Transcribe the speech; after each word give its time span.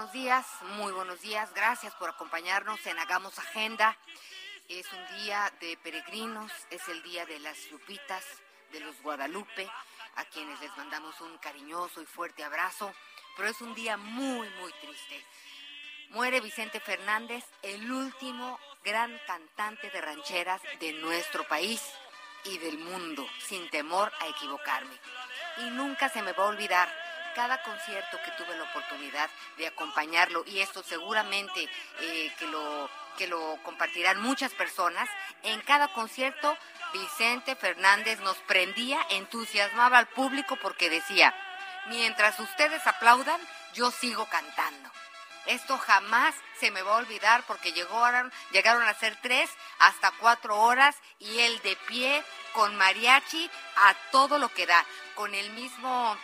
Buenos 0.00 0.14
días, 0.14 0.46
muy 0.78 0.92
buenos 0.92 1.20
días. 1.20 1.52
Gracias 1.52 1.94
por 1.96 2.08
acompañarnos 2.08 2.86
en 2.86 2.98
Hagamos 2.98 3.38
Agenda. 3.38 3.98
Es 4.66 4.86
un 4.94 5.18
día 5.18 5.52
de 5.60 5.76
peregrinos, 5.76 6.50
es 6.70 6.88
el 6.88 7.02
día 7.02 7.26
de 7.26 7.38
las 7.40 7.70
Lupitas, 7.70 8.24
de 8.72 8.80
los 8.80 8.98
Guadalupe, 9.02 9.68
a 10.16 10.24
quienes 10.24 10.58
les 10.62 10.74
mandamos 10.78 11.20
un 11.20 11.36
cariñoso 11.36 12.00
y 12.00 12.06
fuerte 12.06 12.42
abrazo. 12.42 12.90
Pero 13.36 13.50
es 13.50 13.60
un 13.60 13.74
día 13.74 13.98
muy, 13.98 14.48
muy 14.48 14.72
triste. 14.80 15.22
Muere 16.08 16.40
Vicente 16.40 16.80
Fernández, 16.80 17.44
el 17.60 17.92
último 17.92 18.58
gran 18.82 19.20
cantante 19.26 19.90
de 19.90 20.00
rancheras 20.00 20.62
de 20.80 20.94
nuestro 20.94 21.46
país 21.46 21.82
y 22.44 22.56
del 22.56 22.78
mundo, 22.78 23.26
sin 23.46 23.68
temor 23.68 24.10
a 24.20 24.28
equivocarme. 24.28 24.98
Y 25.58 25.64
nunca 25.72 26.08
se 26.08 26.22
me 26.22 26.32
va 26.32 26.44
a 26.44 26.48
olvidar 26.48 26.99
cada 27.34 27.62
concierto 27.62 28.18
que 28.24 28.30
tuve 28.32 28.56
la 28.56 28.64
oportunidad 28.64 29.30
de 29.56 29.66
acompañarlo, 29.66 30.44
y 30.46 30.60
esto 30.60 30.82
seguramente 30.82 31.68
eh, 32.00 32.32
que, 32.38 32.46
lo, 32.46 32.90
que 33.16 33.26
lo 33.26 33.58
compartirán 33.62 34.20
muchas 34.20 34.52
personas, 34.52 35.08
en 35.42 35.60
cada 35.62 35.92
concierto 35.92 36.56
Vicente 36.92 37.54
Fernández 37.56 38.20
nos 38.20 38.36
prendía, 38.38 39.00
entusiasmaba 39.10 39.98
al 39.98 40.08
público 40.08 40.56
porque 40.56 40.90
decía, 40.90 41.34
mientras 41.86 42.38
ustedes 42.40 42.86
aplaudan, 42.86 43.40
yo 43.74 43.90
sigo 43.90 44.26
cantando. 44.26 44.90
Esto 45.46 45.78
jamás 45.78 46.34
se 46.58 46.70
me 46.70 46.82
va 46.82 46.94
a 46.94 46.98
olvidar 46.98 47.42
porque 47.46 47.72
llegaron, 47.72 48.32
llegaron 48.52 48.86
a 48.86 48.94
ser 48.94 49.16
tres 49.22 49.50
hasta 49.78 50.12
cuatro 50.12 50.60
horas 50.60 50.96
y 51.18 51.40
él 51.40 51.60
de 51.62 51.76
pie 51.88 52.22
con 52.52 52.76
mariachi 52.76 53.50
a 53.76 53.94
todo 54.10 54.38
lo 54.38 54.48
que 54.50 54.66
da, 54.66 54.84
con 55.14 55.34
el 55.34 55.50
mismo 55.52 56.16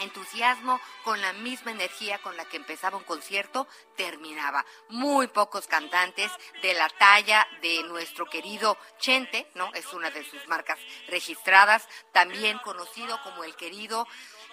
entusiasmo, 0.00 0.80
con 1.04 1.20
la 1.20 1.32
misma 1.32 1.70
energía 1.70 2.18
con 2.18 2.36
la 2.36 2.44
que 2.44 2.56
empezaba 2.56 2.96
un 2.96 3.04
concierto, 3.04 3.66
terminaba. 3.96 4.64
Muy 4.88 5.28
pocos 5.28 5.66
cantantes 5.66 6.30
de 6.62 6.74
la 6.74 6.88
talla 6.88 7.46
de 7.62 7.82
nuestro 7.84 8.26
querido 8.26 8.76
Chente, 8.98 9.50
¿no? 9.54 9.72
Es 9.74 9.92
una 9.92 10.10
de 10.10 10.24
sus 10.24 10.46
marcas 10.48 10.78
registradas, 11.08 11.88
también 12.12 12.58
conocido 12.58 13.20
como 13.22 13.44
el 13.44 13.56
querido 13.56 14.06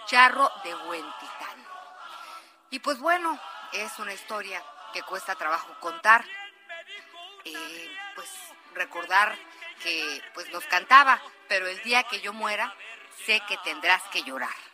Charro 0.06 0.50
de 0.64 0.76
Huentitán. 0.76 1.68
Y 2.70 2.80
pues 2.80 3.00
bueno, 3.00 3.40
es 3.74 3.98
una 4.00 4.14
historia 4.14 4.64
que 4.94 5.04
cuesta 5.04 5.36
trabajo 5.36 5.76
contar. 5.80 6.26
Eh, 7.44 7.98
pues 8.16 8.30
recordar 8.74 9.38
que 9.82 10.22
pues 10.34 10.50
nos 10.52 10.66
cantaba, 10.66 11.22
pero 11.48 11.68
el 11.68 11.82
día 11.84 12.04
que 12.04 12.22
yo 12.22 12.34
muera, 12.34 12.74
sé 13.26 13.42
que 13.48 13.58
tendrás 13.64 14.02
que 14.12 14.24
llorar. 14.24 14.65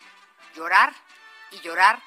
Llorar 0.55 0.93
y 1.51 1.59
llorar. 1.61 2.01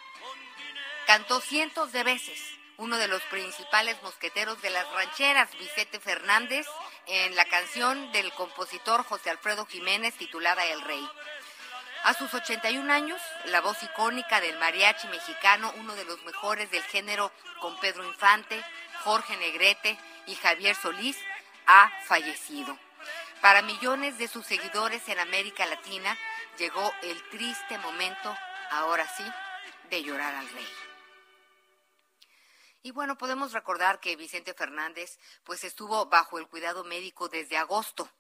Cantó 1.07 1.41
cientos 1.41 1.93
de 1.93 2.03
veces 2.03 2.55
uno 2.77 2.99
de 2.99 3.09
los 3.09 3.23
principales 3.25 4.01
mosqueteros 4.03 4.61
de 4.61 4.71
las 4.71 4.91
rancheras, 4.93 5.51
Vicente 5.59 6.01
Fernández, 6.01 6.67
en 7.07 7.37
la 7.37 7.45
canción 7.45 8.11
del 8.13 8.33
compositor 8.33 9.05
José 9.05 9.31
Alfredo 9.31 9.67
Jiménez 9.67 10.15
titulada 10.15 10.65
El 10.67 10.81
Rey. 10.83 11.09
A 12.03 12.15
sus 12.15 12.35
81 12.35 12.93
años, 12.93 13.21
la 13.47 13.61
voz 13.61 13.83
icónica 13.83 14.41
del 14.41 14.59
mariachi 14.59 15.09
mexicano, 15.09 15.73
uno 15.77 15.95
de 15.95 16.05
los 16.05 16.23
mejores 16.25 16.71
del 16.71 16.83
género 16.83 17.33
con 17.61 17.79
Pedro 17.81 18.05
Infante, 18.05 18.63
Jorge 19.05 19.37
Negrete 19.37 19.99
y 20.27 20.35
Javier 20.35 20.75
Solís, 20.75 21.17
ha 21.67 21.91
fallecido. 22.05 22.77
Para 23.41 23.63
millones 23.63 24.19
de 24.19 24.29
sus 24.29 24.45
seguidores 24.47 25.09
en 25.09 25.19
América 25.19 25.65
Latina, 25.67 26.17
llegó 26.59 26.93
el 27.03 27.29
triste 27.31 27.79
momento, 27.79 28.37
ahora 28.71 29.07
sí, 29.17 29.25
de 29.91 30.03
llorar 30.03 30.35
al 30.35 30.49
rey. 30.49 30.69
Y 32.83 32.91
bueno, 32.91 33.17
podemos 33.17 33.53
recordar 33.53 33.99
que 33.99 34.17
Vicente 34.17 34.53
Fernández 34.53 35.19
pues 35.43 35.65
estuvo 35.65 36.07
bajo 36.07 36.39
el 36.39 36.47
cuidado 36.49 36.85
médico 36.85 37.29
desde 37.29 37.57
agosto. 37.57 38.11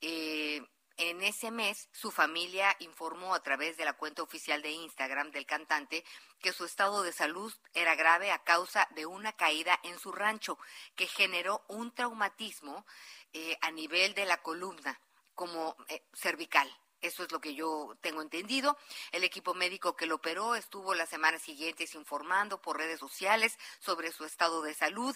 Eh, 0.00 0.62
en 0.96 1.24
ese 1.24 1.50
mes, 1.50 1.88
su 1.90 2.12
familia 2.12 2.76
informó 2.78 3.34
a 3.34 3.42
través 3.42 3.76
de 3.76 3.84
la 3.84 3.94
cuenta 3.94 4.22
oficial 4.22 4.62
de 4.62 4.70
Instagram 4.70 5.32
del 5.32 5.46
cantante 5.46 6.04
que 6.38 6.52
su 6.52 6.64
estado 6.64 7.02
de 7.02 7.12
salud 7.12 7.52
era 7.72 7.96
grave 7.96 8.30
a 8.30 8.44
causa 8.44 8.86
de 8.92 9.04
una 9.04 9.32
caída 9.32 9.80
en 9.82 9.98
su 9.98 10.12
rancho 10.12 10.56
que 10.94 11.08
generó 11.08 11.64
un 11.66 11.92
traumatismo 11.92 12.86
eh, 13.32 13.58
a 13.62 13.72
nivel 13.72 14.14
de 14.14 14.26
la 14.26 14.40
columna, 14.40 15.00
como 15.34 15.76
eh, 15.88 16.04
cervical. 16.12 16.72
Eso 17.04 17.22
es 17.22 17.32
lo 17.32 17.38
que 17.38 17.54
yo 17.54 17.94
tengo 18.00 18.22
entendido. 18.22 18.78
El 19.12 19.24
equipo 19.24 19.52
médico 19.52 19.94
que 19.94 20.06
lo 20.06 20.14
operó 20.14 20.54
estuvo 20.54 20.94
las 20.94 21.10
semanas 21.10 21.42
siguientes 21.42 21.94
informando 21.94 22.62
por 22.62 22.78
redes 22.78 22.98
sociales 22.98 23.58
sobre 23.78 24.10
su 24.10 24.24
estado 24.24 24.62
de 24.62 24.72
salud, 24.72 25.14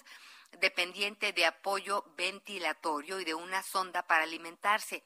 dependiente 0.59 1.33
de 1.33 1.47
apoyo 1.47 2.05
ventilatorio 2.15 3.19
y 3.19 3.25
de 3.25 3.33
una 3.33 3.63
sonda 3.63 4.05
para 4.05 4.25
alimentarse 4.25 5.03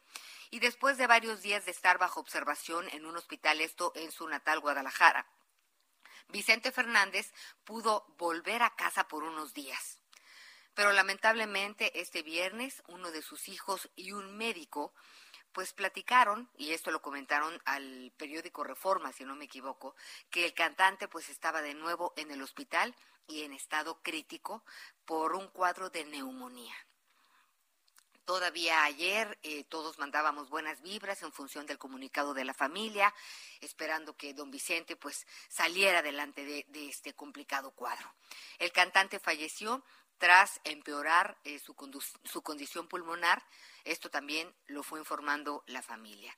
y 0.52 0.60
después 0.60 0.98
de 0.98 1.08
varios 1.08 1.42
días 1.42 1.64
de 1.64 1.72
estar 1.72 1.98
bajo 1.98 2.20
observación 2.20 2.90
en 2.90 3.06
un 3.06 3.16
hospital, 3.16 3.62
esto 3.62 3.94
en 3.96 4.12
su 4.12 4.28
natal 4.28 4.60
Guadalajara, 4.60 5.26
Vicente 6.28 6.74
Fernández 6.74 7.32
pudo 7.64 8.06
volver 8.18 8.62
a 8.62 8.76
casa 8.76 9.08
por 9.08 9.24
unos 9.24 9.54
días. 9.54 10.02
Pero 10.74 10.92
lamentablemente 10.92 12.02
este 12.02 12.24
viernes 12.24 12.84
uno 12.88 13.12
de 13.12 13.22
sus 13.22 13.48
hijos 13.48 13.90
y 13.96 14.12
un 14.12 14.36
médico 14.36 14.94
pues 15.54 15.74
platicaron, 15.74 16.50
y 16.58 16.72
esto 16.72 16.92
lo 16.92 17.02
comentaron 17.02 17.62
al 17.66 18.12
periódico 18.18 18.64
Reforma, 18.64 19.14
si 19.14 19.24
no 19.24 19.36
me 19.36 19.46
equivoco, 19.46 19.96
que 20.30 20.46
el 20.46 20.54
cantante 20.54 21.08
pues 21.08 21.30
estaba 21.30 21.62
de 21.62 21.76
nuevo 21.76 22.14
en 22.18 22.32
el 22.32 22.42
hospital 22.42 22.96
y 23.28 23.44
en 23.44 23.54
estado 23.54 24.02
crítico 24.02 24.64
por 25.06 25.36
un 25.36 25.48
cuadro 25.48 25.90
de 25.90 26.04
neumonía. 26.06 26.76
Todavía 28.26 28.86
ayer 28.86 29.38
eh, 29.44 29.66
todos 29.66 30.00
mandábamos 30.00 30.50
buenas 30.50 30.82
vibras 30.82 31.22
en 31.24 31.34
función 31.34 31.66
del 31.66 31.78
comunicado 31.78 32.34
de 32.34 32.46
la 32.46 32.54
familia, 32.54 33.14
esperando 33.60 34.16
que 34.16 34.34
don 34.34 34.50
Vicente 34.50 34.96
pues 34.96 35.28
saliera 35.50 36.00
adelante 36.00 36.46
de, 36.46 36.66
de 36.70 36.88
este 36.88 37.14
complicado 37.14 37.72
cuadro. 37.72 38.16
El 38.60 38.72
cantante 38.72 39.20
falleció 39.20 39.84
tras 40.18 40.62
empeorar 40.64 41.38
eh, 41.44 41.60
su, 41.60 41.76
su 42.24 42.42
condición 42.42 42.88
pulmonar. 42.88 43.44
Esto 43.84 44.10
también 44.10 44.54
lo 44.68 44.84
fue 44.84 45.00
informando 45.00 45.64
la 45.68 45.82
familia. 45.82 46.36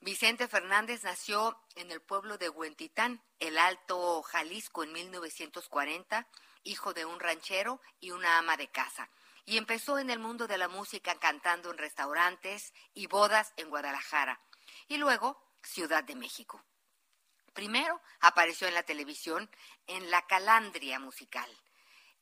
Vicente 0.00 0.48
Fernández 0.48 1.04
nació 1.04 1.56
en 1.76 1.92
el 1.92 2.02
pueblo 2.02 2.36
de 2.36 2.48
Huentitán, 2.48 3.22
el 3.38 3.56
Alto 3.56 4.20
Jalisco, 4.22 4.82
en 4.82 4.92
1940, 4.92 6.26
hijo 6.64 6.92
de 6.92 7.04
un 7.04 7.20
ranchero 7.20 7.80
y 8.00 8.10
una 8.10 8.38
ama 8.38 8.56
de 8.56 8.68
casa. 8.68 9.08
Y 9.44 9.58
empezó 9.58 10.00
en 10.00 10.10
el 10.10 10.18
mundo 10.18 10.48
de 10.48 10.58
la 10.58 10.66
música 10.66 11.14
cantando 11.20 11.70
en 11.70 11.78
restaurantes 11.78 12.72
y 12.94 13.06
bodas 13.06 13.52
en 13.56 13.70
Guadalajara. 13.70 14.40
Y 14.88 14.96
luego 14.96 15.40
Ciudad 15.62 16.02
de 16.02 16.16
México. 16.16 16.64
Primero 17.52 18.00
apareció 18.20 18.66
en 18.66 18.74
la 18.74 18.82
televisión 18.82 19.48
en 19.86 20.10
La 20.10 20.26
Calandria 20.26 20.98
Musical 20.98 21.48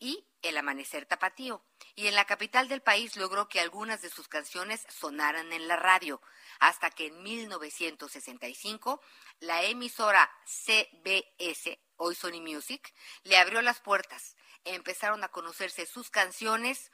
y 0.00 0.26
El 0.42 0.56
Amanecer 0.56 1.06
Tapatío. 1.06 1.62
Y 1.94 2.08
en 2.08 2.14
la 2.14 2.24
capital 2.24 2.66
del 2.68 2.82
país 2.82 3.16
logró 3.16 3.48
que 3.48 3.60
algunas 3.60 4.02
de 4.02 4.10
sus 4.10 4.26
canciones 4.26 4.84
sonaran 4.88 5.52
en 5.52 5.68
la 5.68 5.76
radio, 5.76 6.20
hasta 6.58 6.90
que 6.90 7.06
en 7.06 7.22
1965 7.22 9.00
la 9.40 9.62
emisora 9.62 10.30
CBS, 10.46 11.78
hoy 11.96 12.14
Sony 12.14 12.40
Music, 12.40 12.92
le 13.22 13.36
abrió 13.36 13.62
las 13.62 13.80
puertas. 13.80 14.36
Empezaron 14.64 15.22
a 15.22 15.28
conocerse 15.28 15.86
sus 15.86 16.10
canciones, 16.10 16.90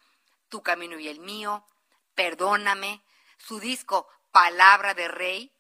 Tu 0.49 0.63
Camino 0.63 0.99
y 0.99 1.09
el 1.09 1.21
Mío, 1.21 1.65
Perdóname, 2.15 3.03
su 3.39 3.61
disco 3.61 4.09
Palabra 4.33 4.95
de 4.95 5.09
Rey, 5.09 5.53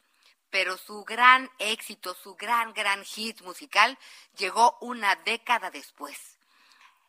pero 0.50 0.76
su 0.78 1.04
gran 1.04 1.50
éxito, 1.58 2.14
su 2.14 2.34
gran, 2.34 2.72
gran 2.72 3.04
hit 3.04 3.43
musical 3.43 3.98
llegó 4.37 4.78
una 4.81 5.14
década 5.16 5.70
después. 5.70 6.36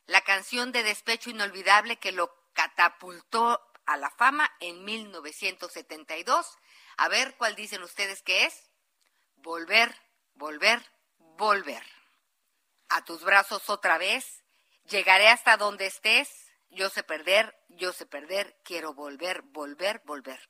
La 0.07 0.21
canción 0.21 0.71
de 0.71 0.83
despecho 0.83 1.29
inolvidable 1.29 1.97
que 1.97 2.11
lo 2.11 2.33
catapultó 2.53 3.61
a 3.85 3.97
la 3.97 4.09
fama 4.09 4.49
en 4.59 4.83
1972. 4.85 6.57
A 6.97 7.07
ver 7.09 7.35
cuál 7.37 7.55
dicen 7.55 7.83
ustedes 7.83 8.21
que 8.23 8.45
es. 8.45 8.71
Volver, 9.35 9.93
volver, 10.33 10.81
volver. 11.17 11.83
A 12.89 13.03
tus 13.03 13.23
brazos 13.23 13.69
otra 13.69 13.97
vez. 13.97 14.43
Llegaré 14.85 15.27
hasta 15.27 15.57
donde 15.57 15.85
estés. 15.85 16.53
Yo 16.69 16.89
sé 16.89 17.03
perder, 17.03 17.57
yo 17.67 17.91
sé 17.91 18.05
perder. 18.05 18.57
Quiero 18.63 18.93
volver, 18.93 19.41
volver, 19.41 20.01
volver. 20.05 20.49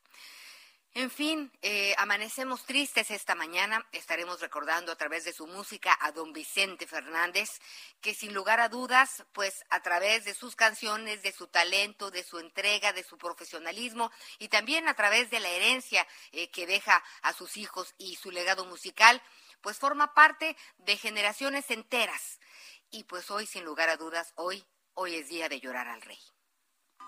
En 0.97 1.11
fin, 1.11 1.51
eh, 1.61 1.94
amanecemos 1.99 2.65
tristes 2.65 3.11
esta 3.11 3.35
mañana. 3.35 3.88
Estaremos 3.91 4.41
recordando 4.41 4.91
a 4.91 4.95
través 4.95 5.25
de 5.25 5.31
su 5.31 5.45
música 5.45 5.95
a 6.01 6.11
don 6.11 6.33
Vicente 6.33 6.88
Fernández, 6.88 7.61
que 8.01 8.15
sin 8.15 8.33
lugar 8.33 8.59
a 8.59 8.67
dudas, 8.67 9.23
pues 9.31 9.63
a 9.69 9.83
través 9.83 10.25
de 10.25 10.33
sus 10.33 10.55
canciones, 10.55 11.21
de 11.21 11.31
su 11.31 11.45
talento, 11.49 12.09
de 12.09 12.23
su 12.23 12.39
entrega, 12.39 12.94
de 12.94 13.03
su 13.03 13.15
profesionalismo 13.19 14.11
y 14.39 14.47
también 14.47 14.88
a 14.88 14.95
través 14.95 15.29
de 15.29 15.39
la 15.39 15.49
herencia 15.49 16.07
eh, 16.31 16.49
que 16.49 16.65
deja 16.65 17.03
a 17.21 17.31
sus 17.31 17.57
hijos 17.57 17.94
y 17.99 18.15
su 18.15 18.31
legado 18.31 18.65
musical, 18.65 19.21
pues 19.61 19.77
forma 19.77 20.15
parte 20.15 20.57
de 20.79 20.97
generaciones 20.97 21.69
enteras. 21.69 22.39
Y 22.89 23.03
pues 23.03 23.29
hoy, 23.29 23.45
sin 23.45 23.63
lugar 23.65 23.89
a 23.89 23.97
dudas, 23.97 24.33
hoy, 24.33 24.65
hoy 24.95 25.13
es 25.13 25.29
día 25.29 25.47
de 25.47 25.59
llorar 25.59 25.89
al 25.89 26.01
rey. 26.01 26.36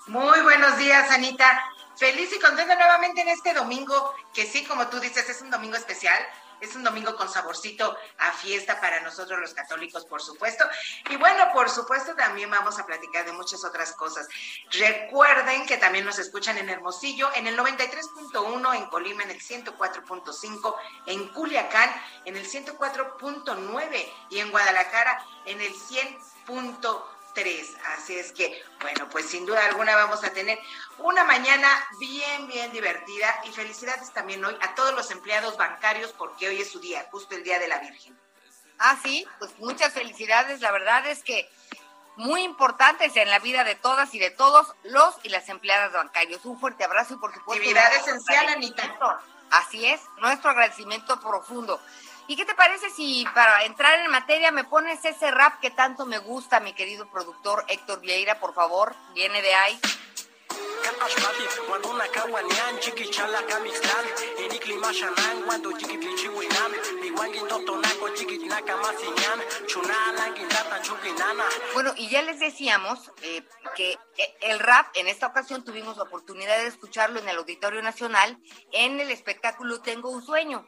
Muy 0.08 0.40
buenos 0.42 0.78
días, 0.78 1.12
Anita. 1.12 1.64
Feliz 1.96 2.32
y 2.34 2.40
contenta 2.40 2.76
nuevamente 2.76 3.22
en 3.22 3.30
este 3.30 3.54
domingo, 3.54 4.16
que 4.34 4.46
sí, 4.46 4.66
como 4.66 4.88
tú 4.88 5.00
dices, 5.00 5.30
es 5.30 5.42
un 5.42 5.52
domingo 5.52 5.76
especial. 5.76 6.18
Es 6.62 6.76
un 6.76 6.84
domingo 6.84 7.16
con 7.16 7.30
saborcito 7.30 7.96
a 8.18 8.32
fiesta 8.32 8.82
para 8.82 9.00
nosotros 9.00 9.40
los 9.40 9.54
católicos, 9.54 10.06
por 10.06 10.22
supuesto. 10.22 10.66
Y 11.10 11.16
bueno, 11.16 11.52
por 11.54 11.70
supuesto, 11.70 12.16
también 12.16 12.50
vamos 12.52 12.78
a 12.80 12.86
platicar 12.86 13.26
de 13.26 13.32
muchas 13.32 13.64
otras 13.64 13.94
cosas. 13.94 14.28
Recuerden 14.72 15.66
que 15.66 15.78
también 15.78 16.06
nos 16.06 16.20
escuchan 16.20 16.58
en 16.58 16.70
Hermosillo, 16.70 17.30
en 17.36 17.48
el 17.48 17.58
93.1, 17.58 18.76
en 18.76 18.86
Colima, 18.88 19.24
en 19.24 19.32
el 19.32 19.42
104.5, 19.42 20.76
en 21.06 21.28
Culiacán, 21.30 21.90
en 22.26 22.36
el 22.36 22.46
104.9 22.46 24.14
y 24.30 24.40
en 24.40 24.52
Guadalajara, 24.52 25.24
en 25.46 25.62
el 25.62 25.74
100.3. 27.36 27.78
Así 27.98 28.18
es 28.18 28.32
que, 28.32 28.62
bueno, 28.82 29.08
pues 29.10 29.30
sin 29.30 29.46
duda 29.46 29.66
alguna 29.66 29.96
vamos 29.96 30.24
a 30.24 30.32
tener 30.32 30.60
una 30.98 31.24
mañana 31.24 31.68
bien, 32.00 32.48
bien 32.48 32.72
divertida 32.72 33.42
y 33.46 33.52
felicidades 33.52 34.12
también 34.12 34.44
hoy 34.44 34.56
a 34.62 34.76
todos 34.76 34.94
los 34.94 35.12
empleados 35.12 35.58
bancarios 35.58 36.14
porque 36.14 36.48
hoy 36.48 36.62
es 36.62 36.72
su 36.72 36.80
día, 36.80 37.08
justo 37.12 37.36
el 37.36 37.44
Día 37.44 37.60
de 37.60 37.68
la 37.68 37.80
Virgen. 37.80 38.18
Ah, 38.80 38.98
sí, 39.04 39.28
pues 39.40 39.52
muchas 39.60 39.94
felicidades. 39.94 40.62
La 40.62 40.72
verdad 40.72 41.06
es 41.08 41.24
que 41.24 41.50
muy 42.16 42.42
importantes 42.42 43.16
en 43.16 43.30
la 43.30 43.40
vida 43.40 43.64
de 43.64 43.76
todas 43.76 44.14
y 44.14 44.20
de 44.20 44.30
todos 44.30 44.74
los 44.84 45.16
y 45.24 45.30
las 45.30 45.48
empleadas 45.50 45.94
bancarios. 45.94 46.46
Un 46.46 46.60
fuerte 46.60 46.84
abrazo 46.84 47.16
y 47.16 47.18
por 47.18 47.34
supuesto. 47.34 47.62
Actividad 47.62 47.94
esencial, 47.96 48.48
Anita. 48.48 48.98
Así 49.52 49.86
es, 49.86 50.02
nuestro 50.20 50.52
agradecimiento 50.52 51.20
profundo. 51.20 51.82
¿Y 52.30 52.36
qué 52.36 52.46
te 52.46 52.54
parece 52.54 52.92
si 52.92 53.26
para 53.34 53.66
entrar 53.66 54.00
en 54.02 54.12
materia 54.12 54.52
me 54.52 54.64
pones 54.64 55.04
ese 55.04 55.32
rap 55.32 55.60
que 55.60 55.72
tanto 55.72 56.06
me 56.06 56.20
gusta, 56.20 56.60
mi 56.60 56.74
querido 56.74 57.10
productor 57.10 57.66
Héctor 57.68 58.02
Vieira, 58.02 58.40
por 58.40 58.54
favor? 58.54 58.96
Viene 59.16 59.42
de 59.42 59.56
ahí. 59.56 59.80
Bueno, 71.74 71.94
y 71.98 72.10
ya 72.10 72.22
les 72.22 72.40
decíamos 72.40 73.12
eh, 73.24 73.42
que 73.76 73.94
eh, 73.94 74.38
el 74.42 74.60
rap, 74.60 74.86
en 74.94 75.08
esta 75.08 75.26
ocasión 75.26 75.66
tuvimos 75.66 75.98
la 75.98 76.04
oportunidad 76.04 76.60
de 76.60 76.68
escucharlo 76.68 77.20
en 77.20 77.28
el 77.28 77.38
Auditorio 77.38 77.82
Nacional 77.82 78.38
en 78.72 79.00
el 79.00 79.10
espectáculo 79.10 79.82
Tengo 79.82 80.12
un 80.12 80.24
Sueño. 80.24 80.68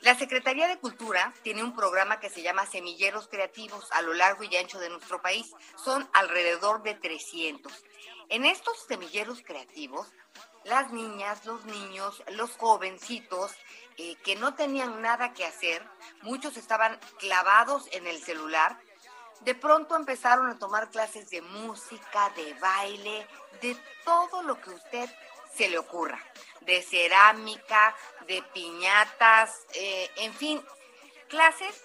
La 0.00 0.14
Secretaría 0.14 0.66
de 0.66 0.78
Cultura 0.78 1.34
tiene 1.42 1.62
un 1.62 1.76
programa 1.76 2.20
que 2.20 2.30
se 2.30 2.40
llama 2.40 2.64
Semilleros 2.64 3.28
Creativos 3.28 3.86
a 3.92 4.00
lo 4.00 4.14
largo 4.14 4.44
y 4.44 4.56
ancho 4.56 4.78
de 4.78 4.88
nuestro 4.88 5.20
país. 5.20 5.52
Son 5.76 6.08
alrededor 6.14 6.82
de 6.82 6.94
300. 6.94 7.70
En 8.30 8.46
estos 8.46 8.78
semilleros 8.88 9.42
creativos, 9.42 10.08
las 10.64 10.90
niñas, 10.90 11.44
los 11.44 11.66
niños, 11.66 12.22
los 12.28 12.52
jovencitos 12.52 13.52
eh, 13.98 14.16
que 14.24 14.36
no 14.36 14.54
tenían 14.54 15.02
nada 15.02 15.34
que 15.34 15.44
hacer, 15.44 15.86
muchos 16.22 16.56
estaban 16.56 16.98
clavados 17.18 17.86
en 17.92 18.06
el 18.06 18.22
celular, 18.22 18.80
de 19.42 19.54
pronto 19.54 19.96
empezaron 19.96 20.48
a 20.48 20.58
tomar 20.58 20.90
clases 20.90 21.28
de 21.28 21.42
música, 21.42 22.30
de 22.36 22.54
baile, 22.54 23.26
de 23.60 23.76
todo 24.04 24.42
lo 24.42 24.58
que 24.60 24.70
usted 24.70 25.10
se 25.54 25.68
le 25.68 25.78
ocurra 25.78 26.20
de 26.60 26.82
cerámica, 26.82 27.96
de 28.26 28.42
piñatas, 28.54 29.66
eh, 29.74 30.10
en 30.16 30.34
fin, 30.34 30.62
clases 31.28 31.82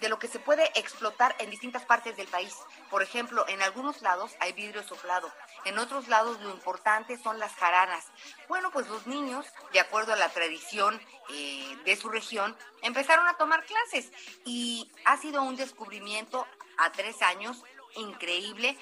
de 0.00 0.08
lo 0.08 0.18
que 0.18 0.28
se 0.28 0.38
puede 0.38 0.70
explotar 0.78 1.34
en 1.40 1.50
distintas 1.50 1.84
partes 1.84 2.16
del 2.16 2.28
país. 2.28 2.54
Por 2.90 3.02
ejemplo, 3.02 3.44
en 3.48 3.60
algunos 3.62 4.00
lados 4.00 4.32
hay 4.40 4.52
vidrio 4.52 4.82
soplado, 4.82 5.30
en 5.64 5.78
otros 5.78 6.08
lados 6.08 6.40
lo 6.40 6.50
importante 6.50 7.18
son 7.18 7.38
las 7.38 7.54
jaranas. 7.54 8.06
Bueno, 8.48 8.70
pues 8.70 8.88
los 8.88 9.06
niños, 9.06 9.46
de 9.72 9.80
acuerdo 9.80 10.12
a 10.12 10.16
la 10.16 10.28
tradición 10.28 11.00
eh, 11.30 11.76
de 11.84 11.96
su 11.96 12.08
región, 12.08 12.56
empezaron 12.82 13.26
a 13.26 13.36
tomar 13.36 13.64
clases 13.66 14.12
y 14.44 14.90
ha 15.04 15.16
sido 15.16 15.42
un 15.42 15.56
descubrimiento 15.56 16.46
a 16.78 16.92
tres 16.92 17.20
años 17.22 17.62
increíble 17.96 18.78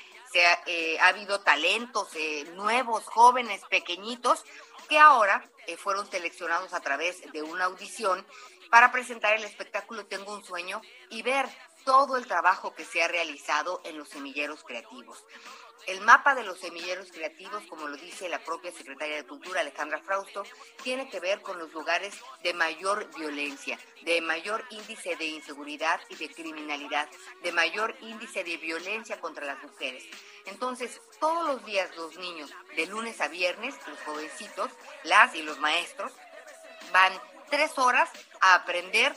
eh, 0.66 0.98
ha, 1.00 1.08
habido 1.08 1.40
talentos 1.40 2.08
eh, 2.14 2.44
nuevos, 2.54 3.04
jóvenes, 3.04 3.62
pequeñitos, 3.70 4.44
que 4.88 4.98
ahora 4.98 5.48
eh, 5.66 5.76
fueron 5.76 6.10
seleccionados 6.10 6.72
a 6.74 6.80
través 6.80 7.30
de 7.32 7.42
una 7.42 7.64
audición 7.64 8.24
para 8.70 8.92
presentar 8.92 9.34
el 9.34 9.44
espectáculo 9.44 10.06
Tengo 10.06 10.34
un 10.34 10.44
sueño 10.44 10.80
y 11.10 11.22
ver 11.22 11.46
todo 11.84 12.16
el 12.16 12.26
trabajo 12.26 12.74
que 12.74 12.84
se 12.84 13.02
ha 13.02 13.08
realizado 13.08 13.80
en 13.84 13.96
los 13.96 14.08
semilleros 14.08 14.62
creativos. 14.64 15.24
El 15.86 16.00
mapa 16.00 16.34
de 16.34 16.42
los 16.42 16.58
semilleros 16.58 17.12
creativos, 17.12 17.62
como 17.68 17.86
lo 17.86 17.96
dice 17.96 18.28
la 18.28 18.40
propia 18.40 18.72
secretaria 18.72 19.16
de 19.16 19.26
Cultura, 19.26 19.60
Alejandra 19.60 20.00
Frausto, 20.00 20.42
tiene 20.82 21.08
que 21.08 21.20
ver 21.20 21.40
con 21.42 21.60
los 21.60 21.72
lugares 21.72 22.12
de 22.42 22.54
mayor 22.54 23.08
violencia, 23.16 23.78
de 24.02 24.20
mayor 24.20 24.64
índice 24.70 25.14
de 25.14 25.26
inseguridad 25.26 26.00
y 26.08 26.16
de 26.16 26.28
criminalidad, 26.28 27.08
de 27.44 27.52
mayor 27.52 27.94
índice 28.00 28.42
de 28.42 28.56
violencia 28.56 29.20
contra 29.20 29.46
las 29.46 29.62
mujeres. 29.62 30.04
Entonces, 30.46 31.00
todos 31.20 31.46
los 31.46 31.64
días 31.64 31.96
los 31.96 32.16
niños, 32.18 32.50
de 32.74 32.86
lunes 32.86 33.20
a 33.20 33.28
viernes, 33.28 33.76
los 33.86 33.98
jovencitos, 34.00 34.72
las 35.04 35.36
y 35.36 35.42
los 35.42 35.60
maestros, 35.60 36.12
van 36.92 37.12
tres 37.48 37.78
horas 37.78 38.10
a 38.40 38.54
aprender 38.54 39.14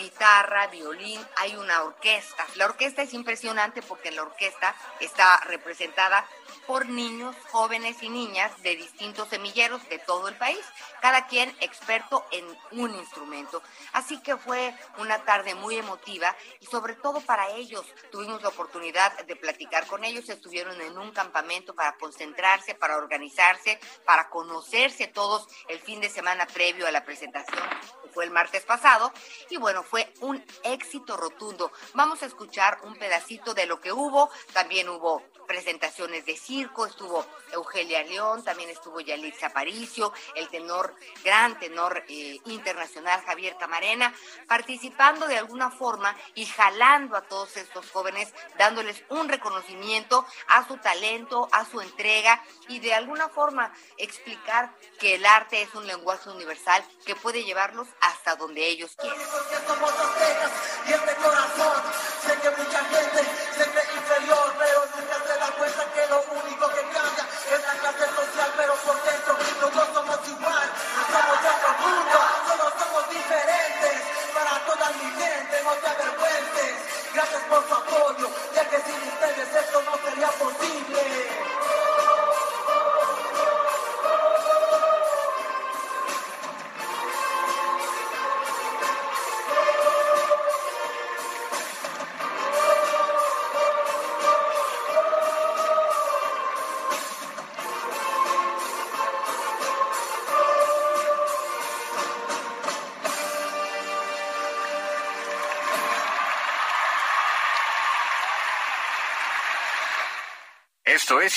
guitarra, 0.00 0.66
violín, 0.68 1.20
hay 1.36 1.56
una 1.56 1.82
orquesta. 1.82 2.46
La 2.56 2.64
orquesta 2.64 3.02
es 3.02 3.14
impresionante 3.14 3.82
porque 3.82 4.10
la 4.10 4.22
orquesta 4.22 4.74
está 4.98 5.38
representada 5.46 6.26
por 6.70 6.88
niños, 6.88 7.34
jóvenes 7.50 8.00
y 8.00 8.08
niñas 8.08 8.52
de 8.62 8.76
distintos 8.76 9.28
semilleros 9.28 9.88
de 9.88 9.98
todo 9.98 10.28
el 10.28 10.36
país, 10.36 10.64
cada 11.00 11.26
quien 11.26 11.48
experto 11.58 12.24
en 12.30 12.44
un 12.80 12.94
instrumento. 12.94 13.60
Así 13.92 14.22
que 14.22 14.36
fue 14.36 14.72
una 14.98 15.24
tarde 15.24 15.56
muy 15.56 15.74
emotiva 15.74 16.36
y 16.60 16.66
sobre 16.66 16.94
todo 16.94 17.22
para 17.22 17.48
ellos 17.48 17.84
tuvimos 18.12 18.40
la 18.42 18.50
oportunidad 18.50 19.18
de 19.26 19.34
platicar 19.34 19.88
con 19.88 20.04
ellos, 20.04 20.28
estuvieron 20.28 20.80
en 20.80 20.96
un 20.96 21.10
campamento 21.10 21.74
para 21.74 21.96
concentrarse, 21.96 22.76
para 22.76 22.98
organizarse, 22.98 23.80
para 24.06 24.30
conocerse 24.30 25.08
todos 25.08 25.48
el 25.66 25.80
fin 25.80 26.00
de 26.00 26.08
semana 26.08 26.46
previo 26.46 26.86
a 26.86 26.92
la 26.92 27.04
presentación 27.04 27.68
fue 28.10 28.24
el 28.24 28.30
martes 28.30 28.64
pasado, 28.64 29.12
y 29.48 29.56
bueno, 29.56 29.82
fue 29.82 30.12
un 30.20 30.44
éxito 30.64 31.16
rotundo. 31.16 31.72
Vamos 31.94 32.22
a 32.22 32.26
escuchar 32.26 32.78
un 32.82 32.96
pedacito 32.96 33.54
de 33.54 33.66
lo 33.66 33.80
que 33.80 33.92
hubo, 33.92 34.30
también 34.52 34.88
hubo 34.88 35.22
presentaciones 35.50 36.24
de 36.26 36.36
circo, 36.36 36.86
estuvo 36.86 37.26
Eugenia 37.50 38.04
León, 38.04 38.44
también 38.44 38.70
estuvo 38.70 39.00
Yalitza 39.00 39.48
Aparicio, 39.48 40.12
el 40.36 40.48
tenor, 40.48 40.94
gran 41.24 41.58
tenor 41.58 42.04
eh, 42.06 42.38
internacional 42.44 43.20
Javier 43.26 43.56
Camarena, 43.58 44.14
participando 44.46 45.26
de 45.26 45.38
alguna 45.38 45.72
forma 45.72 46.16
y 46.36 46.46
jalando 46.46 47.16
a 47.16 47.22
todos 47.22 47.56
estos 47.56 47.90
jóvenes, 47.90 48.32
dándoles 48.58 49.02
un 49.08 49.28
reconocimiento 49.28 50.24
a 50.46 50.64
su 50.68 50.76
talento, 50.76 51.48
a 51.50 51.64
su 51.64 51.80
entrega 51.80 52.40
y 52.68 52.78
de 52.78 52.94
alguna 52.94 53.28
forma 53.28 53.72
explicar 53.98 54.72
que 55.00 55.16
el 55.16 55.26
arte 55.26 55.62
es 55.62 55.74
un 55.74 55.84
lenguaje 55.84 56.30
universal 56.30 56.84
que 57.04 57.16
puede 57.16 57.42
llevarlos 57.42 57.88
hasta 58.00 58.36
donde 58.36 58.64
ellos 58.68 58.94
quieran. 58.94 59.18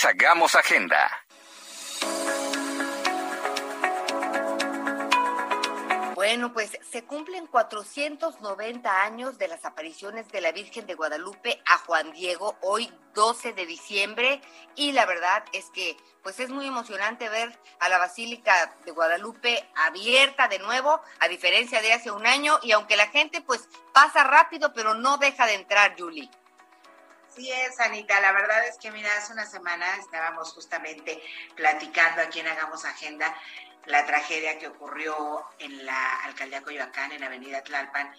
Hagamos 0.06 0.56
Agenda. 0.56 1.10
Bueno, 6.16 6.54
pues 6.54 6.78
se 6.92 7.04
cumplen 7.04 7.48
490 7.48 9.04
años 9.04 9.38
de 9.38 9.48
las 9.48 9.66
apariciones 9.66 10.28
de 10.30 10.42
la 10.42 10.52
Virgen 10.52 10.86
de 10.88 10.96
Guadalupe 10.96 11.62
a 11.66 11.78
Juan 11.80 12.12
Diego, 12.12 12.58
hoy 12.62 12.92
12 13.14 13.54
de 13.54 13.66
diciembre, 13.66 14.42
y 14.76 14.92
la 14.92 15.06
verdad 15.06 15.44
es 15.54 15.70
que 15.72 15.98
pues 16.22 16.40
es 16.40 16.50
muy 16.50 16.68
emocionante 16.68 17.30
ver 17.30 17.58
a 17.80 17.90
la 17.90 17.98
Basílica 17.98 18.76
de 18.86 18.92
Guadalupe 18.92 19.68
abierta 19.76 20.48
de 20.48 20.60
nuevo, 20.60 21.02
a 21.20 21.28
diferencia 21.28 21.82
de 21.82 21.94
hace 21.94 22.12
un 22.12 22.26
año, 22.26 22.60
y 22.62 22.74
aunque 22.74 22.96
la 22.96 23.08
gente 23.08 23.42
pues 23.42 23.68
pasa 23.94 24.24
rápido, 24.24 24.74
pero 24.74 24.94
no 24.94 25.18
deja 25.18 25.46
de 25.46 25.56
entrar, 25.56 25.96
Julie. 25.98 26.30
Sí 27.36 27.52
es, 27.52 27.80
Anita. 27.80 28.20
La 28.20 28.32
verdad 28.32 28.68
es 28.68 28.78
que, 28.78 28.92
mira, 28.92 29.10
hace 29.18 29.34
una 29.34 29.46
semana 29.46 29.86
estábamos 29.98 30.54
justamente 30.54 31.22
platicando 31.56 32.22
aquí 32.22 32.40
en 32.40 32.48
Hagamos 32.48 32.86
Agenda 32.86 33.36
la 33.86 34.06
tragedia 34.06 34.60
que 34.60 34.68
ocurrió 34.68 35.46
en 35.60 35.86
la 35.86 36.24
alcaldía 36.24 36.62
Coyoacán, 36.62 37.12
en 37.12 37.24
Avenida 37.24 37.64
Tlalpan, 37.64 38.14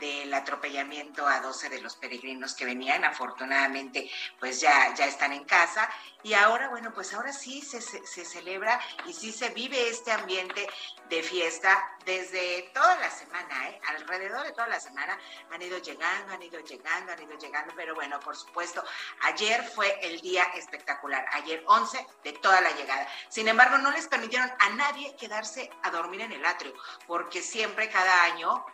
del 0.00 0.32
atropellamiento 0.34 1.26
a 1.26 1.40
12 1.40 1.68
de 1.68 1.80
los 1.80 1.94
peregrinos 1.96 2.54
que 2.54 2.64
venían. 2.64 3.04
Afortunadamente, 3.04 4.10
pues 4.40 4.60
ya, 4.60 4.92
ya 4.94 5.06
están 5.06 5.32
en 5.32 5.44
casa. 5.44 5.88
Y 6.22 6.34
ahora, 6.34 6.68
bueno, 6.68 6.92
pues 6.92 7.14
ahora 7.14 7.32
sí 7.32 7.62
se, 7.62 7.80
se, 7.80 8.24
celebra 8.24 8.80
y 9.06 9.12
sí 9.12 9.32
se 9.32 9.50
vive 9.50 9.88
este 9.88 10.12
ambiente 10.12 10.66
de 11.08 11.22
fiesta 11.22 11.96
desde 12.04 12.70
toda 12.74 12.96
la 12.96 13.10
semana, 13.10 13.68
¿eh? 13.68 13.80
alrededor 13.88 14.44
de 14.44 14.52
toda 14.52 14.68
la 14.68 14.80
semana 14.80 15.18
han 15.50 15.62
ido 15.62 15.78
llegando, 15.78 16.32
han 16.32 16.42
ido 16.42 16.60
llegando, 16.60 17.12
han 17.12 17.22
ido 17.22 17.38
llegando, 17.38 17.72
pero 17.74 17.94
bueno, 17.94 18.20
por 18.20 18.36
supuesto, 18.36 18.82
ayer 19.22 19.62
fue 19.64 19.98
el 20.02 20.20
día 20.20 20.44
espectacular, 20.54 21.24
ayer 21.32 21.62
11 21.66 22.06
de 22.24 22.32
toda 22.34 22.60
la 22.60 22.70
llegada. 22.72 23.06
Sin 23.28 23.48
embargo, 23.48 23.78
no 23.78 23.90
les 23.90 24.06
permitieron 24.08 24.50
a 24.58 24.68
nadie 24.70 25.16
quedarse 25.16 25.70
a 25.82 25.90
dormir 25.90 26.20
en 26.22 26.32
el 26.32 26.44
atrio, 26.44 26.74
porque 27.06 27.42
siempre 27.42 27.88
cada 27.88 28.24
año 28.24 28.64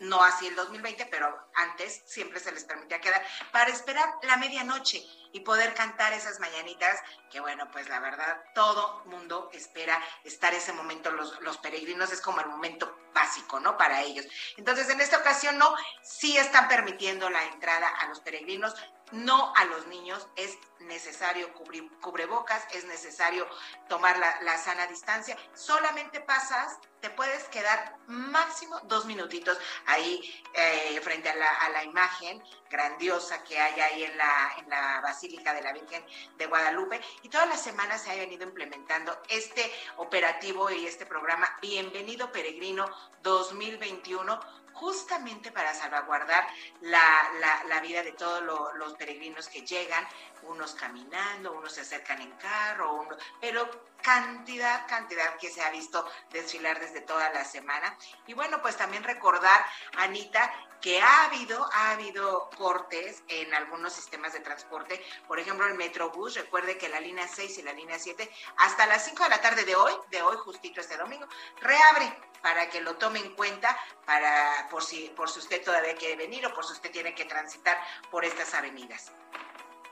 no 0.00 0.22
así 0.22 0.46
el 0.46 0.56
2020, 0.56 1.06
pero 1.06 1.50
antes 1.54 2.02
siempre 2.06 2.40
se 2.40 2.52
les 2.52 2.64
permitía 2.64 3.00
quedar 3.00 3.24
para 3.52 3.70
esperar 3.70 4.08
la 4.22 4.36
medianoche 4.36 5.04
y 5.32 5.40
poder 5.40 5.74
cantar 5.74 6.12
esas 6.12 6.40
mañanitas, 6.40 6.98
que 7.30 7.40
bueno, 7.40 7.68
pues 7.70 7.88
la 7.88 8.00
verdad, 8.00 8.42
todo 8.54 9.04
mundo 9.06 9.50
espera 9.52 10.02
estar 10.24 10.54
ese 10.54 10.72
momento, 10.72 11.10
los, 11.10 11.40
los 11.42 11.58
peregrinos 11.58 12.12
es 12.12 12.20
como 12.20 12.40
el 12.40 12.46
momento 12.46 12.96
básico, 13.14 13.60
¿no? 13.60 13.76
Para 13.76 14.02
ellos. 14.02 14.26
Entonces, 14.56 14.88
en 14.88 15.00
esta 15.00 15.18
ocasión 15.18 15.58
no, 15.58 15.74
sí 16.02 16.36
están 16.36 16.68
permitiendo 16.68 17.28
la 17.30 17.44
entrada 17.44 17.88
a 17.88 18.08
los 18.08 18.20
peregrinos, 18.20 18.74
no 19.12 19.52
a 19.56 19.64
los 19.66 19.86
niños, 19.86 20.26
es 20.36 20.58
necesario 20.80 21.52
cubrir, 21.54 21.90
cubrebocas, 22.00 22.66
es 22.72 22.84
necesario 22.84 23.46
tomar 23.88 24.18
la, 24.18 24.58
sana 24.58 24.86
distancia, 24.86 25.36
solamente 25.54 26.20
pasas, 26.20 26.78
te 27.00 27.10
puedes 27.10 27.44
quedar 27.44 27.96
máximo 28.06 28.80
dos 28.84 29.04
minutitos 29.04 29.58
ahí 29.86 30.44
eh, 30.54 31.00
frente 31.02 31.28
a 31.28 31.36
la, 31.36 31.50
a 31.50 31.68
la, 31.70 31.84
imagen 31.84 32.42
grandiosa 32.70 33.44
que 33.44 33.58
hay 33.58 33.80
ahí 33.80 34.04
en 34.04 34.16
la, 34.16 34.54
en 34.58 34.68
la 34.68 35.00
Basílica 35.02 35.54
de 35.54 35.62
la 35.62 35.72
Virgen 35.72 36.04
de 36.36 36.46
Guadalupe. 36.46 37.00
Y 37.22 37.28
todas 37.28 37.48
las 37.48 37.62
semanas 37.62 38.02
se 38.02 38.10
ha 38.10 38.16
venido 38.16 38.44
implementando 38.44 39.20
este 39.28 39.70
operativo 39.98 40.70
y 40.70 40.86
este 40.86 41.06
programa 41.06 41.48
Bienvenido 41.60 42.32
Peregrino 42.32 42.90
2021 43.22 44.65
justamente 44.76 45.50
para 45.52 45.74
salvaguardar 45.74 46.46
la, 46.82 47.80
vida 47.82 48.02
de 48.02 48.12
todos 48.12 48.42
los 48.42 48.94
peregrinos 48.94 49.48
que 49.48 49.62
llegan, 49.62 50.06
unos 50.42 50.74
caminando, 50.74 51.52
unos 51.52 51.72
se 51.72 51.80
acercan 51.80 52.20
en 52.20 52.30
carro, 52.32 53.08
pero 53.40 53.68
cantidad, 54.02 54.86
cantidad 54.86 55.36
que 55.36 55.50
se 55.50 55.62
ha 55.62 55.70
visto 55.70 56.08
desfilar 56.30 56.78
desde 56.78 57.00
toda 57.00 57.30
la 57.30 57.44
semana. 57.44 57.96
Y 58.26 58.34
bueno, 58.34 58.60
pues 58.60 58.76
también 58.76 59.02
recordar, 59.02 59.64
Anita, 59.96 60.52
que 60.86 61.02
ha 61.02 61.24
habido, 61.24 61.68
ha 61.72 61.90
habido 61.90 62.48
cortes 62.56 63.24
en 63.26 63.52
algunos 63.54 63.92
sistemas 63.92 64.34
de 64.34 64.38
transporte, 64.38 65.04
por 65.26 65.40
ejemplo 65.40 65.66
el 65.66 65.74
Metrobús, 65.74 66.36
recuerde 66.36 66.78
que 66.78 66.88
la 66.88 67.00
línea 67.00 67.26
6 67.26 67.58
y 67.58 67.62
la 67.62 67.72
línea 67.72 67.98
7 67.98 68.30
hasta 68.58 68.86
las 68.86 69.04
5 69.04 69.24
de 69.24 69.30
la 69.30 69.40
tarde 69.40 69.64
de 69.64 69.74
hoy, 69.74 69.92
de 70.12 70.22
hoy 70.22 70.36
justito 70.36 70.80
este 70.80 70.96
domingo, 70.96 71.26
reabre 71.60 72.16
para 72.40 72.70
que 72.70 72.80
lo 72.82 72.94
tome 72.98 73.18
en 73.18 73.34
cuenta 73.34 73.76
para 74.04 74.68
por 74.70 74.84
si 74.84 75.08
por 75.16 75.28
si 75.28 75.40
usted 75.40 75.64
todavía 75.64 75.96
quiere 75.96 76.14
venir 76.14 76.46
o 76.46 76.54
por 76.54 76.64
si 76.64 76.74
usted 76.74 76.92
tiene 76.92 77.16
que 77.16 77.24
transitar 77.24 77.76
por 78.08 78.24
estas 78.24 78.54
avenidas. 78.54 79.10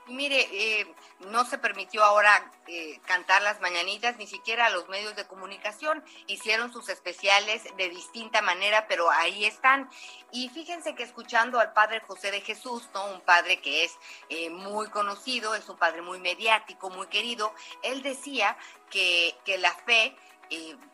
Mire, 0.07 0.47
eh, 0.51 0.95
no 1.19 1.45
se 1.45 1.57
permitió 1.57 2.03
ahora 2.03 2.51
eh, 2.67 2.99
cantar 3.05 3.41
las 3.41 3.59
mañanitas, 3.59 4.17
ni 4.17 4.27
siquiera 4.27 4.67
a 4.67 4.69
los 4.69 4.87
medios 4.87 5.15
de 5.15 5.25
comunicación. 5.25 6.03
Hicieron 6.27 6.71
sus 6.71 6.89
especiales 6.89 7.63
de 7.75 7.89
distinta 7.89 8.41
manera, 8.41 8.87
pero 8.87 9.09
ahí 9.09 9.45
están. 9.45 9.89
Y 10.31 10.49
fíjense 10.49 10.93
que 10.93 11.03
escuchando 11.03 11.59
al 11.59 11.73
padre 11.73 12.01
José 12.01 12.29
de 12.29 12.41
Jesús, 12.41 12.87
¿no? 12.93 13.05
un 13.07 13.21
padre 13.21 13.61
que 13.61 13.83
es 13.85 13.97
eh, 14.29 14.49
muy 14.51 14.89
conocido, 14.89 15.55
es 15.55 15.67
un 15.69 15.77
padre 15.77 16.01
muy 16.03 16.19
mediático, 16.19 16.89
muy 16.89 17.07
querido, 17.07 17.53
él 17.81 18.03
decía 18.03 18.57
que, 18.91 19.35
que 19.43 19.57
la 19.57 19.73
fe 19.73 20.15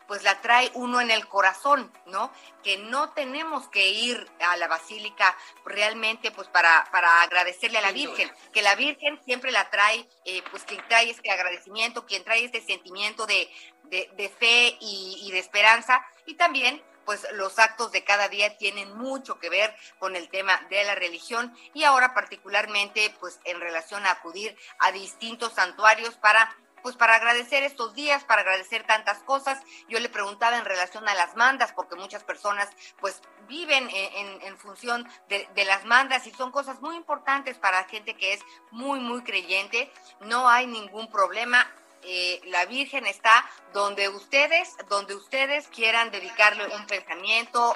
pues 0.07 0.23
la 0.23 0.41
trae 0.41 0.69
uno 0.73 0.99
en 0.99 1.09
el 1.09 1.25
corazón, 1.27 1.89
¿no? 2.05 2.33
Que 2.63 2.77
no 2.77 3.11
tenemos 3.13 3.69
que 3.69 3.89
ir 3.91 4.29
a 4.41 4.57
la 4.57 4.67
basílica 4.67 5.37
realmente 5.63 6.31
pues 6.31 6.49
para, 6.49 6.85
para 6.91 7.21
agradecerle 7.21 7.77
a 7.77 7.81
la 7.81 7.93
Virgen, 7.93 8.29
que 8.51 8.61
la 8.61 8.75
Virgen 8.75 9.19
siempre 9.23 9.51
la 9.51 9.69
trae, 9.69 10.05
eh, 10.25 10.43
pues 10.51 10.63
quien 10.63 10.85
trae 10.89 11.09
este 11.09 11.31
agradecimiento, 11.31 12.05
quien 12.05 12.23
trae 12.25 12.43
este 12.43 12.61
sentimiento 12.61 13.25
de, 13.25 13.49
de, 13.89 14.29
fe 14.37 14.77
y, 14.81 15.23
y 15.23 15.31
de 15.31 15.39
esperanza, 15.39 16.05
y 16.25 16.35
también 16.35 16.83
pues 17.05 17.25
los 17.33 17.57
actos 17.59 17.91
de 17.91 18.03
cada 18.03 18.29
día 18.29 18.57
tienen 18.57 18.95
mucho 18.97 19.39
que 19.39 19.49
ver 19.49 19.75
con 19.99 20.15
el 20.15 20.29
tema 20.29 20.59
de 20.69 20.83
la 20.83 20.95
religión 20.95 21.55
y 21.73 21.83
ahora 21.83 22.13
particularmente 22.13 23.13
pues 23.19 23.39
en 23.45 23.59
relación 23.59 24.05
a 24.05 24.11
acudir 24.11 24.55
a 24.79 24.91
distintos 24.91 25.53
santuarios 25.53 26.15
para 26.15 26.55
pues 26.81 26.95
para 26.95 27.15
agradecer 27.15 27.63
estos 27.63 27.93
días, 27.93 28.23
para 28.23 28.41
agradecer 28.41 28.83
tantas 28.85 29.19
cosas. 29.19 29.59
Yo 29.87 29.99
le 29.99 30.09
preguntaba 30.09 30.57
en 30.57 30.65
relación 30.65 31.07
a 31.07 31.13
las 31.15 31.35
mandas, 31.35 31.73
porque 31.73 31.95
muchas 31.95 32.23
personas 32.23 32.69
pues 32.99 33.21
viven 33.47 33.89
en, 33.91 34.57
función 34.57 35.07
de, 35.27 35.65
las 35.65 35.85
mandas 35.85 36.25
y 36.27 36.31
son 36.31 36.51
cosas 36.51 36.81
muy 36.81 36.95
importantes 36.95 37.57
para 37.57 37.83
gente 37.85 38.15
que 38.15 38.33
es 38.33 38.41
muy, 38.71 38.99
muy 38.99 39.23
creyente. 39.23 39.91
No 40.21 40.49
hay 40.49 40.67
ningún 40.67 41.09
problema. 41.09 41.69
Eh, 42.03 42.41
la 42.45 42.65
Virgen 42.65 43.05
está 43.05 43.45
donde 43.73 44.09
ustedes, 44.09 44.75
donde 44.89 45.15
ustedes 45.15 45.67
quieran 45.67 46.11
dedicarle 46.11 46.65
un 46.75 46.87
pensamiento, 46.87 47.75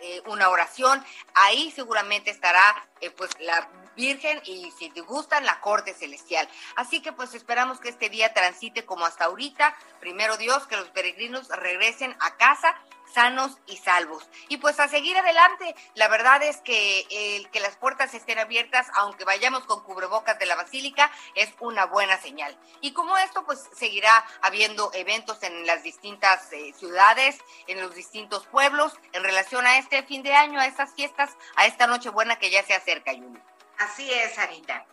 eh, 0.00 0.22
una 0.26 0.48
oración, 0.48 1.04
ahí 1.34 1.70
seguramente 1.70 2.30
estará 2.30 2.86
eh, 3.00 3.10
pues 3.10 3.30
la 3.40 3.68
Virgen 3.96 4.40
y 4.44 4.70
si 4.72 4.90
te 4.90 5.00
gustan 5.00 5.44
la 5.44 5.60
corte 5.60 5.94
celestial. 5.94 6.48
Así 6.76 7.00
que 7.00 7.12
pues 7.12 7.34
esperamos 7.34 7.80
que 7.80 7.88
este 7.88 8.08
día 8.08 8.32
transite 8.32 8.84
como 8.84 9.04
hasta 9.04 9.24
ahorita. 9.24 9.74
Primero 10.00 10.36
Dios, 10.36 10.66
que 10.66 10.76
los 10.76 10.88
peregrinos 10.90 11.48
regresen 11.48 12.14
a 12.20 12.36
casa 12.36 12.76
sanos 13.12 13.58
y 13.66 13.76
salvos. 13.76 14.28
Y 14.48 14.58
pues 14.58 14.78
a 14.80 14.88
seguir 14.88 15.16
adelante, 15.16 15.74
la 15.94 16.08
verdad 16.08 16.42
es 16.42 16.58
que 16.58 17.06
el 17.10 17.48
que 17.50 17.60
las 17.60 17.76
puertas 17.76 18.14
estén 18.14 18.38
abiertas, 18.38 18.86
aunque 18.94 19.24
vayamos 19.24 19.64
con 19.64 19.82
cubrebocas 19.84 20.38
de 20.38 20.46
la 20.46 20.56
basílica, 20.56 21.10
es 21.34 21.52
una 21.60 21.86
buena 21.86 22.18
señal. 22.20 22.56
Y 22.80 22.92
como 22.92 23.16
esto, 23.16 23.44
pues 23.44 23.64
seguirá 23.74 24.24
habiendo 24.42 24.90
eventos 24.94 25.42
en 25.42 25.66
las 25.66 25.82
distintas 25.82 26.52
eh, 26.52 26.74
ciudades, 26.74 27.38
en 27.66 27.80
los 27.80 27.94
distintos 27.94 28.46
pueblos, 28.46 28.92
en 29.12 29.24
relación 29.24 29.66
a 29.66 29.78
este 29.78 30.02
fin 30.02 30.22
de 30.22 30.34
año, 30.34 30.60
a 30.60 30.66
estas 30.66 30.94
fiestas, 30.94 31.30
a 31.56 31.66
esta 31.66 31.86
Nochebuena 31.86 32.36
que 32.36 32.50
ya 32.50 32.62
se 32.64 32.74
acerca, 32.74 33.12
Yuli. 33.12 33.40
Así 33.78 34.10
es, 34.10 34.38
Anita. 34.38 34.86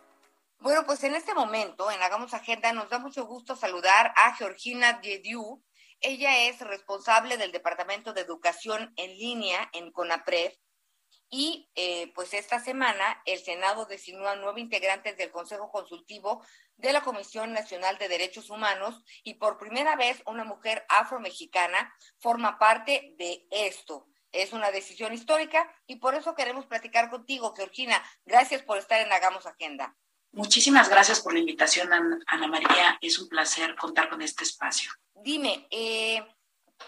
Bueno, 0.58 0.84
pues 0.86 1.04
en 1.04 1.14
este 1.14 1.34
momento, 1.34 1.90
en 1.90 2.02
Hagamos 2.02 2.32
Agenda, 2.34 2.72
nos 2.72 2.88
da 2.88 2.98
mucho 2.98 3.26
gusto 3.26 3.56
saludar 3.56 4.12
a 4.16 4.34
Georgina 4.36 4.94
Diediu, 4.94 5.62
ella 6.00 6.48
es 6.48 6.60
responsable 6.60 7.38
del 7.38 7.52
Departamento 7.52 8.12
de 8.12 8.20
Educación 8.20 8.92
en 8.96 9.16
línea 9.16 9.70
en 9.72 9.90
CONAPRED 9.90 10.52
y 11.30 11.70
eh, 11.74 12.12
pues 12.14 12.34
esta 12.34 12.60
semana 12.60 13.22
el 13.24 13.38
Senado 13.42 13.86
designó 13.86 14.28
a 14.28 14.36
nueve 14.36 14.60
integrantes 14.60 15.16
del 15.16 15.30
Consejo 15.30 15.70
Consultivo 15.70 16.44
de 16.76 16.92
la 16.92 17.00
Comisión 17.00 17.52
Nacional 17.52 17.96
de 17.98 18.08
Derechos 18.08 18.50
Humanos 18.50 19.02
y 19.22 19.34
por 19.34 19.58
primera 19.58 19.96
vez 19.96 20.22
una 20.26 20.44
mujer 20.44 20.84
afromexicana 20.90 21.94
forma 22.18 22.58
parte 22.58 23.14
de 23.16 23.46
esto. 23.50 24.06
Es 24.34 24.52
una 24.52 24.72
decisión 24.72 25.14
histórica 25.14 25.72
y 25.86 25.96
por 25.96 26.16
eso 26.16 26.34
queremos 26.34 26.66
platicar 26.66 27.08
contigo, 27.08 27.54
Georgina. 27.54 28.02
Gracias 28.26 28.62
por 28.62 28.78
estar 28.78 29.00
en 29.00 29.12
Hagamos 29.12 29.46
Agenda. 29.46 29.96
Muchísimas 30.32 30.88
gracias 30.88 31.20
por 31.20 31.32
la 31.32 31.38
invitación, 31.38 31.88
Ana 32.26 32.48
María. 32.48 32.98
Es 33.00 33.20
un 33.20 33.28
placer 33.28 33.76
contar 33.76 34.08
con 34.08 34.20
este 34.22 34.42
espacio. 34.42 34.90
Dime, 35.14 35.68
eh, 35.70 36.26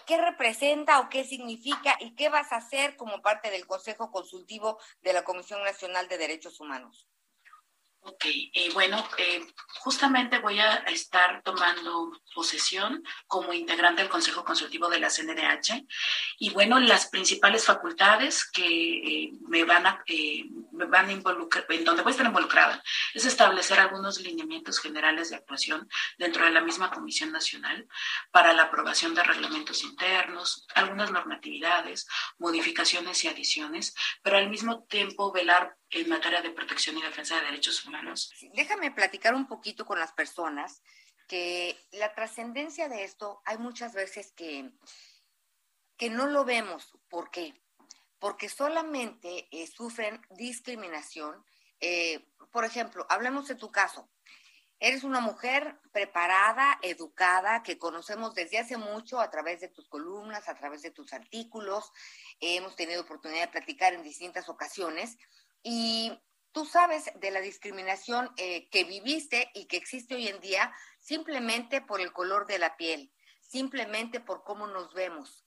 ¿qué 0.05 0.17
representa 0.17 0.99
o 0.99 1.07
qué 1.07 1.23
significa 1.23 1.95
y 2.01 2.15
qué 2.15 2.27
vas 2.27 2.51
a 2.51 2.57
hacer 2.57 2.97
como 2.97 3.21
parte 3.21 3.49
del 3.49 3.65
Consejo 3.65 4.11
Consultivo 4.11 4.77
de 5.01 5.13
la 5.13 5.23
Comisión 5.23 5.63
Nacional 5.63 6.09
de 6.09 6.17
Derechos 6.17 6.59
Humanos? 6.59 7.07
Ok, 8.01 8.25
eh, 8.25 8.69
bueno, 8.73 9.05
eh, 9.17 9.45
justamente 9.79 10.39
voy 10.39 10.59
a 10.59 10.75
estar 10.87 11.41
tomando 11.43 12.11
posesión 12.33 13.03
como 13.27 13.53
integrante 13.53 14.01
del 14.01 14.09
Consejo 14.09 14.45
Consultivo 14.45 14.87
de 14.87 14.99
la 14.99 15.09
CNDH 15.09 15.85
y 16.39 16.51
bueno, 16.51 16.79
las 16.79 17.07
principales 17.07 17.65
facultades 17.65 18.49
que 18.49 18.65
eh, 18.65 19.31
me 19.49 19.65
van 19.65 19.87
a, 19.87 20.03
me 20.71 20.85
van 20.85 21.09
a 21.09 21.11
involucrar, 21.11 21.65
en 21.69 21.83
donde 21.83 22.01
voy 22.01 22.11
a 22.11 22.13
estar 22.13 22.27
involucrada, 22.27 22.81
es 23.13 23.25
establecer 23.25 23.79
algunos 23.79 24.19
lineamientos 24.21 24.79
generales 24.79 25.29
de 25.29 25.35
actuación 25.35 25.89
dentro 26.17 26.45
de 26.45 26.51
la 26.51 26.61
misma 26.61 26.91
Comisión 26.91 27.31
Nacional 27.31 27.87
para 28.31 28.53
la 28.53 28.63
aprobación 28.63 29.15
de 29.15 29.23
reglamentos 29.23 29.83
internos, 29.83 30.65
algunas 30.75 31.11
normatividades, 31.11 32.07
modificaciones 32.37 33.23
y 33.23 33.27
adiciones, 33.27 33.95
pero 34.21 34.37
al 34.37 34.49
mismo 34.49 34.83
tiempo 34.83 35.31
velar 35.31 35.75
en 36.01 36.09
materia 36.09 36.41
de 36.41 36.51
protección 36.51 36.97
y 36.97 37.01
defensa 37.01 37.35
de 37.35 37.45
derechos 37.45 37.85
humanos. 37.85 38.31
Déjame 38.53 38.91
platicar 38.91 39.33
un 39.33 39.47
poquito 39.47 39.85
con 39.85 39.99
las 39.99 40.11
personas 40.11 40.81
que 41.27 41.77
la 41.91 42.13
trascendencia 42.13 42.87
de 42.87 43.03
esto 43.03 43.41
hay 43.45 43.57
muchas 43.57 43.93
veces 43.93 44.31
que, 44.31 44.71
que 45.97 46.09
no 46.09 46.27
lo 46.27 46.45
vemos. 46.45 46.97
¿Por 47.09 47.31
qué? 47.31 47.53
Porque 48.19 48.49
solamente 48.49 49.47
eh, 49.51 49.67
sufren 49.67 50.21
discriminación. 50.31 51.45
Eh, 51.79 52.25
por 52.51 52.65
ejemplo, 52.65 53.05
hablemos 53.09 53.47
de 53.47 53.55
tu 53.55 53.71
caso. 53.71 54.09
Eres 54.79 55.03
una 55.03 55.21
mujer 55.21 55.79
preparada, 55.91 56.77
educada, 56.83 57.63
que 57.63 57.79
conocemos 57.79 58.35
desde 58.35 58.59
hace 58.59 58.77
mucho 58.77 59.19
a 59.19 59.29
través 59.31 59.59
de 59.59 59.69
tus 59.69 59.87
columnas, 59.89 60.47
a 60.47 60.55
través 60.55 60.83
de 60.83 60.91
tus 60.91 61.13
artículos. 61.13 61.91
hemos 62.39 62.75
tenido 62.75 63.01
oportunidad 63.01 63.45
de 63.45 63.51
platicar 63.51 63.93
en 63.93 64.03
distintas 64.03 64.49
ocasiones 64.49 65.17
y 65.63 66.19
tú 66.51 66.65
sabes 66.65 67.11
de 67.15 67.31
la 67.31 67.39
discriminación 67.39 68.31
eh, 68.37 68.69
que 68.69 68.83
viviste 68.83 69.51
y 69.53 69.65
que 69.65 69.77
existe 69.77 70.15
hoy 70.15 70.27
en 70.27 70.39
día 70.39 70.73
simplemente 70.99 71.81
por 71.81 72.01
el 72.01 72.11
color 72.11 72.47
de 72.47 72.59
la 72.59 72.77
piel, 72.77 73.13
simplemente 73.41 74.19
por 74.19 74.43
cómo 74.43 74.67
nos 74.67 74.93
vemos. 74.93 75.45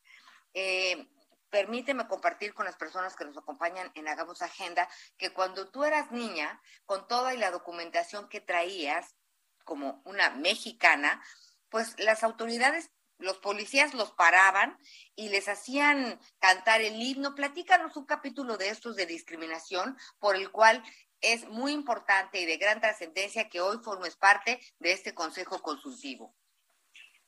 Eh, 0.54 1.08
permíteme 1.50 2.06
compartir 2.06 2.54
con 2.54 2.64
las 2.64 2.76
personas 2.76 3.16
que 3.16 3.24
nos 3.24 3.36
acompañan 3.36 3.90
en 3.94 4.08
Hagamos 4.08 4.40
Agenda 4.42 4.88
que 5.16 5.32
cuando 5.32 5.70
tú 5.70 5.84
eras 5.84 6.10
niña, 6.12 6.60
con 6.86 7.06
toda 7.08 7.34
la 7.34 7.50
documentación 7.50 8.28
que 8.28 8.40
traías 8.40 9.16
como 9.64 10.02
una 10.04 10.30
mexicana, 10.30 11.22
pues 11.68 11.98
las 11.98 12.22
autoridades 12.24 12.90
los 13.20 13.38
policías 13.38 13.94
los 13.94 14.12
paraban 14.12 14.78
y 15.14 15.28
les 15.28 15.48
hacían 15.48 16.18
cantar 16.38 16.80
el 16.80 17.00
himno. 17.00 17.34
Platícanos 17.34 17.96
un 17.96 18.06
capítulo 18.06 18.56
de 18.56 18.70
estos 18.70 18.96
de 18.96 19.06
discriminación 19.06 19.96
por 20.18 20.36
el 20.36 20.50
cual 20.50 20.82
es 21.20 21.46
muy 21.48 21.72
importante 21.72 22.40
y 22.40 22.46
de 22.46 22.56
gran 22.56 22.80
trascendencia 22.80 23.48
que 23.48 23.60
hoy 23.60 23.78
formes 23.82 24.16
parte 24.16 24.60
de 24.78 24.92
este 24.92 25.14
Consejo 25.14 25.60
Consultivo. 25.62 26.34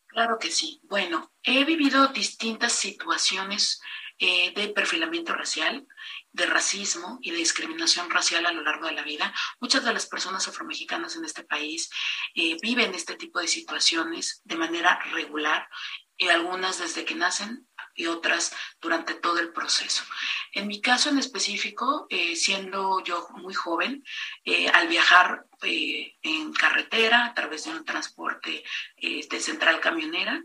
Claro 0.07 0.39
que 0.39 0.51
sí. 0.51 0.81
Bueno, 0.85 1.33
he 1.43 1.65
vivido 1.65 2.09
distintas 2.09 2.73
situaciones 2.73 3.81
eh, 4.25 4.53
de 4.55 4.69
perfilamiento 4.69 5.35
racial, 5.35 5.85
de 6.31 6.47
racismo 6.47 7.19
y 7.23 7.33
de 7.33 7.39
discriminación 7.39 8.09
racial 8.09 8.47
a 8.47 8.53
lo 8.53 8.63
largo 8.63 8.87
de 8.87 8.93
la 8.93 9.03
vida. 9.03 9.35
Muchas 9.59 9.85
de 9.85 9.93
las 9.93 10.07
personas 10.07 10.47
afromexicanas 10.47 11.17
en 11.17 11.25
este 11.25 11.43
país 11.43 11.91
eh, 12.37 12.57
viven 12.63 12.95
este 12.95 13.17
tipo 13.17 13.41
de 13.41 13.49
situaciones 13.49 14.41
de 14.45 14.55
manera 14.55 15.01
regular 15.11 15.69
y 16.17 16.29
algunas 16.29 16.79
desde 16.79 17.05
que 17.05 17.17
nacen 17.17 17.67
y 17.95 18.07
otras 18.07 18.55
durante 18.81 19.15
todo 19.15 19.39
el 19.39 19.53
proceso. 19.53 20.05
En 20.53 20.67
mi 20.67 20.81
caso 20.81 21.09
en 21.09 21.19
específico, 21.19 22.07
eh, 22.11 22.37
siendo 22.37 23.03
yo 23.05 23.27
muy 23.37 23.55
joven, 23.55 24.05
eh, 24.45 24.69
al 24.69 24.89
viajar 24.89 25.47
eh, 25.63 26.17
en 26.23 26.53
carretera 26.53 27.27
a 27.27 27.35
través 27.35 27.65
de 27.65 27.71
un 27.71 27.85
transporte 27.85 28.65
de 29.01 29.41
central 29.41 29.81
camionera, 29.81 30.41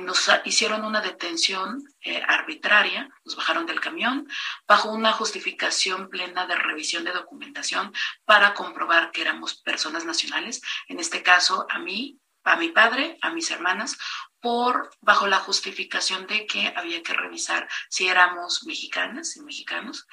nos 0.00 0.30
hicieron 0.44 0.84
una 0.84 1.00
detención 1.00 1.82
arbitraria, 2.26 3.08
nos 3.24 3.36
bajaron 3.36 3.66
del 3.66 3.80
camión 3.80 4.28
bajo 4.66 4.90
una 4.90 5.12
justificación 5.12 6.08
plena 6.08 6.46
de 6.46 6.56
revisión 6.56 7.04
de 7.04 7.12
documentación 7.12 7.92
para 8.24 8.54
comprobar 8.54 9.12
que 9.12 9.22
éramos 9.22 9.54
personas 9.54 10.04
nacionales, 10.04 10.60
en 10.88 11.00
este 11.00 11.22
caso 11.22 11.66
a 11.70 11.78
mí 11.78 12.18
a 12.44 12.56
mi 12.56 12.68
padre, 12.68 13.18
a 13.22 13.30
mis 13.30 13.50
hermanas, 13.50 13.96
por 14.40 14.90
bajo 15.00 15.26
la 15.26 15.38
justificación 15.38 16.26
de 16.26 16.46
que 16.46 16.72
había 16.74 17.02
que 17.02 17.12
revisar 17.12 17.68
si 17.88 18.08
éramos 18.08 18.64
mexicanas 18.64 19.36
y 19.36 19.42
mexicanos. 19.42 20.06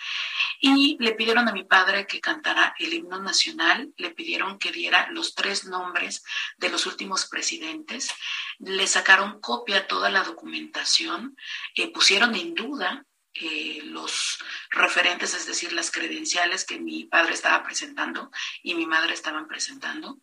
Y 0.60 0.98
le 1.00 1.14
pidieron 1.14 1.48
a 1.48 1.54
mi 1.54 1.64
padre 1.64 2.06
que 2.06 2.20
cantara 2.20 2.76
el 2.78 2.94
himno 2.94 3.20
nacional, 3.22 3.94
le 3.98 4.12
pidieron 4.12 4.60
que 4.60 4.72
diera 4.72 5.10
los 5.12 5.34
tres 5.34 5.66
nombres 5.66 6.24
de 6.58 6.70
los 6.70 6.86
últimos 6.86 7.28
presidentes, 7.28 8.12
le 8.60 8.86
sacaron 8.88 9.40
copia 9.40 9.88
toda 9.88 10.10
la 10.10 10.24
documentación, 10.24 11.38
eh, 11.76 11.92
pusieron 11.92 12.36
en 12.36 12.54
duda 12.54 13.06
eh, 13.40 13.82
los 13.84 14.40
referentes, 14.72 15.34
es 15.34 15.46
decir, 15.46 15.74
las 15.74 15.92
credenciales 15.92 16.66
que 16.66 16.80
mi 16.80 17.06
padre 17.06 17.34
estaba 17.34 17.64
presentando 17.64 18.32
y 18.64 18.76
mi 18.76 18.86
madre 18.86 19.14
estaban 19.14 19.48
presentando. 19.48 20.20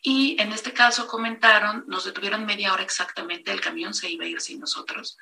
Y 0.00 0.40
en 0.40 0.52
este 0.52 0.72
caso 0.72 1.06
comentaron, 1.06 1.84
nos 1.88 2.04
detuvieron 2.04 2.46
media 2.46 2.72
hora 2.72 2.82
exactamente, 2.82 3.52
el 3.52 3.60
camión 3.60 3.94
se 3.94 4.10
iba 4.10 4.24
a 4.24 4.28
ir 4.28 4.40
sin 4.40 4.60
nosotros, 4.60 5.18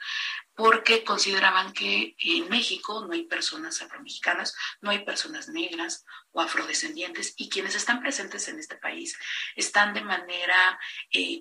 porque 0.54 1.04
consideraban 1.04 1.72
que 1.72 2.14
en 2.18 2.48
México 2.48 3.06
no 3.06 3.14
hay 3.14 3.24
personas 3.24 3.80
afromexicanas, 3.80 4.54
no 4.80 4.90
hay 4.90 5.04
personas 5.04 5.48
negras 5.48 6.04
o 6.32 6.40
afrodescendientes 6.40 7.34
y 7.36 7.48
quienes 7.48 7.74
están 7.74 8.00
presentes 8.00 8.46
en 8.48 8.58
este 8.58 8.76
país 8.76 9.18
están 9.56 9.94
de 9.94 10.02
manera 10.02 10.78
eh, 11.10 11.40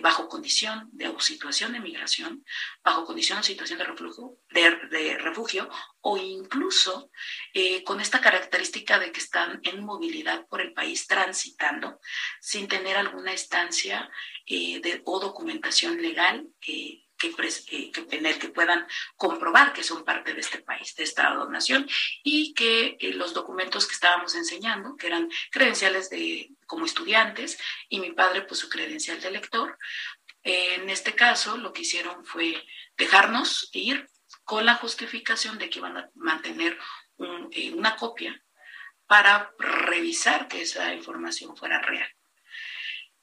bajo 0.00 0.28
condición 0.28 0.88
de 0.92 1.12
situación 1.20 1.72
de 1.72 1.80
migración, 1.80 2.44
bajo 2.82 3.04
condición 3.04 3.38
o 3.38 3.42
situación 3.42 3.78
de 3.78 3.84
refugio, 3.84 4.38
de, 4.50 5.18
refugio 5.18 5.39
o 6.02 6.16
incluso 6.16 7.10
eh, 7.54 7.82
con 7.84 8.00
esta 8.00 8.20
característica 8.20 8.98
de 8.98 9.12
que 9.12 9.20
están 9.20 9.60
en 9.64 9.84
movilidad 9.84 10.46
por 10.48 10.60
el 10.60 10.72
país 10.72 11.06
transitando 11.06 12.00
sin 12.40 12.68
tener 12.68 12.96
alguna 12.96 13.32
estancia 13.32 14.10
eh, 14.46 14.80
de, 14.80 15.02
o 15.04 15.20
documentación 15.20 16.00
legal 16.00 16.46
que, 16.60 17.06
que, 17.18 18.02
tener, 18.08 18.38
que 18.38 18.48
puedan 18.48 18.86
comprobar 19.16 19.72
que 19.72 19.84
son 19.84 20.04
parte 20.04 20.32
de 20.32 20.40
este 20.40 20.58
país, 20.58 20.94
de 20.96 21.04
esta 21.04 21.34
donación, 21.34 21.86
y 22.22 22.54
que 22.54 22.96
eh, 22.98 23.12
los 23.12 23.34
documentos 23.34 23.86
que 23.86 23.94
estábamos 23.94 24.34
enseñando, 24.34 24.96
que 24.96 25.06
eran 25.06 25.28
credenciales 25.50 26.08
de, 26.08 26.50
como 26.66 26.86
estudiantes, 26.86 27.58
y 27.90 28.00
mi 28.00 28.12
padre, 28.12 28.42
pues 28.42 28.60
su 28.60 28.70
credencial 28.70 29.20
de 29.20 29.30
lector, 29.30 29.76
en 30.42 30.88
este 30.88 31.14
caso 31.14 31.58
lo 31.58 31.74
que 31.74 31.82
hicieron 31.82 32.24
fue 32.24 32.66
dejarnos 32.96 33.68
ir 33.74 34.08
con 34.50 34.66
la 34.66 34.74
justificación 34.74 35.58
de 35.58 35.70
que 35.70 35.78
iban 35.78 35.96
a 35.96 36.10
mantener 36.16 36.76
eh, 37.52 37.72
una 37.72 37.94
copia 37.94 38.42
para 39.06 39.54
revisar 39.60 40.48
que 40.48 40.62
esa 40.62 40.92
información 40.92 41.56
fuera 41.56 41.80
real. 41.80 42.08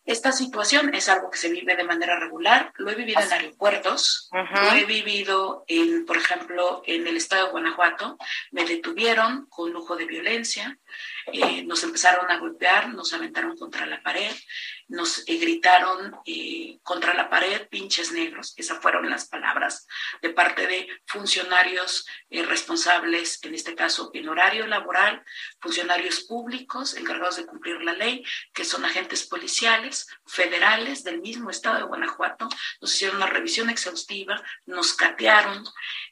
Esta 0.06 0.32
situación 0.32 0.96
es 0.96 1.10
algo 1.10 1.30
que 1.30 1.38
se 1.38 1.50
vive 1.50 1.76
de 1.76 1.84
manera 1.84 2.18
regular. 2.18 2.72
Lo 2.78 2.90
he 2.90 2.96
vivido 2.96 3.20
en 3.20 3.34
aeropuertos, 3.34 4.30
lo 4.32 4.72
he 4.72 4.86
vivido, 4.86 5.66
en, 5.68 6.06
por 6.06 6.16
ejemplo, 6.16 6.82
en 6.86 7.06
el 7.08 7.18
estado 7.18 7.48
de 7.48 7.52
Guanajuato. 7.52 8.18
Me 8.52 8.64
detuvieron 8.64 9.48
con 9.50 9.74
lujo 9.74 9.98
de 9.98 10.06
violencia, 10.06 10.80
eh, 11.34 11.62
nos 11.66 11.84
empezaron 11.84 12.32
a 12.32 12.38
golpear, 12.38 12.94
nos 12.94 13.12
aventaron 13.12 13.58
contra 13.58 13.86
la 13.86 14.02
pared, 14.02 14.32
nos 14.88 15.28
eh, 15.28 15.38
gritaron 15.38 16.16
eh, 16.26 16.80
contra 16.84 17.14
la 17.14 17.30
pared 17.30 17.68
pinches 17.68 18.12
negros. 18.12 18.54
Esas 18.58 18.80
fueron 18.80 19.10
las 19.10 19.26
palabras 19.26 19.88
de 20.22 20.30
parte 20.30 20.68
de 20.68 20.88
funcionarios 21.06 22.08
responsables, 22.30 23.40
en 23.44 23.54
este 23.56 23.76
caso 23.76 24.12
en 24.14 24.30
horario 24.30 24.68
laboral, 24.68 25.24
funcionarios 25.60 26.22
públicos 26.22 26.96
encargados 26.96 27.38
de 27.38 27.46
cumplir 27.46 27.82
la 27.82 27.94
ley, 27.94 28.24
que 28.54 28.66
son 28.66 28.86
agentes 28.86 29.26
policiales 29.26 30.08
federales 30.26 31.04
del 31.04 31.22
mismo 31.22 31.50
estado 31.50 31.78
de 31.78 31.84
Guanajuato. 31.84 32.48
Nos 32.82 32.94
hicieron 32.94 33.18
una 33.18 33.28
revisión 33.28 33.70
exhaustiva, 33.70 34.42
nos 34.66 34.94
catearon, 34.94 35.64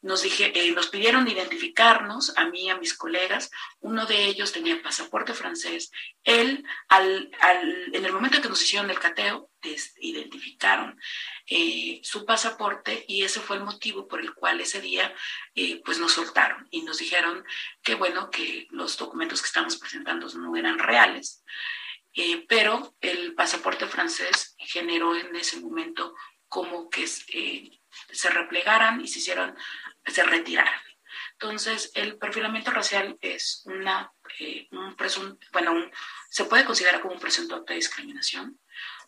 nos, 0.02 0.24
dije, 0.24 0.54
nos 0.74 0.88
pidieron 0.88 1.28
identificarnos, 1.28 2.38
a 2.38 2.46
mí 2.46 2.70
a 2.70 2.78
mis 2.78 2.94
colegas. 2.94 3.52
Uno 3.80 4.06
de 4.06 4.26
ellos 4.26 4.52
tenía 4.52 4.82
pasaporte 4.82 5.34
francés, 5.34 5.92
él, 6.24 6.66
al, 6.90 7.32
al, 7.42 7.96
en 7.96 8.06
el 8.06 8.12
momento 8.12 8.42
que 8.42 8.50
nos 8.50 8.65
hicieron 8.66 8.90
el 8.90 9.00
cateo, 9.00 9.50
identificaron 10.00 11.00
eh, 11.48 12.00
su 12.04 12.26
pasaporte 12.26 13.06
y 13.08 13.24
ese 13.24 13.40
fue 13.40 13.58
el 13.58 13.64
motivo 13.64 14.08
por 14.08 14.20
el 14.20 14.34
cual 14.34 14.60
ese 14.62 14.82
día 14.82 15.14
eh, 15.56 15.82
pues 15.84 16.00
nos 16.00 16.14
soltaron 16.14 16.68
y 16.72 16.84
nos 16.84 16.98
dijeron 16.98 17.44
que 17.82 17.96
bueno, 17.96 18.30
que 18.30 18.68
los 18.72 18.98
documentos 18.98 19.42
que 19.42 19.48
estamos 19.48 19.78
presentando 19.78 20.28
no 20.36 20.56
eran 20.56 20.80
reales. 20.80 21.44
Eh, 22.14 22.46
pero 22.48 22.96
el 23.02 23.36
pasaporte 23.36 23.88
francés 23.88 24.56
generó 24.58 25.16
en 25.16 25.36
ese 25.36 25.60
momento 25.60 26.16
como 26.48 26.90
que 26.90 27.08
se 27.08 28.30
replegaran 28.30 29.02
y 29.02 29.08
se 29.08 29.20
hicieron, 29.20 29.56
se 30.06 30.24
retiraran. 30.24 30.80
Entonces, 31.34 31.92
el 31.96 32.18
perfilamiento 32.18 32.72
racial 32.72 33.18
es 33.22 33.64
una, 33.66 34.12
eh, 34.40 34.68
un 34.72 34.96
presunto, 34.96 35.46
bueno, 35.52 35.74
se 36.36 36.44
puede 36.44 36.66
considerar 36.66 37.00
como 37.00 37.14
un 37.14 37.20
presunto 37.22 37.56
acto 37.56 37.72
de 37.72 37.78
discriminación, 37.78 38.60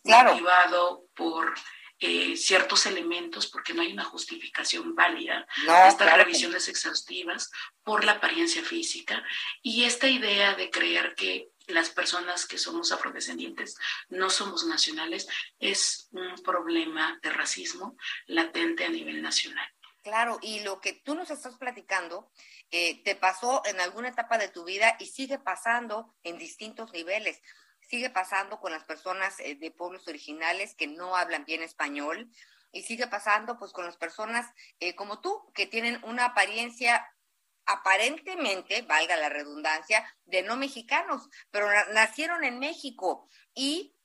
claro. 0.02 0.32
motivado 0.32 1.04
por 1.14 1.56
eh, 2.00 2.38
ciertos 2.38 2.86
elementos, 2.86 3.48
porque 3.48 3.74
no 3.74 3.82
hay 3.82 3.92
una 3.92 4.06
justificación 4.06 4.96
válida 4.96 5.46
de 5.66 5.90
estas 5.90 6.16
revisiones 6.16 6.70
exhaustivas 6.70 7.52
por 7.84 8.06
la 8.06 8.14
apariencia 8.14 8.64
física 8.64 9.22
y 9.62 9.84
esta 9.84 10.08
idea 10.08 10.56
de 10.56 10.70
creer 10.70 11.16
que 11.16 11.50
las 11.68 11.90
personas 11.90 12.46
que 12.46 12.58
somos 12.58 12.94
afrodescendientes 12.94 13.76
no 14.08 14.30
somos 14.30 14.66
nacionales 14.66 15.28
es 15.60 16.08
un 16.12 16.34
problema 16.42 17.20
de 17.22 17.30
racismo 17.30 17.98
latente 18.28 18.86
a 18.86 18.90
nivel 18.90 19.22
nacional. 19.22 19.70
Claro, 20.08 20.40
y 20.42 20.62
lo 20.62 20.80
que 20.80 20.94
tú 20.94 21.16
nos 21.16 21.30
estás 21.32 21.58
platicando 21.58 22.32
eh, 22.72 23.04
te 23.04 23.18
pasó 23.18 23.62
en 23.66 23.82
alguna 23.82 24.08
etapa 24.08 24.38
de 24.38 24.48
tu 24.48 24.64
vida 24.64 24.96
y 25.00 25.08
sigue 25.08 25.38
pasando 25.38 26.16
en 26.24 26.38
distintos 26.38 26.94
niveles. 26.94 27.42
Sigue 27.82 28.10
pasando 28.10 28.62
con 28.62 28.72
las 28.72 28.86
personas 28.86 29.38
eh, 29.42 29.56
de 29.56 29.70
pueblos 29.70 30.08
originales 30.08 30.76
que 30.76 30.88
no 30.88 31.18
hablan 31.18 31.44
bien 31.44 31.62
español 31.62 32.32
y 32.72 32.84
sigue 32.84 33.08
pasando 33.08 33.60
pues 33.60 33.74
con 33.74 33.84
las 33.84 33.98
personas 33.98 34.50
eh, 34.80 34.96
como 34.96 35.20
tú 35.20 35.52
que 35.54 35.68
tienen 35.68 36.02
una 36.06 36.28
apariencia 36.28 37.06
aparentemente, 37.66 38.84
valga 38.84 39.18
la 39.18 39.28
redundancia, 39.28 40.06
de 40.24 40.42
no 40.42 40.56
mexicanos, 40.56 41.28
pero 41.52 41.68
nacieron 41.92 42.46
en 42.46 42.60
México 42.60 43.28
y 43.54 43.97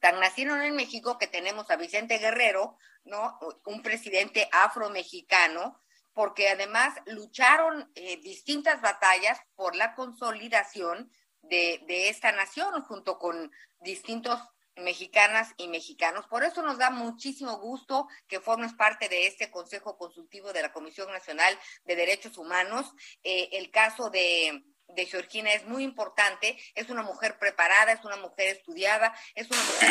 tan 0.00 0.18
nacieron 0.18 0.62
en 0.62 0.74
México 0.74 1.18
que 1.18 1.26
tenemos 1.26 1.70
a 1.70 1.76
Vicente 1.76 2.18
Guerrero, 2.18 2.76
¿no? 3.04 3.38
Un 3.66 3.82
presidente 3.82 4.48
afromexicano, 4.52 5.80
porque 6.12 6.48
además 6.48 6.94
lucharon 7.06 7.90
eh, 7.94 8.20
distintas 8.20 8.80
batallas 8.80 9.38
por 9.54 9.76
la 9.76 9.94
consolidación 9.94 11.10
de, 11.42 11.82
de 11.86 12.08
esta 12.08 12.32
nación 12.32 12.82
junto 12.82 13.18
con 13.18 13.52
distintos 13.80 14.40
mexicanas 14.76 15.52
y 15.56 15.68
mexicanos. 15.68 16.26
Por 16.26 16.44
eso 16.44 16.62
nos 16.62 16.78
da 16.78 16.90
muchísimo 16.90 17.58
gusto 17.58 18.08
que 18.26 18.40
formes 18.40 18.72
parte 18.74 19.08
de 19.08 19.26
este 19.26 19.50
Consejo 19.50 19.96
Consultivo 19.96 20.52
de 20.52 20.62
la 20.62 20.72
Comisión 20.72 21.10
Nacional 21.12 21.58
de 21.84 21.96
Derechos 21.96 22.38
Humanos. 22.38 22.92
Eh, 23.22 23.50
el 23.52 23.70
caso 23.70 24.10
de, 24.10 24.64
de 24.94 25.06
Georgina 25.06 25.52
es 25.52 25.66
muy 25.66 25.84
importante. 25.84 26.56
Es 26.74 26.88
una 26.90 27.02
mujer 27.02 27.38
preparada, 27.38 27.92
es 27.92 28.04
una 28.04 28.16
mujer 28.16 28.56
estudiada, 28.56 29.14
es 29.34 29.48
una 29.50 29.62
mujer 29.62 29.90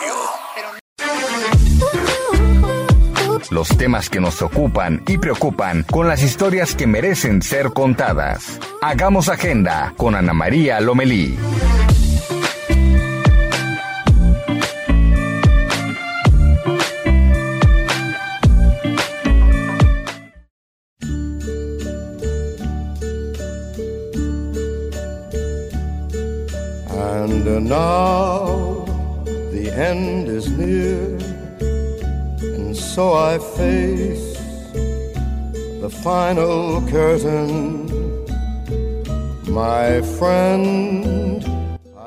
que 0.00 0.06
pero 0.54 0.82
los 3.50 3.68
temas 3.76 4.08
que 4.08 4.20
nos 4.20 4.40
ocupan 4.42 5.02
y 5.06 5.18
preocupan 5.18 5.82
con 5.84 6.08
las 6.08 6.22
historias 6.22 6.74
que 6.74 6.86
merecen 6.86 7.42
ser 7.42 7.70
contadas. 7.72 8.58
Hagamos 8.80 9.28
agenda 9.28 9.92
con 9.96 10.14
Ana 10.14 10.32
María 10.32 10.80
Lomelí. 10.80 11.36
Face 33.38 34.36
the 35.80 35.88
final 36.02 36.80
curtain, 36.90 37.86
my 39.48 40.02
friend. 40.18 41.44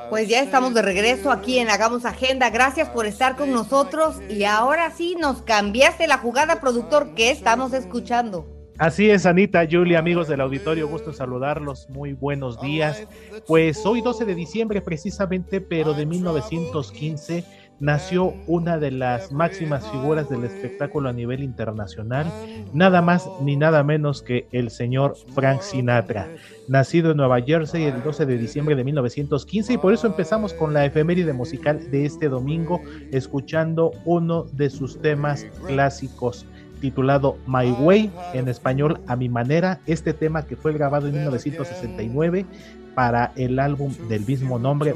Pues 0.09 0.29
ya 0.29 0.41
estamos 0.41 0.73
de 0.73 0.81
regreso 0.81 1.31
aquí 1.31 1.59
en 1.59 1.69
Hagamos 1.69 2.05
Agenda. 2.05 2.49
Gracias 2.49 2.89
por 2.89 3.05
estar 3.05 3.35
con 3.35 3.51
nosotros. 3.51 4.21
Y 4.29 4.43
ahora 4.45 4.91
sí 4.91 5.17
nos 5.19 5.41
cambiaste 5.41 6.07
la 6.07 6.19
jugada, 6.19 6.61
productor, 6.61 7.15
que 7.15 7.31
estamos 7.31 7.73
escuchando. 7.73 8.47
Así 8.77 9.09
es, 9.09 9.25
Anita, 9.25 9.65
Julia, 9.69 9.99
amigos 9.99 10.27
del 10.27 10.41
auditorio, 10.41 10.89
gusto 10.89 11.11
en 11.11 11.15
saludarlos, 11.15 11.89
muy 11.89 12.11
buenos 12.11 12.59
días. 12.59 13.07
Pues 13.47 13.85
hoy 13.85 14.01
12 14.01 14.25
de 14.25 14.35
diciembre 14.35 14.81
precisamente, 14.81 15.61
pero 15.61 15.93
de 15.93 16.05
1915, 16.05 17.45
nació 17.79 18.33
una 18.47 18.77
de 18.77 18.91
las 18.91 19.31
máximas 19.31 19.89
figuras 19.89 20.29
del 20.29 20.43
espectáculo 20.43 21.09
a 21.09 21.13
nivel 21.13 21.43
internacional, 21.43 22.31
nada 22.73 23.01
más 23.01 23.29
ni 23.41 23.55
nada 23.55 23.83
menos 23.83 24.21
que 24.21 24.47
el 24.51 24.69
señor 24.69 25.15
Frank 25.33 25.61
Sinatra, 25.61 26.27
nacido 26.67 27.11
en 27.11 27.17
Nueva 27.17 27.41
Jersey 27.41 27.83
el 27.83 28.03
12 28.03 28.25
de 28.25 28.37
diciembre 28.37 28.75
de 28.75 28.83
1915 28.83 29.73
y 29.73 29.77
por 29.77 29.93
eso 29.93 30.07
empezamos 30.07 30.53
con 30.53 30.73
la 30.73 30.85
efeméride 30.85 31.33
musical 31.33 31.91
de 31.91 32.05
este 32.05 32.29
domingo, 32.29 32.81
escuchando 33.11 33.91
uno 34.05 34.43
de 34.53 34.69
sus 34.69 35.01
temas 35.01 35.45
clásicos 35.67 36.45
titulado 36.79 37.37
My 37.47 37.71
Way, 37.71 38.11
en 38.33 38.47
español 38.47 38.99
A 39.07 39.15
mi 39.15 39.29
manera, 39.29 39.79
este 39.85 40.13
tema 40.13 40.45
que 40.45 40.55
fue 40.55 40.73
grabado 40.73 41.07
en 41.07 41.13
1969 41.13 42.45
para 42.93 43.31
el 43.35 43.59
álbum 43.59 43.93
del 44.07 44.25
mismo 44.25 44.59
nombre. 44.59 44.95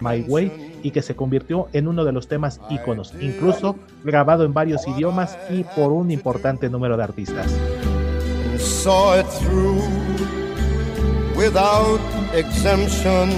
My 0.00 0.20
Way 0.28 0.80
y 0.82 0.90
que 0.90 1.00
se 1.00 1.16
convirtió 1.16 1.68
en 1.72 1.88
uno 1.88 2.04
de 2.04 2.12
los 2.12 2.28
temas 2.28 2.60
íconos, 2.68 3.14
incluso 3.18 3.76
grabado 4.04 4.44
en 4.44 4.52
varios 4.52 4.86
idiomas 4.86 5.38
y 5.48 5.64
por 5.64 5.90
un 5.90 6.10
importante 6.10 6.68
número 6.68 6.98
de 6.98 7.04
artistas. 7.04 7.50
Saw 8.58 9.20
it 9.20 9.26
through 9.40 9.82
without 11.34 11.98
exemption. 12.34 13.30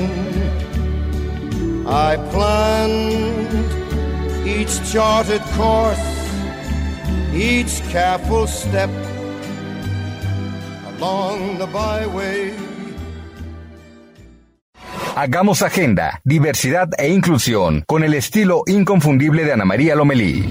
I 1.86 2.16
planned 2.32 3.46
each 4.44 4.82
charted 4.90 5.40
course, 5.56 6.02
each 7.32 7.80
careful 7.92 8.48
step 8.48 8.90
along 10.98 11.58
the 11.58 11.66
byway. 11.66 12.67
Hagamos 15.20 15.62
agenda, 15.62 16.20
diversidad 16.22 16.90
e 16.96 17.09
inclusión 17.11 17.83
con 17.88 18.04
el 18.04 18.14
estilo 18.14 18.62
inconfundible 18.68 19.42
de 19.42 19.52
Ana 19.52 19.64
María 19.64 19.96
Lomelí. 19.96 20.44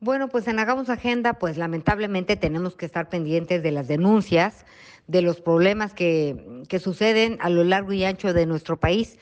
Bueno, 0.00 0.28
pues 0.28 0.48
en 0.48 0.58
Hagamos 0.58 0.88
Agenda, 0.88 1.34
pues 1.34 1.58
lamentablemente 1.58 2.34
tenemos 2.36 2.74
que 2.74 2.86
estar 2.86 3.10
pendientes 3.10 3.62
de 3.62 3.72
las 3.72 3.88
denuncias, 3.88 4.64
de 5.06 5.20
los 5.20 5.42
problemas 5.42 5.92
que, 5.92 6.62
que 6.66 6.78
suceden 6.78 7.36
a 7.42 7.50
lo 7.50 7.62
largo 7.62 7.92
y 7.92 8.06
ancho 8.06 8.32
de 8.32 8.46
nuestro 8.46 8.78
país. 8.78 9.18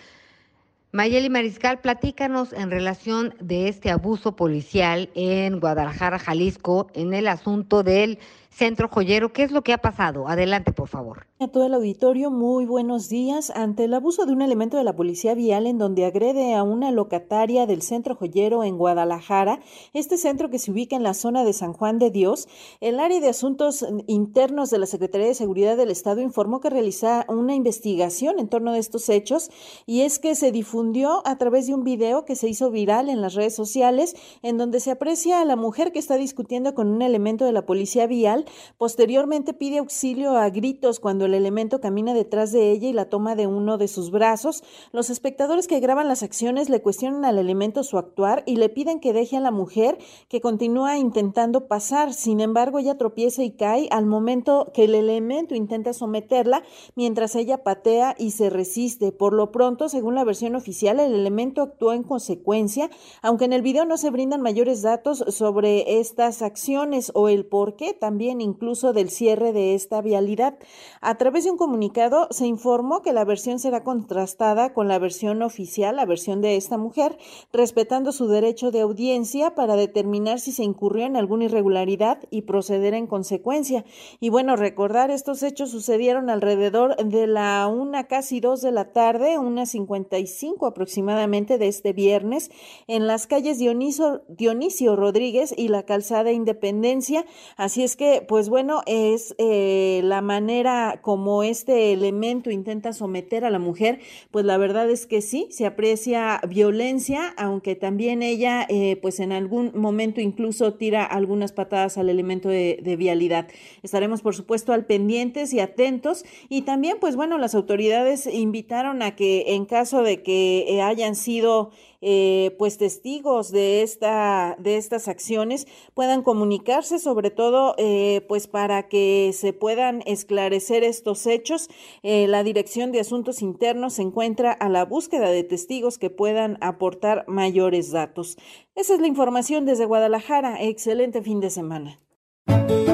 Mayeli 0.93 1.29
Mariscal, 1.29 1.81
platícanos 1.81 2.53
en 2.53 2.71
relación 2.71 3.35
de 3.41 3.67
este 3.67 3.91
abuso 3.91 4.37
policial 4.37 5.11
en 5.17 5.59
Guadalajara, 5.59 6.21
Jalisco, 6.21 6.89
en 6.95 7.15
el 7.15 7.27
asunto 7.27 7.83
del 7.83 8.21
Centro 8.61 8.89
Joyero. 8.89 9.33
¿Qué 9.33 9.43
es 9.43 9.53
lo 9.53 9.63
que 9.63 9.73
ha 9.73 9.79
pasado? 9.79 10.29
Adelante, 10.29 10.71
por 10.71 10.87
favor. 10.87 11.27
A 11.39 11.49
todo 11.49 11.65
el 11.65 11.73
auditorio, 11.73 12.31
muy 12.31 12.67
buenos 12.67 13.09
días. 13.09 13.49
Ante 13.49 13.85
el 13.85 13.95
abuso 13.95 14.27
de 14.27 14.35
un 14.35 14.43
elemento 14.43 14.77
de 14.77 14.85
la 14.85 14.95
policía 14.95 15.33
vial 15.33 15.67
en 15.67 15.79
donde 15.79 16.05
agrede 16.05 16.53
a 16.55 16.63
una 16.63 16.91
locataria 16.91 17.65
del 17.65 17.81
Centro 17.81 18.17
Joyero 18.17 18.63
en 18.63 18.77
Guadalajara, 18.77 19.61
este 19.95 20.19
centro 20.19 20.51
que 20.51 20.59
se 20.59 20.73
ubica 20.73 20.95
en 20.95 21.03
la 21.03 21.15
zona 21.15 21.43
de 21.43 21.55
San 21.55 21.73
Juan 21.73 21.99
de 21.99 22.11
Dios, 22.11 22.49
el 22.83 23.01
área 23.01 23.19
de 23.19 23.31
asuntos 23.31 23.83
internos 24.07 24.69
de 24.69 24.77
la 24.77 24.85
Secretaría 24.85 25.29
de 25.29 25.35
Seguridad 25.35 25.79
del 25.79 25.91
Estado 25.91 26.21
informó 26.21 26.61
que 26.61 26.69
realiza 26.69 27.25
una 27.29 27.55
investigación 27.55 28.39
en 28.39 28.49
torno 28.49 28.75
de 28.75 28.81
estos 28.81 29.09
hechos 29.09 29.49
y 29.87 30.03
es 30.03 30.19
que 30.19 30.35
se 30.35 30.53
difundió 30.53 31.27
a 31.27 31.39
través 31.39 31.67
de 31.67 31.73
un 31.73 31.83
video 31.83 32.27
que 32.27 32.37
se 32.37 32.51
hizo 32.51 32.71
viral 32.71 33.09
en 33.09 33.23
las 33.23 33.33
redes 33.33 33.55
sociales 33.55 34.15
en 34.43 34.59
donde 34.59 34.81
se 34.81 34.91
aprecia 34.91 35.41
a 35.41 35.47
la 35.47 35.57
mujer 35.57 35.93
que 35.93 35.99
está 35.99 36.17
discutiendo 36.19 36.75
con 36.75 36.89
un 36.89 37.01
elemento 37.01 37.47
de 37.47 37.53
la 37.53 37.65
policía 37.65 38.07
vial 38.07 38.45
Posteriormente 38.79 39.53
pide 39.53 39.79
auxilio 39.79 40.37
a 40.37 40.49
gritos 40.51 41.01
cuando 41.01 41.25
el 41.25 41.35
elemento 41.35 41.81
camina 41.81 42.15
detrás 42.15 42.53
de 42.53 42.71
ella 42.71 42.89
y 42.89 42.93
la 42.93 43.09
toma 43.09 43.37
de 43.37 43.47
uno 43.47 43.79
de 43.79 43.89
sus 43.89 44.11
brazos. 44.11 44.63
Los 44.93 45.11
espectadores 45.11 45.67
que 45.67 45.81
graban 45.81 46.09
las 46.09 46.23
acciones 46.23 46.69
le 46.69 46.83
cuestionan 46.83 47.25
al 47.25 47.39
elemento 47.39 47.83
su 47.83 47.99
actuar 47.99 48.43
y 48.47 48.57
le 48.57 48.69
piden 48.69 49.01
que 49.01 49.13
deje 49.13 49.37
a 49.37 49.41
la 49.41 49.51
mujer 49.51 49.99
que 50.29 50.41
continúa 50.41 50.99
intentando 50.99 51.67
pasar. 51.69 52.13
Sin 52.13 52.41
embargo, 52.41 52.79
ella 52.79 52.99
tropieza 52.99 53.43
y 53.43 53.53
cae 53.53 53.89
al 53.91 54.07
momento 54.07 54.71
que 54.75 54.85
el 54.85 54.95
elemento 54.95 55.55
intenta 55.55 55.93
someterla 55.93 56.63
mientras 56.95 57.35
ella 57.35 57.63
patea 57.63 58.15
y 58.19 58.33
se 58.33 58.51
resiste. 58.51 59.13
Por 59.13 59.33
lo 59.33 59.53
pronto, 59.53 59.89
según 59.89 60.15
la 60.15 60.25
versión 60.25 60.57
oficial, 60.57 61.01
el 61.01 61.15
elemento 61.15 61.63
actuó 61.63 61.93
en 61.93 62.03
consecuencia, 62.03 62.91
aunque 63.23 63.45
en 63.45 63.53
el 63.53 63.63
video 63.63 63.85
no 63.85 63.97
se 63.97 64.11
brindan 64.11 64.41
mayores 64.41 64.83
datos 64.83 65.25
sobre 65.29 66.01
estas 66.01 66.43
acciones 66.43 67.13
o 67.15 67.29
el 67.29 67.47
por 67.47 67.77
qué 67.77 67.93
también 67.93 68.40
incluso 68.41 68.93
del 68.93 69.11
cierre 69.11 69.53
de 69.53 69.75
esta 69.75 70.01
vialidad. 70.01 70.59
A 71.01 71.17
través 71.17 71.45
de 71.45 71.51
un 71.51 71.57
comunicado 71.57 72.29
se 72.31 72.47
informó 72.47 73.03
que 73.03 73.13
la 73.13 73.25
versión 73.25 73.59
será 73.59 73.85
contrastada 73.85 74.73
con 74.73 74.89
la 74.89 74.99
versión 74.99 75.43
oficial, 75.43 75.97
la 75.97 76.07
versión 76.07 76.41
de 76.41 76.57
esta 76.57 76.79
mujer, 76.79 77.19
respetando 77.53 78.13
su 78.13 78.29
derecho 78.29 78.71
de 78.71 78.81
audiencia 78.81 79.55
para 79.55 79.77
determinar 79.77 80.41
si 80.41 80.53
se 80.53 80.65
incurrió 80.65 81.07
en 81.07 81.17
alguna 81.17 81.45
irregularidad 81.45 82.19
y 82.31 82.43
proceder 82.43 82.95
en 82.95 83.07
consecuencia. 83.07 83.85
Y 84.21 84.29
bueno, 84.29 84.57
recordar 84.57 85.11
estos 85.11 85.43
hechos 85.43 85.71
sucedieron 85.71 86.31
alrededor 86.31 86.97
de 86.97 87.27
la 87.27 87.67
una 87.67 88.05
casi 88.05 88.41
dos 88.41 88.61
de 88.61 88.73
la 88.73 88.93
tarde, 88.93 89.39
una 89.39 89.67
cincuenta 89.67 90.19
y 90.19 90.27
cinco 90.27 90.67
aproximadamente 90.67 91.59
de 91.59 91.69
este 91.69 91.93
viernes, 91.93 92.51
en 92.87 93.07
las 93.07 93.27
calles 93.27 93.59
Dionisio, 93.59 94.23
Dionisio 94.29 94.97
Rodríguez 94.97 95.55
y 95.57 95.69
la 95.69 95.85
calzada 95.85 96.33
Independencia. 96.33 97.25
Así 97.57 97.83
es 97.83 97.97
que 97.97 98.20
pues 98.29 98.49
bueno, 98.49 98.83
es 98.87 99.35
eh, 99.39 100.01
la 100.05 100.21
manera 100.21 101.01
como 101.03 101.43
este 101.43 101.93
elemento 101.93 102.51
intenta 102.51 102.93
someter 102.93 103.45
a 103.45 103.51
la 103.51 103.59
mujer, 103.59 104.01
pues 104.31 104.45
la 104.45 104.57
verdad 104.57 104.91
es 104.91 105.07
que 105.07 105.23
sí, 105.23 105.49
se 105.51 105.67
aprecia 105.67 106.41
violencia, 106.49 107.35
aunque 107.37 107.77
también 107.77 108.23
ella, 108.23 108.67
eh, 108.69 108.99
pues 109.01 109.21
en 109.21 109.33
algún 109.33 109.73
momento 109.75 110.21
incluso 110.21 110.75
tira 110.75 111.05
algunas 111.05 111.53
patadas 111.53 111.99
al 111.99 112.09
elemento 112.09 112.49
de, 112.49 112.81
de 112.83 112.97
vialidad. 112.97 113.49
Estaremos, 113.83 114.23
por 114.23 114.35
supuesto, 114.35 114.73
al 114.73 114.87
pendientes 114.87 115.53
y 115.53 115.61
atentos. 115.61 116.25
Y 116.49 116.63
también, 116.63 116.99
pues 117.01 117.17
bueno, 117.17 117.39
las 117.39 117.55
autoridades 117.55 118.27
invitaron 118.27 119.03
a 119.03 119.17
que 119.17 119.55
en 119.55 119.67
caso 119.67 120.03
de 120.03 120.23
que 120.23 120.67
eh, 120.69 120.83
hayan 120.83 121.15
sido 121.15 121.71
eh, 122.01 122.55
pues 122.59 122.79
testigos 122.79 123.51
de 123.51 123.83
esta 123.83 124.57
de 124.59 124.77
estas 124.77 125.09
acciones 125.09 125.67
puedan 125.95 126.23
comunicarse 126.23 126.99
sobre 126.99 127.31
todo 127.31 127.75
eh, 127.79 128.25
pues 128.29 128.47
para 128.47 128.89
que 128.89 129.33
se 129.35 129.53
puedan 129.53 130.03
esclarecer 130.07 130.85
estos 130.85 131.27
hechos. 131.27 131.69
Eh, 132.03 132.27
la 132.27 132.43
dirección 132.43 132.93
de 132.93 133.01
asuntos 133.01 133.43
internos 133.43 133.95
se 133.95 134.03
encuentra 134.03 134.53
a 134.53 134.69
la 134.69 134.85
búsqueda 134.85 135.31
de 135.31 135.45
testigos 135.45 135.99
que 135.99 136.11
puedan 136.11 136.59
aportar 136.61 137.25
mayores 137.29 137.91
datos. 137.91 138.37
Esa 138.75 138.95
es 138.95 139.01
la 139.01 139.07
información 139.07 139.67
desde 139.67 139.85
Guadalajara. 139.85 140.63
Excelente 140.63 141.23
fin 141.23 141.41
de 141.41 141.51
semana. 141.51 142.01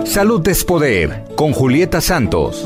Salud 0.05 0.47
es 0.49 0.65
poder 0.65 1.25
con 1.37 1.53
Julieta 1.53 2.01
Santos 2.01 2.65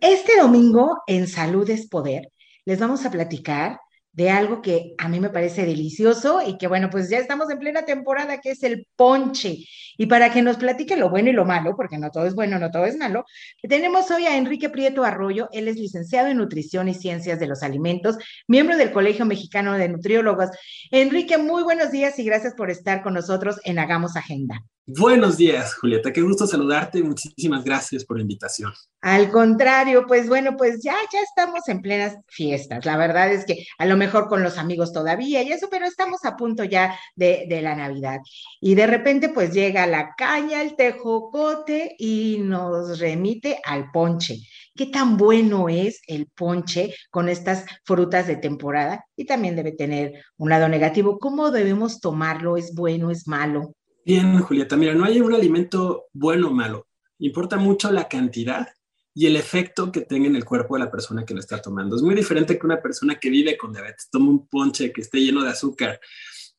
Este 0.00 0.38
domingo 0.38 1.02
en 1.06 1.28
Salud 1.28 1.68
es 1.68 1.86
Poder 1.86 2.32
les 2.64 2.78
vamos 2.78 3.04
a 3.04 3.10
platicar 3.10 3.80
de 4.12 4.30
algo 4.30 4.60
que 4.60 4.94
a 4.98 5.08
mí 5.08 5.20
me 5.20 5.30
parece 5.30 5.64
delicioso 5.64 6.40
y 6.46 6.58
que 6.58 6.66
bueno, 6.66 6.90
pues 6.90 7.08
ya 7.08 7.18
estamos 7.18 7.50
en 7.50 7.58
plena 7.58 7.84
temporada, 7.84 8.40
que 8.40 8.50
es 8.50 8.62
el 8.62 8.86
ponche. 8.96 9.58
Y 9.96 10.06
para 10.06 10.32
que 10.32 10.42
nos 10.42 10.56
platique 10.56 10.96
lo 10.96 11.10
bueno 11.10 11.30
y 11.30 11.32
lo 11.32 11.44
malo, 11.44 11.74
porque 11.76 11.98
no 11.98 12.10
todo 12.10 12.26
es 12.26 12.34
bueno, 12.34 12.58
no 12.58 12.70
todo 12.70 12.86
es 12.86 12.96
malo, 12.96 13.24
tenemos 13.62 14.10
hoy 14.10 14.26
a 14.26 14.36
Enrique 14.36 14.70
Prieto 14.70 15.04
Arroyo, 15.04 15.48
él 15.52 15.68
es 15.68 15.76
licenciado 15.76 16.28
en 16.28 16.38
Nutrición 16.38 16.88
y 16.88 16.94
Ciencias 16.94 17.38
de 17.38 17.46
los 17.46 17.62
Alimentos, 17.62 18.16
miembro 18.48 18.76
del 18.76 18.92
Colegio 18.92 19.26
Mexicano 19.26 19.74
de 19.74 19.88
Nutriólogos. 19.88 20.50
Enrique, 20.90 21.38
muy 21.38 21.62
buenos 21.62 21.90
días 21.90 22.18
y 22.18 22.24
gracias 22.24 22.54
por 22.54 22.70
estar 22.70 23.02
con 23.02 23.14
nosotros 23.14 23.60
en 23.64 23.78
Hagamos 23.78 24.16
Agenda. 24.16 24.64
Buenos 24.86 25.36
días, 25.36 25.74
Julieta. 25.76 26.12
Qué 26.12 26.20
gusto 26.20 26.48
saludarte 26.48 26.98
y 26.98 27.04
muchísimas 27.04 27.62
gracias 27.62 28.04
por 28.04 28.16
la 28.16 28.22
invitación. 28.22 28.72
Al 29.02 29.30
contrario, 29.30 30.04
pues 30.06 30.28
bueno, 30.28 30.56
pues 30.56 30.82
ya, 30.82 30.96
ya 31.12 31.20
estamos 31.20 31.68
en 31.68 31.80
plenas 31.80 32.16
fiestas. 32.26 32.84
La 32.84 32.96
verdad 32.96 33.32
es 33.32 33.44
que 33.44 33.64
a 33.78 33.86
lo 33.86 33.96
mejor 34.00 34.28
con 34.28 34.42
los 34.42 34.58
amigos 34.58 34.92
todavía 34.92 35.42
y 35.42 35.52
eso, 35.52 35.68
pero 35.70 35.86
estamos 35.86 36.24
a 36.24 36.36
punto 36.36 36.64
ya 36.64 36.98
de, 37.14 37.46
de 37.48 37.60
la 37.60 37.76
Navidad. 37.76 38.18
Y 38.60 38.74
de 38.74 38.86
repente 38.86 39.28
pues 39.28 39.52
llega 39.52 39.86
la 39.86 40.14
caña, 40.16 40.62
el 40.62 40.74
tejocote 40.74 41.94
y 41.98 42.38
nos 42.40 42.98
remite 42.98 43.60
al 43.62 43.90
ponche. 43.92 44.38
¿Qué 44.74 44.86
tan 44.86 45.16
bueno 45.16 45.68
es 45.68 46.00
el 46.06 46.26
ponche 46.26 46.94
con 47.10 47.28
estas 47.28 47.66
frutas 47.84 48.26
de 48.26 48.36
temporada? 48.36 49.04
Y 49.14 49.26
también 49.26 49.54
debe 49.54 49.72
tener 49.72 50.24
un 50.38 50.48
lado 50.48 50.68
negativo. 50.68 51.18
¿Cómo 51.18 51.50
debemos 51.50 52.00
tomarlo? 52.00 52.56
¿Es 52.56 52.74
bueno? 52.74 53.10
¿Es 53.10 53.28
malo? 53.28 53.74
Bien, 54.04 54.40
Julieta, 54.40 54.76
mira, 54.76 54.94
no 54.94 55.04
hay 55.04 55.20
un 55.20 55.34
alimento 55.34 56.06
bueno 56.14 56.48
o 56.48 56.52
malo. 56.52 56.86
Importa 57.18 57.58
mucho 57.58 57.92
la 57.92 58.08
cantidad 58.08 58.66
y 59.14 59.26
el 59.26 59.36
efecto 59.36 59.90
que 59.90 60.02
tenga 60.02 60.28
en 60.28 60.36
el 60.36 60.44
cuerpo 60.44 60.74
de 60.74 60.84
la 60.84 60.90
persona 60.90 61.24
que 61.24 61.34
lo 61.34 61.40
está 61.40 61.60
tomando. 61.60 61.96
Es 61.96 62.02
muy 62.02 62.14
diferente 62.14 62.58
que 62.58 62.66
una 62.66 62.80
persona 62.80 63.18
que 63.18 63.30
vive 63.30 63.56
con 63.56 63.72
diabetes 63.72 64.08
toma 64.10 64.30
un 64.30 64.46
ponche 64.46 64.92
que 64.92 65.00
esté 65.00 65.20
lleno 65.20 65.42
de 65.42 65.50
azúcar 65.50 66.00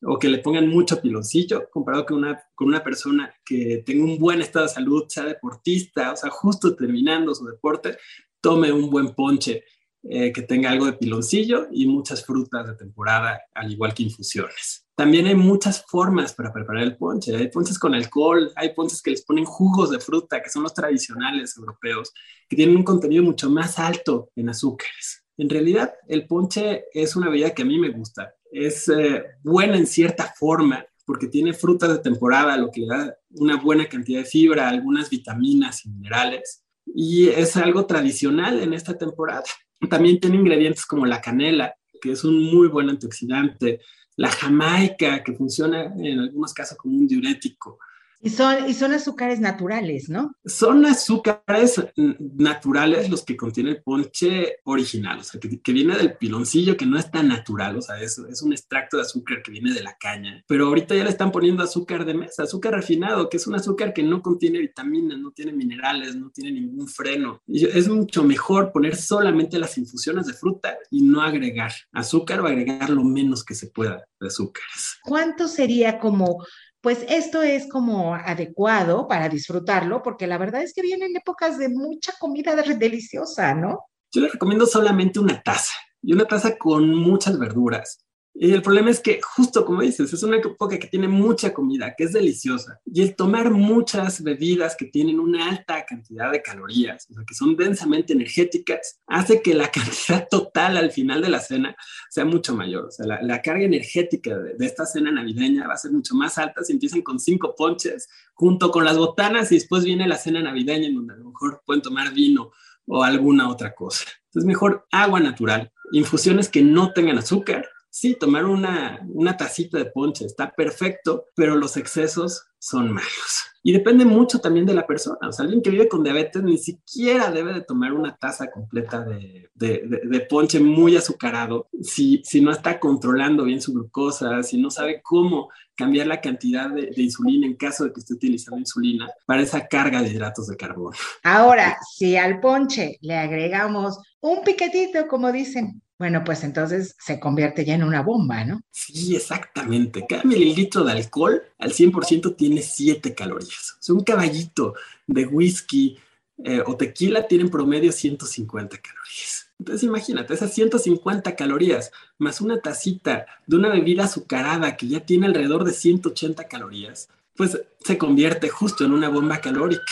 o 0.04 0.18
que 0.18 0.28
le 0.28 0.38
pongan 0.38 0.68
mucho 0.68 1.00
piloncillo, 1.00 1.70
comparado 1.70 2.06
con 2.06 2.18
una, 2.18 2.42
con 2.54 2.68
una 2.68 2.82
persona 2.82 3.32
que 3.44 3.82
tenga 3.86 4.04
un 4.04 4.18
buen 4.18 4.40
estado 4.40 4.66
de 4.66 4.72
salud, 4.72 5.04
sea 5.08 5.24
deportista, 5.24 6.12
o 6.12 6.16
sea, 6.16 6.30
justo 6.30 6.74
terminando 6.74 7.34
su 7.34 7.46
deporte, 7.46 7.98
tome 8.40 8.72
un 8.72 8.90
buen 8.90 9.14
ponche 9.14 9.64
eh, 10.04 10.32
que 10.32 10.42
tenga 10.42 10.70
algo 10.70 10.86
de 10.86 10.94
piloncillo 10.94 11.68
y 11.70 11.86
muchas 11.86 12.24
frutas 12.24 12.66
de 12.66 12.74
temporada, 12.74 13.40
al 13.54 13.70
igual 13.70 13.94
que 13.94 14.02
infusiones. 14.02 14.84
También 14.96 15.26
hay 15.26 15.34
muchas 15.34 15.84
formas 15.86 16.34
para 16.34 16.52
preparar 16.52 16.82
el 16.82 16.96
ponche. 16.96 17.34
Hay 17.36 17.48
ponches 17.48 17.78
con 17.78 17.94
alcohol, 17.94 18.52
hay 18.56 18.74
ponches 18.74 19.00
que 19.00 19.12
les 19.12 19.24
ponen 19.24 19.44
jugos 19.44 19.90
de 19.90 20.00
fruta, 20.00 20.42
que 20.42 20.50
son 20.50 20.64
los 20.64 20.74
tradicionales 20.74 21.56
europeos, 21.56 22.12
que 22.48 22.56
tienen 22.56 22.76
un 22.76 22.84
contenido 22.84 23.22
mucho 23.22 23.48
más 23.48 23.78
alto 23.78 24.30
en 24.36 24.48
azúcares. 24.48 25.24
En 25.38 25.48
realidad, 25.48 25.94
el 26.08 26.26
ponche 26.26 26.84
es 26.92 27.16
una 27.16 27.28
bebida 27.28 27.54
que 27.54 27.62
a 27.62 27.66
mí 27.66 27.78
me 27.78 27.90
gusta. 27.90 28.34
Es 28.50 28.88
eh, 28.88 29.24
buena 29.42 29.76
en 29.76 29.86
cierta 29.86 30.34
forma 30.38 30.84
porque 31.06 31.26
tiene 31.26 31.52
frutas 31.52 31.90
de 31.90 31.98
temporada, 31.98 32.56
lo 32.56 32.70
que 32.70 32.82
le 32.82 32.86
da 32.88 33.16
una 33.30 33.56
buena 33.56 33.88
cantidad 33.88 34.20
de 34.20 34.24
fibra, 34.24 34.68
algunas 34.68 35.10
vitaminas 35.10 35.84
y 35.84 35.90
minerales. 35.90 36.64
Y 36.86 37.28
es 37.28 37.56
algo 37.56 37.86
tradicional 37.86 38.60
en 38.60 38.72
esta 38.72 38.96
temporada. 38.96 39.44
También 39.88 40.20
tiene 40.20 40.36
ingredientes 40.36 40.86
como 40.86 41.06
la 41.06 41.20
canela, 41.20 41.74
que 42.00 42.12
es 42.12 42.24
un 42.24 42.42
muy 42.52 42.68
buen 42.68 42.88
antioxidante, 42.88 43.80
la 44.16 44.30
jamaica, 44.30 45.22
que 45.22 45.34
funciona 45.34 45.92
en 45.96 46.18
algunos 46.18 46.52
casos 46.52 46.76
como 46.76 46.94
un 46.94 47.06
diurético, 47.06 47.78
y 48.24 48.30
son, 48.30 48.68
y 48.68 48.74
son 48.74 48.92
azúcares 48.92 49.40
naturales, 49.40 50.08
¿no? 50.08 50.36
Son 50.44 50.86
azúcares 50.86 51.82
naturales 51.96 53.10
los 53.10 53.24
que 53.24 53.36
contiene 53.36 53.70
el 53.70 53.82
ponche 53.82 54.58
original, 54.64 55.18
o 55.18 55.24
sea, 55.24 55.40
que, 55.40 55.72
viene 55.72 55.96
del 55.96 56.16
piloncillo, 56.16 56.76
que 56.76 56.86
no 56.86 56.98
es 56.98 57.10
tan 57.10 57.28
natural, 57.28 57.76
o 57.76 57.82
sea, 57.82 58.00
es, 58.00 58.18
es 58.18 58.42
un 58.42 58.52
extracto 58.52 58.96
de 58.96 59.02
azúcar 59.02 59.42
que 59.42 59.50
viene 59.50 59.74
de 59.74 59.82
la 59.82 59.96
caña. 59.98 60.44
Pero 60.46 60.68
ahorita 60.68 60.94
ya 60.94 61.02
le 61.02 61.10
están 61.10 61.32
poniendo 61.32 61.64
azúcar 61.64 62.04
de 62.04 62.14
mesa, 62.14 62.44
azúcar 62.44 62.74
refinado, 62.74 63.28
que 63.28 63.38
es 63.38 63.46
un 63.48 63.56
azúcar 63.56 63.92
que 63.92 64.04
no 64.04 64.22
contiene 64.22 64.60
vitaminas, 64.60 65.18
no 65.18 65.32
tiene 65.32 65.52
minerales, 65.52 66.14
no 66.14 66.30
tiene 66.30 66.52
ningún 66.52 66.86
freno. 66.86 67.42
Y 67.46 67.66
es 67.66 67.88
mucho 67.88 68.22
mejor 68.22 68.70
poner 68.70 68.94
solamente 68.94 69.58
las 69.58 69.76
infusiones 69.78 70.26
de 70.26 70.34
fruta 70.34 70.78
y 70.92 71.02
no 71.02 71.22
agregar 71.22 71.72
azúcar 71.92 72.40
o 72.40 72.46
agregar 72.46 72.90
lo 72.90 73.02
menos 73.02 73.44
que 73.44 73.56
se 73.56 73.66
pueda 73.66 74.04
de 74.20 74.26
azúcares. 74.28 74.98
¿Cuánto 75.02 75.48
sería 75.48 75.98
como 75.98 76.44
pues 76.82 77.04
esto 77.08 77.42
es 77.42 77.68
como 77.68 78.14
adecuado 78.14 79.06
para 79.06 79.28
disfrutarlo, 79.28 80.02
porque 80.02 80.26
la 80.26 80.36
verdad 80.36 80.62
es 80.62 80.74
que 80.74 80.82
vienen 80.82 81.16
épocas 81.16 81.56
de 81.56 81.68
mucha 81.68 82.12
comida 82.18 82.56
deliciosa, 82.56 83.54
¿no? 83.54 83.86
Yo 84.12 84.20
le 84.20 84.28
recomiendo 84.28 84.66
solamente 84.66 85.20
una 85.20 85.40
taza 85.42 85.74
y 86.02 86.12
una 86.12 86.26
taza 86.26 86.58
con 86.58 86.92
muchas 86.92 87.38
verduras. 87.38 88.04
Y 88.34 88.52
el 88.52 88.62
problema 88.62 88.90
es 88.90 89.00
que, 89.00 89.20
justo 89.20 89.64
como 89.64 89.82
dices, 89.82 90.12
es 90.12 90.22
una 90.22 90.38
época 90.38 90.78
que 90.78 90.86
tiene 90.86 91.06
mucha 91.06 91.52
comida, 91.52 91.94
que 91.96 92.04
es 92.04 92.12
deliciosa. 92.12 92.80
Y 92.86 93.02
el 93.02 93.14
tomar 93.14 93.50
muchas 93.50 94.22
bebidas 94.22 94.74
que 94.74 94.86
tienen 94.86 95.20
una 95.20 95.50
alta 95.50 95.84
cantidad 95.84 96.32
de 96.32 96.40
calorías, 96.40 97.06
o 97.10 97.14
sea, 97.14 97.24
que 97.26 97.34
son 97.34 97.56
densamente 97.56 98.14
energéticas, 98.14 99.00
hace 99.06 99.42
que 99.42 99.54
la 99.54 99.68
cantidad 99.70 100.26
total 100.30 100.78
al 100.78 100.90
final 100.92 101.20
de 101.20 101.28
la 101.28 101.40
cena 101.40 101.76
sea 102.08 102.24
mucho 102.24 102.56
mayor. 102.56 102.86
O 102.86 102.90
sea, 102.90 103.06
la, 103.06 103.42
carga 103.42 103.64
energética 103.64 104.38
de, 104.38 104.54
de, 104.54 104.66
esta 104.66 104.86
cena 104.86 105.10
navideña 105.10 105.66
va 105.66 105.74
a 105.74 105.78
ser 105.78 105.92
mucho 105.92 106.14
más 106.14 106.38
alta 106.38 106.64
si 106.64 106.72
empiezan 106.72 107.02
con 107.02 107.18
cinco 107.18 107.54
ponches 107.56 108.08
junto 108.34 108.70
con 108.70 108.84
las 108.84 108.96
botanas 108.96 109.52
y 109.52 109.56
después 109.56 109.84
viene 109.84 110.08
la 110.08 110.16
cena 110.16 110.40
navideña 110.40 110.86
en 110.86 110.94
donde 110.94 111.14
a 111.14 111.16
lo 111.16 111.24
mejor 111.26 111.62
pueden 111.66 111.82
tomar 111.82 112.12
vino 112.14 112.50
o 112.86 113.04
alguna 113.04 113.48
otra 113.48 113.74
cosa. 113.74 114.04
Entonces, 114.26 114.46
mejor 114.46 114.86
agua 114.90 115.20
natural, 115.20 115.70
infusiones 115.92 116.48
que 116.48 116.62
no 116.62 116.92
tengan 116.92 117.18
azúcar 117.18 117.68
sí, 117.92 118.16
tomar 118.18 118.46
una, 118.46 119.06
una 119.10 119.36
tacita 119.36 119.76
de 119.76 119.84
ponche 119.84 120.24
está 120.24 120.50
perfecto, 120.50 121.26
pero 121.34 121.56
los 121.56 121.76
excesos 121.76 122.46
son 122.58 122.90
malos. 122.90 123.44
Y 123.62 123.72
depende 123.72 124.04
mucho 124.04 124.40
también 124.40 124.64
de 124.64 124.72
la 124.72 124.86
persona. 124.86 125.28
O 125.28 125.32
sea, 125.32 125.44
alguien 125.44 125.62
que 125.62 125.70
vive 125.70 125.88
con 125.88 126.02
diabetes 126.02 126.42
ni 126.42 126.56
siquiera 126.56 127.30
debe 127.30 127.52
de 127.52 127.60
tomar 127.60 127.92
una 127.92 128.16
taza 128.16 128.50
completa 128.50 129.04
de, 129.04 129.50
de, 129.54 130.20
ponche 130.28 130.58
muy 130.58 130.96
azucarado 130.96 131.68
si, 131.82 132.22
si 132.24 132.40
no 132.40 132.50
está 132.50 132.80
controlando 132.80 133.44
bien 133.44 133.60
su 133.60 133.72
glucosa, 133.74 134.42
si 134.42 134.60
no 134.60 134.70
sabe 134.70 135.02
cómo 135.02 135.50
cambiar 135.74 136.06
la 136.06 136.20
cantidad 136.20 136.70
de, 136.70 136.92
de, 136.96 137.02
insulina 137.02 137.46
en 137.46 137.56
caso 137.56 137.84
de 137.84 137.92
que 137.92 138.00
esté 138.00 138.14
utilizando 138.14 138.58
insulina 138.58 139.08
para 139.26 139.42
esa 139.42 139.66
carga 139.66 140.02
de 140.02 140.08
hidratos 140.08 140.46
de 140.46 140.56
carbono. 140.56 140.96
Ahora, 141.22 141.76
si 141.94 142.16
al 142.16 142.40
ponche 142.40 142.96
le 143.02 143.16
agregamos 143.16 143.98
un 144.20 144.42
piquetito, 144.42 145.06
como 145.08 145.30
dicen, 145.30 145.82
bueno, 146.02 146.24
pues 146.24 146.42
entonces 146.42 146.96
se 146.98 147.20
convierte 147.20 147.64
ya 147.64 147.76
en 147.76 147.84
una 147.84 148.02
bomba, 148.02 148.44
¿no? 148.44 148.60
Sí, 148.72 149.14
exactamente. 149.14 150.04
Cada 150.08 150.24
mililitro 150.24 150.82
de 150.82 150.90
alcohol 150.90 151.40
al 151.60 151.72
100% 151.72 152.34
tiene 152.34 152.60
7 152.60 153.14
calorías. 153.14 153.76
O 153.78 153.82
sea, 153.82 153.94
un 153.94 154.02
caballito 154.02 154.74
de 155.06 155.26
whisky 155.26 155.96
eh, 156.38 156.60
o 156.66 156.76
tequila 156.76 157.28
tiene 157.28 157.44
en 157.44 157.50
promedio 157.50 157.92
150 157.92 158.78
calorías. 158.78 159.48
Entonces 159.60 159.84
imagínate, 159.84 160.34
esas 160.34 160.52
150 160.52 161.36
calorías 161.36 161.92
más 162.18 162.40
una 162.40 162.60
tacita 162.60 163.26
de 163.46 163.56
una 163.56 163.68
bebida 163.68 164.02
azucarada 164.02 164.76
que 164.76 164.88
ya 164.88 165.06
tiene 165.06 165.26
alrededor 165.28 165.62
de 165.62 165.72
180 165.72 166.48
calorías, 166.48 167.10
pues 167.36 167.60
se 167.78 167.96
convierte 167.96 168.48
justo 168.48 168.84
en 168.84 168.90
una 168.90 169.08
bomba 169.08 169.40
calórica. 169.40 169.84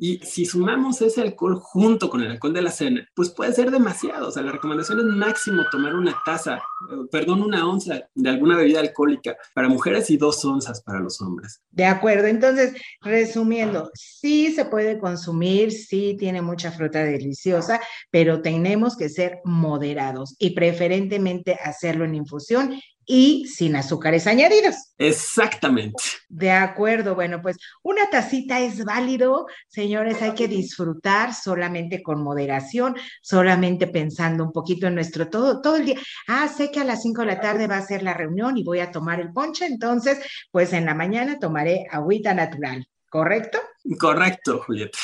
Y 0.00 0.18
si 0.18 0.44
sumamos 0.44 1.00
ese 1.02 1.22
alcohol 1.22 1.56
junto 1.60 2.08
con 2.08 2.22
el 2.22 2.30
alcohol 2.30 2.54
de 2.54 2.62
la 2.62 2.70
cena, 2.70 3.06
pues 3.14 3.30
puede 3.30 3.52
ser 3.52 3.70
demasiado. 3.70 4.28
O 4.28 4.30
sea, 4.30 4.42
la 4.42 4.52
recomendación 4.52 5.00
es 5.00 5.04
máximo 5.06 5.64
tomar 5.70 5.94
una 5.94 6.16
taza, 6.24 6.56
eh, 6.56 7.06
perdón, 7.10 7.42
una 7.42 7.68
onza 7.68 8.08
de 8.14 8.30
alguna 8.30 8.56
bebida 8.56 8.80
alcohólica 8.80 9.36
para 9.54 9.68
mujeres 9.68 10.10
y 10.10 10.16
dos 10.16 10.44
onzas 10.44 10.82
para 10.82 11.00
los 11.00 11.20
hombres. 11.20 11.62
De 11.70 11.84
acuerdo. 11.84 12.28
Entonces, 12.28 12.74
resumiendo, 13.00 13.90
sí 13.94 14.52
se 14.52 14.64
puede 14.66 14.98
consumir, 14.98 15.72
sí 15.72 16.16
tiene 16.18 16.42
mucha 16.42 16.70
fruta 16.70 17.02
deliciosa, 17.02 17.80
pero 18.10 18.40
tenemos 18.40 18.96
que 18.96 19.08
ser 19.08 19.40
moderados 19.44 20.36
y 20.38 20.50
preferentemente 20.50 21.54
hacerlo 21.54 22.04
en 22.04 22.14
infusión 22.14 22.80
y 23.10 23.46
sin 23.46 23.74
azúcares 23.74 24.26
añadidos. 24.26 24.92
Exactamente. 24.98 26.02
De 26.28 26.50
acuerdo, 26.50 27.14
bueno, 27.14 27.40
pues 27.40 27.56
una 27.82 28.10
tacita 28.10 28.60
es 28.60 28.84
válido, 28.84 29.46
señores, 29.66 30.20
hay 30.20 30.34
que 30.34 30.46
disfrutar 30.46 31.32
solamente 31.34 32.02
con 32.02 32.22
moderación, 32.22 32.96
solamente 33.22 33.86
pensando 33.86 34.44
un 34.44 34.52
poquito 34.52 34.86
en 34.86 34.94
nuestro 34.94 35.30
todo, 35.30 35.62
todo 35.62 35.76
el 35.76 35.86
día. 35.86 35.98
Ah, 36.28 36.48
sé 36.48 36.70
que 36.70 36.80
a 36.80 36.84
las 36.84 37.02
5 37.02 37.22
de 37.22 37.26
la 37.26 37.40
tarde 37.40 37.66
va 37.66 37.78
a 37.78 37.86
ser 37.86 38.02
la 38.02 38.12
reunión 38.12 38.58
y 38.58 38.62
voy 38.62 38.80
a 38.80 38.92
tomar 38.92 39.20
el 39.20 39.32
ponche, 39.32 39.64
entonces, 39.64 40.18
pues 40.50 40.74
en 40.74 40.84
la 40.84 40.94
mañana 40.94 41.38
tomaré 41.38 41.86
agüita 41.90 42.34
natural, 42.34 42.86
¿correcto? 43.08 43.58
Correcto, 43.98 44.62
Julieta. 44.66 44.98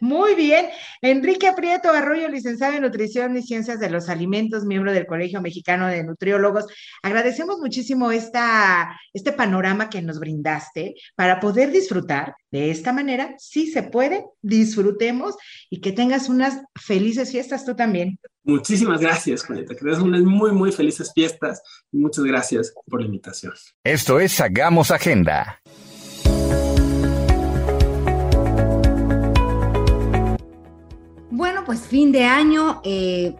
Muy 0.00 0.34
bien. 0.34 0.66
Enrique 1.02 1.52
Prieto 1.56 1.90
Arroyo, 1.90 2.28
licenciado 2.28 2.74
en 2.74 2.82
Nutrición 2.82 3.36
y 3.36 3.42
Ciencias 3.42 3.80
de 3.80 3.90
los 3.90 4.08
Alimentos, 4.08 4.64
miembro 4.64 4.92
del 4.92 5.06
Colegio 5.06 5.40
Mexicano 5.40 5.86
de 5.88 6.04
Nutriólogos. 6.04 6.66
Agradecemos 7.02 7.58
muchísimo 7.58 8.10
esta, 8.12 8.98
este 9.12 9.32
panorama 9.32 9.88
que 9.88 10.02
nos 10.02 10.18
brindaste 10.18 10.94
para 11.14 11.40
poder 11.40 11.70
disfrutar 11.70 12.34
de 12.50 12.70
esta 12.70 12.92
manera. 12.92 13.34
Sí 13.38 13.70
se 13.70 13.82
puede, 13.82 14.24
disfrutemos 14.42 15.36
y 15.70 15.80
que 15.80 15.92
tengas 15.92 16.28
unas 16.28 16.60
felices 16.80 17.30
fiestas 17.32 17.64
tú 17.64 17.74
también. 17.74 18.18
Muchísimas 18.44 19.00
gracias, 19.00 19.44
Julieta. 19.44 19.74
Que 19.74 19.80
tengas 19.80 19.98
unas 19.98 20.22
muy, 20.22 20.52
muy 20.52 20.70
felices 20.70 21.10
fiestas 21.12 21.62
muchas 21.92 22.24
gracias 22.24 22.72
por 22.86 23.00
la 23.00 23.06
invitación. 23.06 23.52
Esto 23.84 24.20
es 24.20 24.40
Hagamos 24.40 24.90
Agenda. 24.90 25.60
Pues 31.66 31.80
fin 31.80 32.12
de 32.12 32.24
año, 32.24 32.80
eh, 32.84 33.34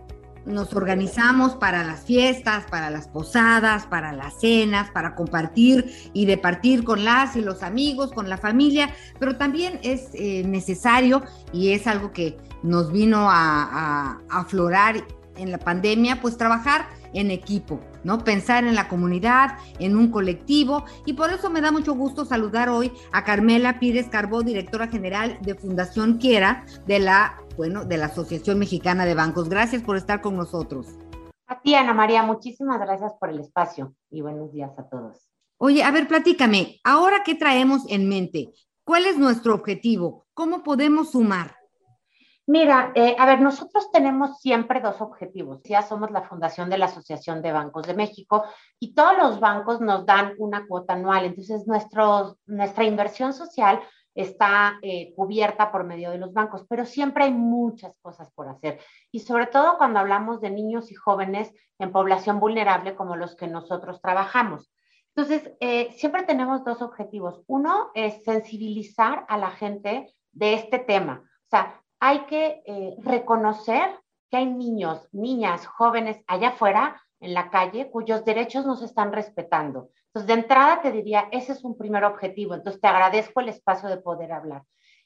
nos 0.45 0.75
organizamos 0.75 1.55
para 1.55 1.83
las 1.85 2.05
fiestas, 2.05 2.65
para 2.71 2.91
las 2.91 3.09
posadas, 3.09 3.87
para 3.87 4.13
las 4.13 4.41
cenas, 4.41 4.91
para 4.91 5.15
compartir 5.15 5.93
y 6.13 6.27
departir 6.27 6.85
con 6.85 7.05
las 7.05 7.37
y 7.37 7.41
los 7.41 7.63
amigos, 7.63 8.13
con 8.13 8.29
la 8.29 8.39
familia, 8.39 8.91
pero 9.19 9.37
también 9.37 9.81
es 9.83 10.11
eh, 10.15 10.45
necesario 10.47 11.23
y 11.53 11.71
es 11.73 11.87
algo 11.87 12.13
que 12.13 12.37
nos 12.63 12.93
vino 12.93 13.29
a, 13.31 14.19
aflorar 14.29 15.05
en 15.37 15.53
la 15.53 15.59
pandemia, 15.59 16.21
pues 16.21 16.37
trabajar 16.37 16.89
en 17.13 17.31
equipo, 17.31 17.81
¿no? 18.05 18.25
Pensar 18.25 18.65
en 18.65 18.75
la 18.75 18.89
comunidad, 18.89 19.59
en 19.79 19.97
un 19.97 20.11
colectivo. 20.11 20.85
Y 21.05 21.13
por 21.13 21.31
eso 21.31 21.51
me 21.51 21.61
da 21.61 21.71
mucho 21.71 21.95
gusto 21.95 22.25
saludar 22.25 22.69
hoy 22.69 22.93
a 23.13 23.25
Carmela 23.25 23.79
Pírez 23.79 24.09
Carbó, 24.09 24.43
directora 24.43 24.89
general 24.89 25.39
de 25.43 25.55
Fundación 25.55 26.19
Quiera, 26.19 26.65
de 26.87 26.99
la, 26.99 27.37
bueno, 27.57 27.85
de 27.85 27.97
la 27.97 28.07
Asociación 28.07 28.59
Mexicana 28.59 29.05
de 29.05 29.15
Bancos. 29.15 29.49
Gracias 29.49 29.83
por 29.83 29.97
estar 29.97 30.21
con 30.21 30.37
nosotros. 30.37 30.87
A 31.47 31.61
ti, 31.61 31.75
Ana 31.75 31.95
María, 31.95 32.23
muchísimas 32.23 32.79
gracias 32.81 33.13
por 33.19 33.31
el 33.31 33.41
espacio 33.41 33.95
y 34.11 34.21
buenos 34.21 34.53
días 34.53 34.73
a 34.79 34.89
todos. 34.89 35.29
Oye, 35.59 35.83
a 35.83 35.91
ver, 35.91 36.07
platícame, 36.07 36.81
ahora 36.85 37.23
qué 37.25 37.35
traemos 37.35 37.83
en 37.89 38.09
mente, 38.09 38.53
¿cuál 38.85 39.07
es 39.07 39.17
nuestro 39.17 39.55
objetivo? 39.55 40.27
¿Cómo 40.35 40.63
podemos 40.63 41.13
sumar? 41.13 41.57
Mira, 42.49 42.93
eh, 42.95 43.17
a 43.19 43.27
ver, 43.27 43.41
nosotros 43.41 43.91
tenemos 43.91 44.39
siempre 44.41 44.81
dos 44.81 45.01
objetivos. 45.01 45.61
Ya 45.65 45.83
somos 45.83 46.13
la 46.13 46.23
fundación 46.23 46.71
de 46.71 46.79
la 46.79 46.87
Asociación 46.87 47.43
de 47.43 47.51
Bancos 47.51 47.87
de 47.89 47.95
México 47.95 48.45
y 48.79 48.95
todos 48.95 49.17
los 49.19 49.41
bancos 49.41 49.81
nos 49.81 50.07
dan 50.07 50.35
una 50.39 50.65
cuota 50.67 50.93
anual. 50.93 51.25
Entonces, 51.25 51.67
nuestro, 51.67 52.37
nuestra 52.47 52.85
inversión 52.85 53.33
social 53.33 53.81
está 54.17 54.79
eh, 54.83 55.13
cubierta 55.15 55.71
por 55.71 55.85
medio 55.85 56.11
de 56.11 56.19
los 56.19 56.33
bancos, 56.33 56.65
pero 56.69 56.85
siempre 56.85 57.25
hay 57.25 57.33
muchas 57.33 57.95
cosas 58.03 58.33
por 58.33 58.49
hacer. 58.49 58.81
Y 59.13 59.21
sobre 59.21 59.47
todo 59.47 59.77
cuando 59.79 60.01
hablamos 60.01 60.41
de 60.41 60.51
niños 60.51 60.91
y 60.91 60.95
jóvenes 60.95 61.53
en 61.79 61.93
población 61.93 62.41
vulnerable 62.41 62.97
como 62.97 63.15
los 63.15 63.37
que 63.37 63.47
nosotros 63.47 64.01
trabajamos. 64.01 64.73
Entonces, 65.15 65.51
eh, 65.61 65.93
siempre 65.93 66.25
tenemos 66.25 66.65
dos 66.65 66.83
objetivos. 66.83 67.43
Uno 67.47 67.91
es 67.95 68.23
sensibilizar 68.25 69.25
a 69.29 69.39
la 69.39 69.51
gente 69.51 70.15
de 70.33 70.55
este 70.55 70.79
tema. 70.79 71.23
O 71.25 71.49
sea, 71.49 71.81
hay 72.01 72.27
que 72.27 72.63
eh, 72.67 72.97
reconocer 72.99 73.89
que 74.31 74.39
hay 74.39 74.47
niños, 74.47 75.09
niñas, 75.13 75.67
jóvenes 75.67 76.23
allá 76.27 76.49
afuera 76.49 77.01
en 77.21 77.33
la 77.33 77.51
calle 77.51 77.91
cuyos 77.91 78.25
derechos 78.25 78.67
no 78.67 78.77
se 78.77 78.87
están 78.87 79.13
respetando. 79.13 79.91
Entonces, 80.17 80.35
de 80.35 80.43
entrada 80.45 80.81
te 80.81 80.93
diría, 80.93 81.29
ese 81.31 81.53
es 81.53 81.63
un 81.63 81.77
primer 81.77 82.03
objetivo. 82.03 82.55
Entonces, 82.55 82.81
te 82.81 82.89
agradezco 82.89 83.41
el 83.41 83.51
espacio 83.51 83.91
de 83.91 83.99
poder 83.99 84.33
hablar. 84.33 84.63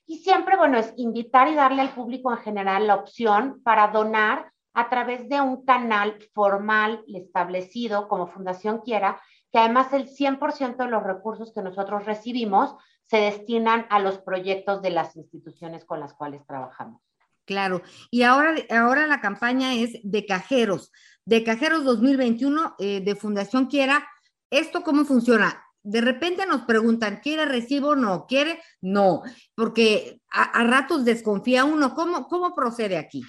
Y 0.06 0.18
siempre, 0.18 0.56
bueno, 0.56 0.78
es 0.78 0.94
invitar 0.96 1.48
y 1.48 1.56
darle 1.56 1.82
al 1.82 1.94
público 1.94 2.30
en 2.30 2.38
general 2.38 2.86
la 2.86 2.94
opción 2.94 3.60
para 3.64 3.88
donar 3.88 4.52
a 4.72 4.88
través 4.88 5.28
de 5.28 5.40
un 5.40 5.64
canal 5.64 6.16
formal 6.32 7.02
establecido 7.08 8.06
como 8.06 8.28
Fundación 8.28 8.82
Quiera, 8.82 9.20
que 9.50 9.58
además 9.58 9.92
el 9.92 10.08
100% 10.08 10.76
de 10.76 10.88
los 10.88 11.02
recursos 11.02 11.52
que 11.52 11.62
nosotros 11.62 12.06
recibimos 12.06 12.76
se 13.02 13.16
destinan 13.16 13.86
a 13.90 13.98
los 13.98 14.18
proyectos 14.18 14.80
de 14.80 14.90
las 14.90 15.16
instituciones 15.16 15.84
con 15.84 15.98
las 15.98 16.14
cuales 16.14 16.46
trabajamos. 16.46 17.02
Claro, 17.46 17.82
y 18.12 18.22
ahora, 18.22 18.54
ahora 18.70 19.08
la 19.08 19.20
campaña 19.20 19.74
es 19.74 19.98
de 20.04 20.24
cajeros, 20.24 20.92
de 21.24 21.42
cajeros 21.42 21.82
2021 21.82 22.76
eh, 22.78 23.00
de 23.00 23.16
Fundación 23.16 23.66
Quiera. 23.66 24.06
¿Esto 24.50 24.82
cómo 24.82 25.04
funciona? 25.04 25.64
De 25.82 26.00
repente 26.00 26.44
nos 26.46 26.62
preguntan, 26.62 27.20
¿quiere 27.22 27.46
recibo? 27.46 27.96
No, 27.96 28.26
¿quiere? 28.26 28.60
No, 28.82 29.22
porque 29.54 30.20
a, 30.30 30.64
ratos 30.64 31.04
desconfía 31.04 31.64
uno. 31.64 31.94
¿Cómo, 31.94 32.28
¿Cómo 32.28 32.54
procede 32.54 32.98
aquí? 32.98 33.22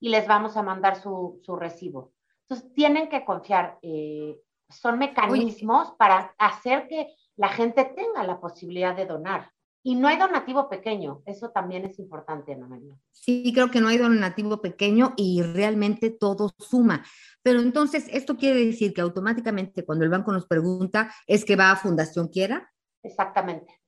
y 0.01 0.09
les 0.09 0.27
vamos 0.29 0.57
a 0.57 0.63
mandar 0.63 1.01
su, 1.01 1.41
recibo. 1.59 2.13
Entonces, 2.43 2.73
tienen 2.75 3.09
que 3.09 3.25
confiar. 3.25 3.79
Eh, 3.83 4.39
son 4.69 4.99
mecanismos 4.99 5.93
para 5.99 6.35
hacer 6.39 6.87
que 6.87 7.13
la 7.37 7.49
gente 7.49 7.87
tenga 7.87 8.23
la 8.23 8.39
posibilidad 8.39 8.95
de 8.95 9.07
donar. 9.07 9.51
Y 9.87 9.97
no 9.97 10.09
hay 10.09 10.17
donativo 10.17 10.71
pequeño, 10.71 11.23
eso 11.27 11.51
también 11.51 11.85
es 11.85 11.99
importante, 11.99 12.55
Ana 12.55 12.67
María. 12.67 12.97
Sí, 13.13 13.53
creo 13.53 13.71
que 13.71 13.83
no 13.83 13.89
hay 13.89 13.99
donativo 13.99 14.63
pequeño 14.63 15.13
y 15.15 15.43
realmente 15.43 16.09
todo 16.09 16.55
suma. 16.59 17.05
Pero 17.43 17.61
entonces, 17.61 18.07
¿esto 18.11 18.39
quiere 18.39 18.65
decir 18.65 18.95
que 18.95 19.03
automáticamente 19.03 19.85
cuando 19.85 20.05
el 20.05 20.11
banco 20.11 20.33
nos 20.33 20.47
pregunta 20.47 21.15
es 21.27 21.45
que 21.45 21.55
va 21.55 21.71
a 21.71 21.77
Fundación 21.77 22.29
Quiera? 22.29 22.73
Exactamente. 23.03 23.79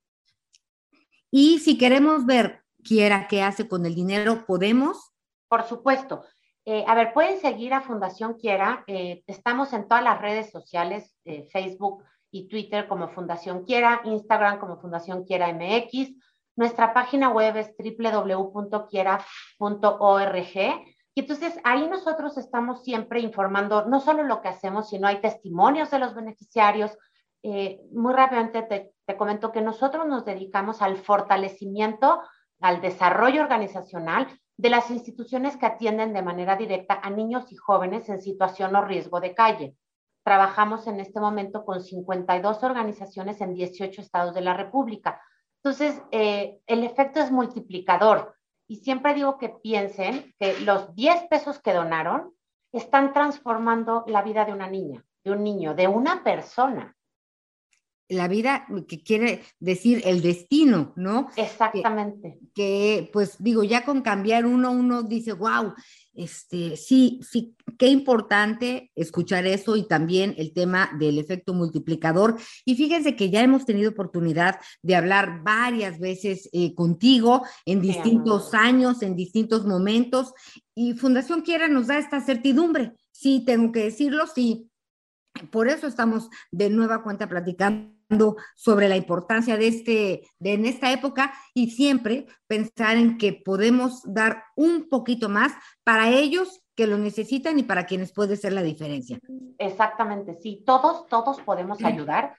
Y 1.31 1.61
si 1.61 1.79
queremos 1.79 2.27
ver 2.27 2.63
Quiera 2.85 3.27
qué 3.27 3.43
hace 3.43 3.67
con 3.67 3.85
el 3.87 3.95
dinero, 3.95 4.45
¿podemos? 4.47 5.13
Por 5.49 5.65
supuesto. 5.65 6.25
Eh, 6.67 6.85
a 6.87 6.95
ver, 6.95 7.13
pueden 7.13 7.41
seguir 7.41 7.73
a 7.73 7.81
Fundación 7.81 8.35
Quiera. 8.35 8.85
Eh, 8.87 9.25
estamos 9.27 9.73
en 9.73 9.89
todas 9.89 10.05
las 10.05 10.21
redes 10.21 10.51
sociales, 10.51 11.17
eh, 11.25 11.49
Facebook, 11.51 12.05
y 12.31 12.49
Twitter 12.49 12.89
como 12.89 13.09
Fundación 13.09 13.65
Quiera, 13.65 14.01
Instagram 14.05 14.59
como 14.59 14.81
Fundación 14.81 15.25
Quiera 15.25 15.53
MX. 15.53 16.15
Nuestra 16.57 16.95
página 16.95 17.29
web 17.31 17.57
es 17.57 17.75
www.quiera.org. 17.79 19.27
Y 21.15 21.21
entonces 21.21 21.59
ahí 21.65 21.89
nosotros 21.89 22.37
estamos 22.37 22.83
siempre 22.83 23.21
informando 23.21 23.87
no 23.87 24.01
solo 24.01 24.23
lo 24.23 24.43
que 24.43 24.49
hacemos, 24.49 24.91
sino 24.91 25.07
hay 25.07 25.21
testimonios 25.21 25.91
de 25.91 25.99
los 25.99 26.15
beneficiarios. 26.15 26.97
Eh, 27.43 27.81
muy 27.93 28.13
rápidamente 28.13 28.63
te, 28.63 28.93
te 29.07 29.17
comento 29.17 29.53
que 29.53 29.63
nosotros 29.63 30.07
nos 30.07 30.25
dedicamos 30.25 30.83
al 30.83 30.97
fortalecimiento, 30.97 32.21
al 32.61 32.81
desarrollo 32.81 33.43
organizacional 33.43 34.29
de 34.57 34.71
las 34.71 34.91
instituciones 34.91 35.57
que 35.57 35.67
atienden 35.67 36.13
de 36.13 36.23
manera 36.23 36.57
directa 36.57 37.01
a 37.03 37.11
niños 37.11 37.53
y 37.53 37.57
jóvenes 37.57 38.09
en 38.09 38.21
situación 38.21 38.75
o 38.75 38.85
riesgo 38.85 39.21
de 39.21 39.35
calle. 39.35 39.77
Trabajamos 40.27 40.89
en 40.89 40.99
este 40.99 41.21
momento 41.21 41.65
con 41.65 41.81
52 41.81 42.65
organizaciones 42.65 43.41
en 43.41 43.55
18 43.55 44.01
estados 44.01 44.35
de 44.35 44.41
la 44.41 44.55
República. 44.55 45.23
Entonces, 45.63 46.03
eh, 46.11 46.59
el 46.67 46.83
efecto 46.83 47.21
es 47.21 47.31
multiplicador. 47.31 48.35
Y 48.67 48.79
siempre 48.79 49.15
digo 49.15 49.39
que 49.39 49.51
piensen 49.51 50.35
que 50.41 50.59
los 50.63 50.97
10 50.97 51.29
pesos 51.31 51.61
que 51.61 51.73
donaron 51.73 52.35
están 52.73 53.13
transformando 53.13 54.03
la 54.09 54.23
vida 54.23 54.45
de 54.45 54.53
una 54.53 54.69
niña, 54.69 55.05
de 55.23 55.31
un 55.31 55.45
niño, 55.45 55.77
de 55.77 55.87
una 55.87 56.25
persona. 56.25 56.97
La 58.09 58.27
vida 58.27 58.67
que 58.89 59.05
quiere 59.05 59.45
decir 59.61 60.03
el 60.05 60.23
destino, 60.23 60.93
¿no? 60.97 61.29
Exactamente. 61.37 62.41
Que, 62.53 63.05
que 63.05 63.11
pues 63.13 63.37
digo, 63.39 63.63
ya 63.63 63.85
con 63.85 64.03
cambiar 64.03 64.45
uno, 64.45 64.73
uno 64.73 65.05
dice, 65.05 65.35
wow, 65.35 65.73
este, 66.17 66.77
sí, 66.77 67.21
sí, 67.29 67.55
qué 67.79 67.89
importante 67.89 68.91
escuchar 68.95 69.47
eso 69.47 69.77
y 69.77 69.87
también 69.87 70.35
el 70.39 70.53
tema 70.53 70.91
del 70.99 71.19
efecto 71.19 71.55
multiplicador. 71.55 72.37
Y 72.65 72.77
fíjense 72.77 73.17
que 73.17 73.31
ya 73.31 73.43
hemos 73.43 73.65
tenido 73.65 73.91
oportunidad 73.91 74.59
de 74.83 74.97
hablar 74.97 75.43
varias 75.43 75.99
veces 75.99 76.49
eh, 76.53 76.75
contigo 76.75 77.43
en 77.65 77.81
distintos 77.81 78.55
años, 78.55 79.03
en 79.03 79.17
distintos 79.17 79.67
momentos, 79.67 80.33
y 80.75 80.95
Fundación 80.95 81.41
Quiera 81.41 81.69
nos 81.69 81.87
da 81.87 81.99
esta 81.99 82.21
certidumbre. 82.21 82.93
Sí, 83.13 83.43
tengo 83.47 83.73
que 83.73 83.85
decirlo, 83.85 84.27
sí. 84.27 84.71
Por 85.51 85.69
eso 85.69 85.87
estamos 85.87 86.29
de 86.51 86.71
nueva 86.71 87.03
cuenta 87.03 87.29
platicando 87.29 87.96
sobre 88.55 88.89
la 88.89 88.97
importancia 88.97 89.57
de 89.57 89.69
este, 89.69 90.23
de 90.39 90.55
en 90.55 90.67
esta 90.67 90.93
época 90.93 91.33
y 91.55 91.71
siempre 91.71 92.27
pensar 92.47 92.97
en 92.97 93.19
que 93.19 93.33
podemos 93.33 94.03
dar 94.05 94.45
un 94.55 94.89
poquito 94.89 95.29
más 95.29 95.53
para 95.85 96.11
ellos 96.11 96.63
que 96.77 96.87
lo 96.87 96.99
necesitan 96.99 97.59
y 97.59 97.63
para 97.63 97.87
quienes 97.87 98.13
puede 98.13 98.37
ser 98.37 98.53
la 98.53 98.63
diferencia. 98.63 99.19
Exactamente, 99.59 100.37
sí, 100.37 100.63
todos, 100.65 101.07
todos 101.07 101.41
podemos 101.41 101.83
ayudar. 101.83 102.37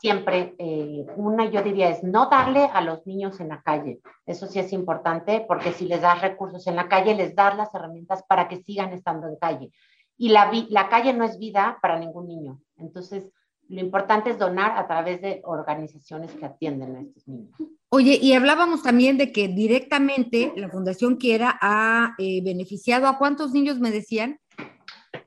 Siempre, 0.00 0.54
eh, 0.58 1.06
una 1.16 1.46
yo 1.46 1.62
diría 1.62 1.88
es 1.88 2.04
no 2.04 2.28
darle 2.28 2.70
a 2.72 2.80
los 2.82 3.04
niños 3.06 3.40
en 3.40 3.48
la 3.48 3.62
calle. 3.62 4.00
Eso 4.26 4.46
sí 4.46 4.60
es 4.60 4.72
importante 4.72 5.44
porque 5.48 5.72
si 5.72 5.86
les 5.86 6.02
das 6.02 6.20
recursos 6.20 6.66
en 6.68 6.76
la 6.76 6.88
calle, 6.88 7.16
les 7.16 7.34
das 7.34 7.56
las 7.56 7.74
herramientas 7.74 8.22
para 8.28 8.46
que 8.46 8.62
sigan 8.62 8.92
estando 8.92 9.26
en 9.26 9.36
calle. 9.36 9.72
Y 10.16 10.28
la, 10.28 10.52
la 10.68 10.88
calle 10.88 11.14
no 11.14 11.24
es 11.24 11.38
vida 11.38 11.78
para 11.82 11.98
ningún 11.98 12.28
niño. 12.28 12.60
Entonces, 12.76 13.28
lo 13.68 13.80
importante 13.80 14.30
es 14.30 14.38
donar 14.38 14.76
a 14.78 14.86
través 14.86 15.20
de 15.20 15.42
organizaciones 15.44 16.32
que 16.32 16.46
atienden 16.46 16.96
a 16.96 17.00
estos 17.02 17.28
niños. 17.28 17.54
Oye, 17.90 18.18
y 18.20 18.32
hablábamos 18.32 18.82
también 18.82 19.18
de 19.18 19.32
que 19.32 19.48
directamente 19.48 20.52
la 20.56 20.68
Fundación 20.68 21.16
Quiera 21.16 21.58
ha 21.60 22.14
eh, 22.18 22.42
beneficiado 22.42 23.06
a 23.06 23.18
cuántos 23.18 23.52
niños 23.52 23.78
me 23.78 23.90
decían. 23.90 24.38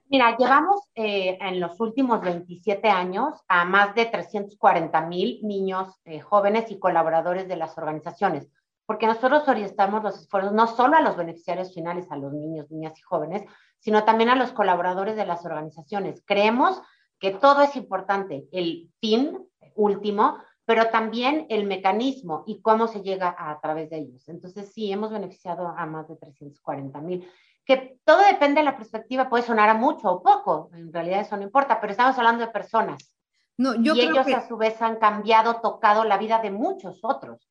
Mira, 0.09 0.35
llevamos 0.37 0.81
eh, 0.95 1.37
en 1.39 1.59
los 1.59 1.79
últimos 1.79 2.21
27 2.21 2.89
años 2.89 3.39
a 3.47 3.63
más 3.63 3.95
de 3.95 4.05
340 4.05 5.01
mil 5.07 5.39
niños, 5.43 5.87
eh, 6.05 6.19
jóvenes 6.19 6.69
y 6.69 6.79
colaboradores 6.79 7.47
de 7.47 7.55
las 7.55 7.77
organizaciones, 7.77 8.49
porque 8.85 9.07
nosotros 9.07 9.47
orientamos 9.47 10.03
los 10.03 10.19
esfuerzos 10.19 10.51
no 10.51 10.67
solo 10.67 10.97
a 10.97 11.01
los 11.01 11.15
beneficiarios 11.15 11.73
finales, 11.73 12.11
a 12.11 12.17
los 12.17 12.33
niños, 12.33 12.69
niñas 12.69 12.97
y 12.99 13.01
jóvenes, 13.01 13.43
sino 13.79 14.03
también 14.03 14.29
a 14.29 14.35
los 14.35 14.51
colaboradores 14.51 15.15
de 15.15 15.25
las 15.25 15.45
organizaciones. 15.45 16.21
Creemos 16.25 16.81
que 17.21 17.31
todo 17.31 17.61
es 17.61 17.75
importante, 17.75 18.49
el 18.51 18.89
fin 18.99 19.47
último, 19.75 20.39
pero 20.65 20.89
también 20.89 21.45
el 21.49 21.65
mecanismo 21.65 22.43
y 22.47 22.61
cómo 22.61 22.87
se 22.87 23.03
llega 23.03 23.35
a, 23.37 23.61
través 23.61 23.91
de 23.91 23.99
ellos. 23.99 24.27
Entonces, 24.27 24.73
sí, 24.73 24.91
hemos 24.91 25.11
beneficiado 25.11 25.67
a 25.67 25.85
más 25.85 26.07
de 26.07 26.15
340 26.15 26.99
mil. 27.01 27.27
Que 27.63 27.99
todo 28.03 28.21
depende 28.25 28.61
de 28.61 28.65
la 28.65 28.75
perspectiva, 28.75 29.29
puede 29.29 29.43
sonar 29.43 29.69
a 29.69 29.75
mucho 29.75 30.09
o 30.09 30.23
poco, 30.23 30.71
en 30.73 30.91
realidad 30.91 31.21
eso 31.21 31.37
no 31.37 31.43
importa, 31.43 31.79
pero 31.79 31.91
estamos 31.91 32.17
hablando 32.17 32.43
de 32.43 32.51
personas. 32.51 33.13
No, 33.55 33.75
yo 33.75 33.93
y 33.93 34.01
ellos 34.01 34.25
a 34.27 34.47
su 34.47 34.57
vez 34.57 34.81
han 34.81 34.95
cambiado, 34.95 35.61
tocado 35.61 36.03
la 36.03 36.17
vida 36.17 36.39
de 36.39 36.49
muchos 36.49 37.01
otros. 37.03 37.50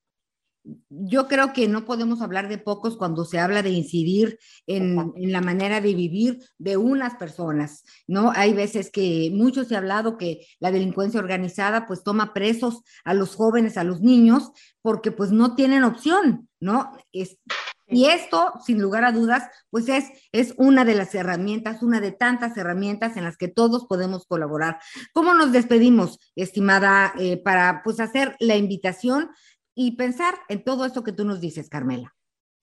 Yo 0.88 1.26
creo 1.26 1.52
que 1.52 1.68
no 1.68 1.84
podemos 1.84 2.20
hablar 2.20 2.48
de 2.48 2.58
pocos 2.58 2.96
cuando 2.96 3.24
se 3.24 3.38
habla 3.38 3.62
de 3.62 3.70
incidir 3.70 4.38
en, 4.66 5.12
en, 5.16 5.32
la 5.32 5.40
manera 5.40 5.80
de 5.80 5.94
vivir 5.94 6.38
de 6.58 6.76
unas 6.76 7.14
personas, 7.14 7.84
¿no? 8.06 8.32
Hay 8.34 8.52
veces 8.52 8.90
que 8.90 9.30
mucho 9.32 9.64
se 9.64 9.74
ha 9.74 9.78
hablado 9.78 10.18
que 10.18 10.46
la 10.58 10.70
delincuencia 10.70 11.20
organizada 11.20 11.86
pues 11.86 12.02
toma 12.02 12.34
presos 12.34 12.82
a 13.04 13.14
los 13.14 13.34
jóvenes, 13.34 13.76
a 13.76 13.84
los 13.84 14.02
niños, 14.02 14.52
porque 14.82 15.12
pues 15.12 15.32
no 15.32 15.54
tienen 15.54 15.84
opción, 15.84 16.48
¿no? 16.60 16.92
Es, 17.12 17.38
y 17.90 18.06
esto, 18.06 18.52
sin 18.64 18.80
lugar 18.80 19.04
a 19.04 19.10
dudas, 19.10 19.48
pues 19.68 19.88
es, 19.88 20.04
es 20.30 20.54
una 20.56 20.84
de 20.84 20.94
las 20.94 21.14
herramientas, 21.14 21.82
una 21.82 22.00
de 22.00 22.12
tantas 22.12 22.56
herramientas 22.56 23.16
en 23.16 23.24
las 23.24 23.36
que 23.36 23.48
todos 23.48 23.86
podemos 23.86 24.26
colaborar. 24.26 24.78
¿Cómo 25.12 25.34
nos 25.34 25.50
despedimos, 25.50 26.20
estimada, 26.36 27.12
eh, 27.18 27.36
para 27.42 27.82
pues 27.82 27.98
hacer 27.98 28.36
la 28.38 28.56
invitación 28.56 29.30
y 29.82 29.92
pensar 29.92 30.34
en 30.50 30.62
todo 30.62 30.84
esto 30.84 31.02
que 31.02 31.12
tú 31.12 31.24
nos 31.24 31.40
dices, 31.40 31.70
Carmela? 31.70 32.14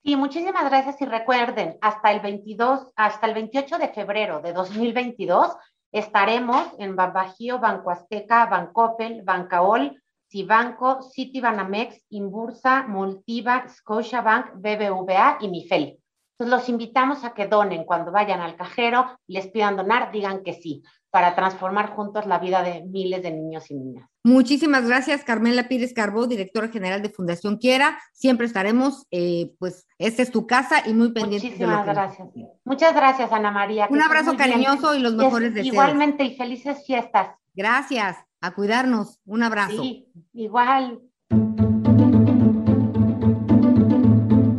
Sí, 0.04 0.14
muchísimas 0.14 0.70
gracias 0.70 1.00
y 1.00 1.04
recuerden, 1.04 1.76
hasta 1.80 2.12
el 2.12 2.20
22, 2.20 2.92
hasta 2.94 3.26
el 3.26 3.34
28 3.34 3.76
de 3.78 3.88
febrero 3.88 4.40
de 4.40 4.52
2022 4.52 5.56
estaremos 5.90 6.68
en 6.78 6.94
Babajío, 6.94 7.58
Banco 7.58 7.90
Azteca, 7.90 8.46
Bancopel, 8.46 9.22
Bancaol, 9.22 10.00
Cibanco, 10.30 11.02
Citibanamex, 11.12 12.04
Inbursa, 12.10 12.86
Multiva, 12.86 13.66
Scotiabank, 13.68 14.52
BBVA 14.54 15.38
y 15.40 15.48
Mifel. 15.48 15.98
Entonces 16.38 16.56
los 16.56 16.68
invitamos 16.68 17.24
a 17.24 17.34
que 17.34 17.48
donen 17.48 17.84
cuando 17.84 18.12
vayan 18.12 18.40
al 18.40 18.54
cajero, 18.54 19.18
les 19.26 19.48
pidan 19.48 19.76
donar, 19.76 20.12
digan 20.12 20.44
que 20.44 20.52
sí, 20.52 20.84
para 21.10 21.34
transformar 21.34 21.90
juntos 21.90 22.26
la 22.26 22.38
vida 22.38 22.62
de 22.62 22.84
miles 22.84 23.24
de 23.24 23.32
niños 23.32 23.68
y 23.72 23.74
niñas. 23.74 24.08
Muchísimas 24.22 24.86
gracias, 24.86 25.24
Carmela 25.24 25.66
Pires 25.66 25.92
Carbó, 25.92 26.28
directora 26.28 26.68
general 26.68 27.02
de 27.02 27.08
Fundación 27.08 27.56
Quiera. 27.56 27.98
Siempre 28.12 28.46
estaremos, 28.46 29.04
eh, 29.10 29.50
pues, 29.58 29.88
esta 29.98 30.22
es 30.22 30.30
tu 30.30 30.46
casa 30.46 30.86
y 30.86 30.94
muy 30.94 31.10
pendiente. 31.10 31.48
Muchísimas 31.48 31.84
gracias. 31.84 32.28
Muchas 32.64 32.94
gracias, 32.94 33.32
Ana 33.32 33.50
María. 33.50 33.88
Un 33.90 34.00
abrazo 34.00 34.36
cariñoso 34.36 34.94
y 34.94 35.00
los 35.00 35.14
mejores 35.14 35.54
deseos. 35.54 35.72
Igualmente 35.72 36.22
y 36.22 36.36
felices 36.36 36.86
fiestas. 36.86 37.30
Gracias 37.52 38.16
a 38.40 38.52
cuidarnos. 38.52 39.18
Un 39.26 39.42
abrazo. 39.42 39.82
Sí, 39.82 40.06
igual. 40.34 41.00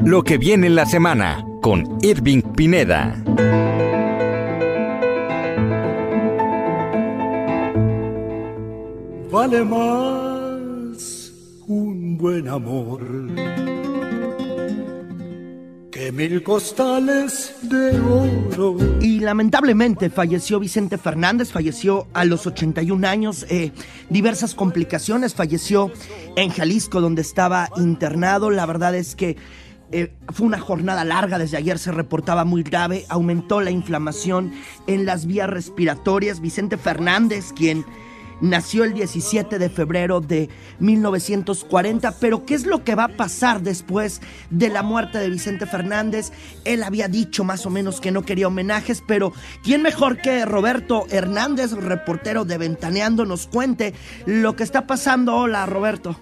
Lo 0.03 0.23
que 0.23 0.37
viene 0.37 0.67
en 0.67 0.75
la 0.75 0.85
semana 0.85 1.45
con 1.61 1.97
Irving 2.01 2.41
Pineda. 2.55 3.23
Vale 9.31 9.63
más 9.63 11.31
un 11.67 12.17
buen 12.17 12.47
amor 12.47 13.01
mil 16.11 16.41
costales 16.43 17.55
de 17.61 17.99
oro. 17.99 18.77
Y 19.01 19.19
lamentablemente 19.19 20.09
falleció 20.09 20.59
Vicente 20.59 20.97
Fernández, 20.97 21.51
falleció 21.51 22.07
a 22.13 22.25
los 22.25 22.47
81 22.47 23.07
años, 23.07 23.45
eh, 23.49 23.71
diversas 24.09 24.55
complicaciones, 24.55 25.35
falleció 25.35 25.91
en 26.35 26.49
Jalisco 26.49 27.01
donde 27.01 27.21
estaba 27.21 27.69
internado. 27.77 28.49
La 28.49 28.65
verdad 28.65 28.95
es 28.95 29.15
que 29.15 29.37
eh, 29.91 30.13
fue 30.31 30.45
una 30.45 30.59
jornada 30.59 31.03
larga, 31.03 31.39
desde 31.39 31.57
ayer 31.57 31.79
se 31.79 31.91
reportaba 31.91 32.45
muy 32.45 32.63
grave, 32.63 33.05
aumentó 33.09 33.61
la 33.61 33.71
inflamación 33.71 34.51
en 34.87 35.05
las 35.05 35.25
vías 35.25 35.49
respiratorias. 35.49 36.41
Vicente 36.41 36.77
Fernández, 36.77 37.53
quien 37.53 37.85
nació 38.41 38.83
el 38.83 38.93
17 38.93 39.59
de 39.59 39.69
febrero 39.69 40.21
de 40.21 40.49
1940, 40.79 42.19
pero 42.19 42.45
¿qué 42.45 42.55
es 42.55 42.65
lo 42.65 42.83
que 42.83 42.95
va 42.95 43.05
a 43.05 43.17
pasar 43.17 43.61
después 43.61 44.21
de 44.49 44.69
la 44.69 44.83
muerte 44.83 45.17
de 45.17 45.29
Vicente 45.29 45.65
Fernández? 45.65 46.31
Él 46.65 46.83
había 46.83 47.07
dicho 47.07 47.43
más 47.43 47.65
o 47.65 47.69
menos 47.69 47.99
que 47.99 48.11
no 48.11 48.23
quería 48.23 48.47
homenajes, 48.47 49.03
pero 49.05 49.33
¿quién 49.63 49.81
mejor 49.81 50.17
que 50.17 50.45
Roberto 50.45 51.05
Hernández, 51.09 51.71
reportero 51.71 52.45
de 52.45 52.57
Ventaneando, 52.57 53.25
nos 53.25 53.47
cuente 53.47 53.93
lo 54.25 54.55
que 54.55 54.63
está 54.63 54.87
pasando? 54.87 55.35
Hola, 55.35 55.65
Roberto. 55.65 56.15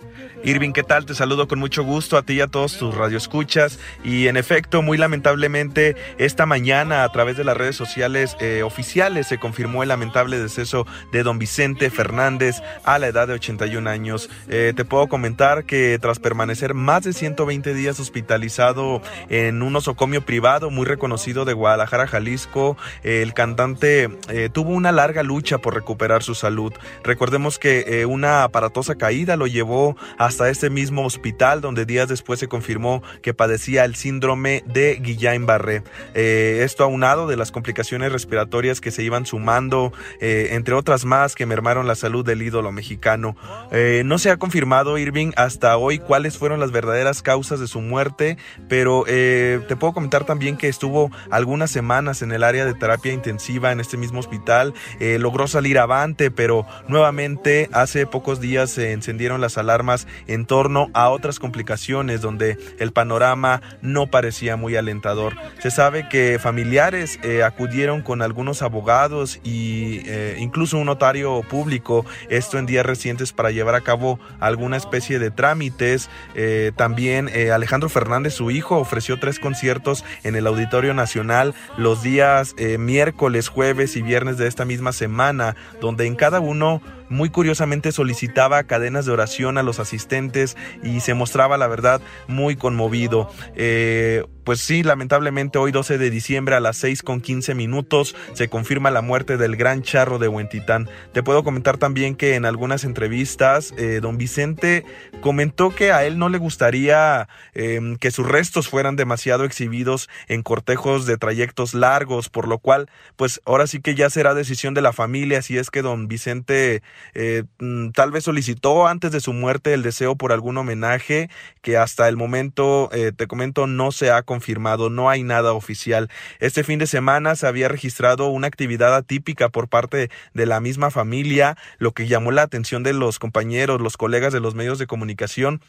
Irving, 0.43 0.71
¿qué 0.71 0.83
tal? 0.83 1.05
Te 1.05 1.15
saludo 1.15 1.47
con 1.47 1.59
mucho 1.59 1.83
gusto 1.83 2.15
a 2.15 2.21
ti 2.21 2.33
y 2.33 2.41
a 2.41 2.47
todos 2.47 2.77
tus 2.77 2.93
radioescuchas. 2.93 3.79
Y 4.03 4.27
en 4.27 4.37
efecto, 4.37 4.81
muy 4.81 4.97
lamentablemente, 4.97 5.95
esta 6.19 6.45
mañana 6.45 7.03
a 7.03 7.11
través 7.11 7.37
de 7.37 7.43
las 7.43 7.57
redes 7.57 7.75
sociales 7.75 8.37
eh, 8.39 8.61
oficiales 8.63 9.27
se 9.27 9.39
confirmó 9.39 9.81
el 9.81 9.89
lamentable 9.89 10.37
deceso 10.37 10.85
de 11.11 11.23
don 11.23 11.39
Vicente 11.39 11.89
Fernández 11.89 12.61
a 12.83 12.99
la 12.99 13.07
edad 13.07 13.27
de 13.27 13.33
81 13.33 13.89
años. 13.89 14.29
Eh, 14.47 14.73
te 14.75 14.85
puedo 14.85 15.07
comentar 15.07 15.65
que 15.65 15.97
tras 15.99 16.19
permanecer 16.19 16.75
más 16.75 17.03
de 17.03 17.13
120 17.13 17.73
días 17.73 17.99
hospitalizado 17.99 19.01
en 19.29 19.63
un 19.63 19.75
osocomio 19.75 20.23
privado 20.23 20.69
muy 20.69 20.85
reconocido 20.85 21.45
de 21.45 21.53
Guadalajara, 21.53 22.07
Jalisco, 22.07 22.77
el 23.03 23.33
cantante 23.33 24.09
eh, 24.29 24.49
tuvo 24.53 24.69
una 24.69 24.91
larga 24.91 25.23
lucha 25.23 25.57
por 25.57 25.73
recuperar 25.73 26.21
su 26.21 26.35
salud. 26.35 26.73
Recordemos 27.03 27.57
que 27.57 28.05
una 28.07 28.43
aparatosa 28.43 28.95
caída 28.95 29.35
lo 29.35 29.47
llevó 29.47 29.97
hasta 30.27 30.49
este 30.49 30.69
mismo 30.69 31.05
hospital 31.05 31.61
donde 31.61 31.85
días 31.85 32.09
después 32.09 32.37
se 32.41 32.49
confirmó 32.49 33.01
que 33.21 33.33
padecía 33.33 33.85
el 33.85 33.95
síndrome 33.95 34.61
de 34.65 34.99
Guillain-Barré. 35.01 35.83
Eh, 36.15 36.63
esto 36.63 36.83
aunado 36.83 37.27
de 37.27 37.37
las 37.37 37.51
complicaciones 37.51 38.11
respiratorias 38.11 38.81
que 38.81 38.91
se 38.91 39.03
iban 39.03 39.25
sumando, 39.25 39.93
eh, 40.19 40.49
entre 40.51 40.73
otras 40.73 41.05
más 41.05 41.33
que 41.33 41.45
mermaron 41.45 41.87
la 41.87 41.95
salud 41.95 42.25
del 42.25 42.41
ídolo 42.41 42.73
mexicano. 42.73 43.37
Eh, 43.71 44.01
no 44.05 44.17
se 44.17 44.29
ha 44.29 44.35
confirmado, 44.35 44.97
Irving, 44.97 45.31
hasta 45.37 45.77
hoy 45.77 45.97
cuáles 45.97 46.37
fueron 46.37 46.59
las 46.59 46.71
verdaderas 46.71 47.21
causas 47.21 47.61
de 47.61 47.67
su 47.67 47.79
muerte, 47.79 48.37
pero 48.67 49.05
te 49.07 49.75
puedo 49.77 49.93
comentar 49.93 50.25
también 50.25 50.57
que 50.57 50.67
estuvo 50.67 51.09
algunas 51.31 51.71
semanas 51.71 52.21
en 52.21 52.33
el 52.33 52.43
área 52.43 52.65
de 52.65 52.73
terapia 52.73 53.13
intensiva 53.13 53.71
en 53.71 53.79
este 53.79 53.95
mismo 53.95 54.19
hospital, 54.19 54.73
logró 54.99 55.47
salir 55.47 55.79
avante, 55.79 56.31
pero 56.31 56.65
nuevamente 56.89 57.69
hace 57.71 58.05
pocos 58.05 58.41
días 58.41 58.71
se 58.71 58.91
encendieron 58.91 59.39
las 59.39 59.57
alarmas 59.57 60.07
en 60.27 60.45
torno 60.45 60.89
a 60.93 61.09
otras 61.09 61.39
complicaciones 61.39 62.21
donde 62.21 62.57
el 62.79 62.91
panorama 62.91 63.61
no 63.81 64.07
parecía 64.07 64.55
muy 64.55 64.75
alentador. 64.75 65.35
Se 65.59 65.71
sabe 65.71 66.07
que 66.09 66.39
familiares 66.39 67.19
eh, 67.23 67.43
acudieron 67.43 68.01
con 68.01 68.21
algunos 68.21 68.61
abogados 68.61 69.39
y 69.43 70.01
eh, 70.05 70.37
incluso 70.39 70.77
un 70.77 70.85
notario 70.85 71.41
público, 71.43 72.05
esto 72.29 72.57
en 72.57 72.65
días 72.65 72.85
recientes 72.85 73.33
para 73.33 73.51
llevar 73.51 73.75
a 73.75 73.81
cabo 73.81 74.19
alguna 74.39 74.77
especie 74.77 75.19
de 75.19 75.31
trámites. 75.31 76.09
Eh, 76.35 76.71
también 76.75 77.29
Alejandro 77.51 77.89
Fernández, 77.89 78.33
su 78.33 78.51
hijo, 78.51 78.77
ofreció 78.77 79.19
tres 79.19 79.39
conciertos 79.39 80.03
en 80.23 80.35
el 80.35 80.47
Auditorio 80.47 80.93
Nacional 80.93 81.53
los 81.77 82.01
días 82.01 82.55
miércoles, 82.79 83.47
jueves 83.47 83.95
y 83.95 84.01
viernes 84.01 84.37
de 84.37 84.47
esta 84.47 84.65
misma 84.65 84.91
semana, 84.91 85.55
donde 85.81 86.05
en 86.05 86.15
cada 86.15 86.39
uno 86.39 86.81
muy 87.09 87.29
curiosamente 87.29 87.91
solicitaba 87.91 88.63
cadenas 88.63 89.05
de 89.05 89.11
oración 89.11 89.57
a 89.57 89.63
los 89.63 89.79
asistentes 89.79 90.57
y 90.83 90.99
se 90.99 91.13
mostraba 91.13 91.57
la 91.57 91.67
verdad 91.67 92.01
muy 92.27 92.55
conmovido. 92.55 93.29
Eh, 93.55 94.23
pues 94.47 94.61
sí, 94.61 94.81
lamentablemente 94.81 95.57
hoy 95.57 95.73
12 95.73 95.97
de 95.97 96.09
diciembre 96.09 96.55
a 96.55 96.61
las 96.61 96.77
6 96.77 97.03
con 97.03 97.19
15 97.19 97.53
minutos 97.53 98.15
se 98.31 98.47
confirma 98.47 98.91
la 98.91 99.01
muerte 99.01 99.35
del 99.35 99.57
gran 99.57 99.81
charro 99.81 100.19
de 100.19 100.29
Huentitán. 100.29 100.87
Te 101.11 101.21
puedo 101.21 101.43
comentar 101.43 101.77
también 101.77 102.15
que 102.15 102.35
en 102.35 102.45
algunas 102.45 102.85
entrevistas 102.85 103.73
eh, 103.77 103.99
don 104.01 104.17
Vicente 104.17 104.85
comentó 105.19 105.75
que 105.75 105.91
a 105.91 106.05
él 106.05 106.17
no 106.17 106.29
le 106.29 106.37
gustaría 106.37 107.27
em, 107.55 107.97
que 107.97 108.09
sus 108.09 108.25
restos 108.25 108.69
fueran 108.69 108.95
demasiado 108.95 109.43
exhibidos 109.43 110.07
en 110.29 110.43
cortejos 110.43 111.05
de 111.05 111.17
trayectos 111.17 111.73
largos, 111.73 112.29
por 112.29 112.47
lo 112.47 112.59
cual 112.59 112.89
pues 113.17 113.41
ahora 113.43 113.67
sí 113.67 113.81
que 113.81 113.95
ya 113.95 114.09
será 114.09 114.33
decisión 114.33 114.73
de 114.73 114.81
la 114.81 114.93
familia 114.93 115.41
si 115.41 115.57
es 115.57 115.69
que 115.69 115.81
don 115.81 116.07
Vicente 116.07 116.83
eh, 117.13 117.43
mm, 117.59 117.89
tal 117.89 118.11
vez 118.11 118.23
solicitó 118.23 118.87
antes 118.87 119.11
de 119.11 119.19
su 119.19 119.33
muerte 119.33 119.73
el 119.73 119.83
deseo 119.83 120.15
por 120.15 120.31
algún 120.31 120.57
homenaje 120.57 121.29
que 121.61 121.77
hasta 121.77 122.07
el 122.07 122.17
momento, 122.17 122.89
eh, 122.91 123.11
te 123.15 123.27
comento, 123.27 123.67
no 123.67 123.91
se 123.91 124.11
ha 124.11 124.23
confirmado, 124.23 124.89
no 124.89 125.09
hay 125.09 125.23
nada 125.23 125.53
oficial. 125.53 126.09
Este 126.39 126.63
fin 126.63 126.79
de 126.79 126.87
semana 126.87 127.35
se 127.35 127.47
había 127.47 127.67
registrado 127.67 128.27
una 128.27 128.47
actividad 128.47 128.95
atípica 128.95 129.49
por 129.49 129.67
parte 129.67 130.09
de 130.33 130.45
la 130.45 130.59
misma 130.59 130.91
familia, 130.91 131.57
lo 131.77 131.91
que 131.91 132.07
llamó 132.07 132.31
la 132.31 132.43
atención 132.43 132.83
de 132.83 132.93
los 132.93 133.19
compañeros, 133.19 133.81
los 133.81 133.97
colegas 133.97 134.33
de 134.33 134.39
los 134.39 134.55
medios 134.55 134.79
de 134.79 134.87
comunicación 134.87 135.61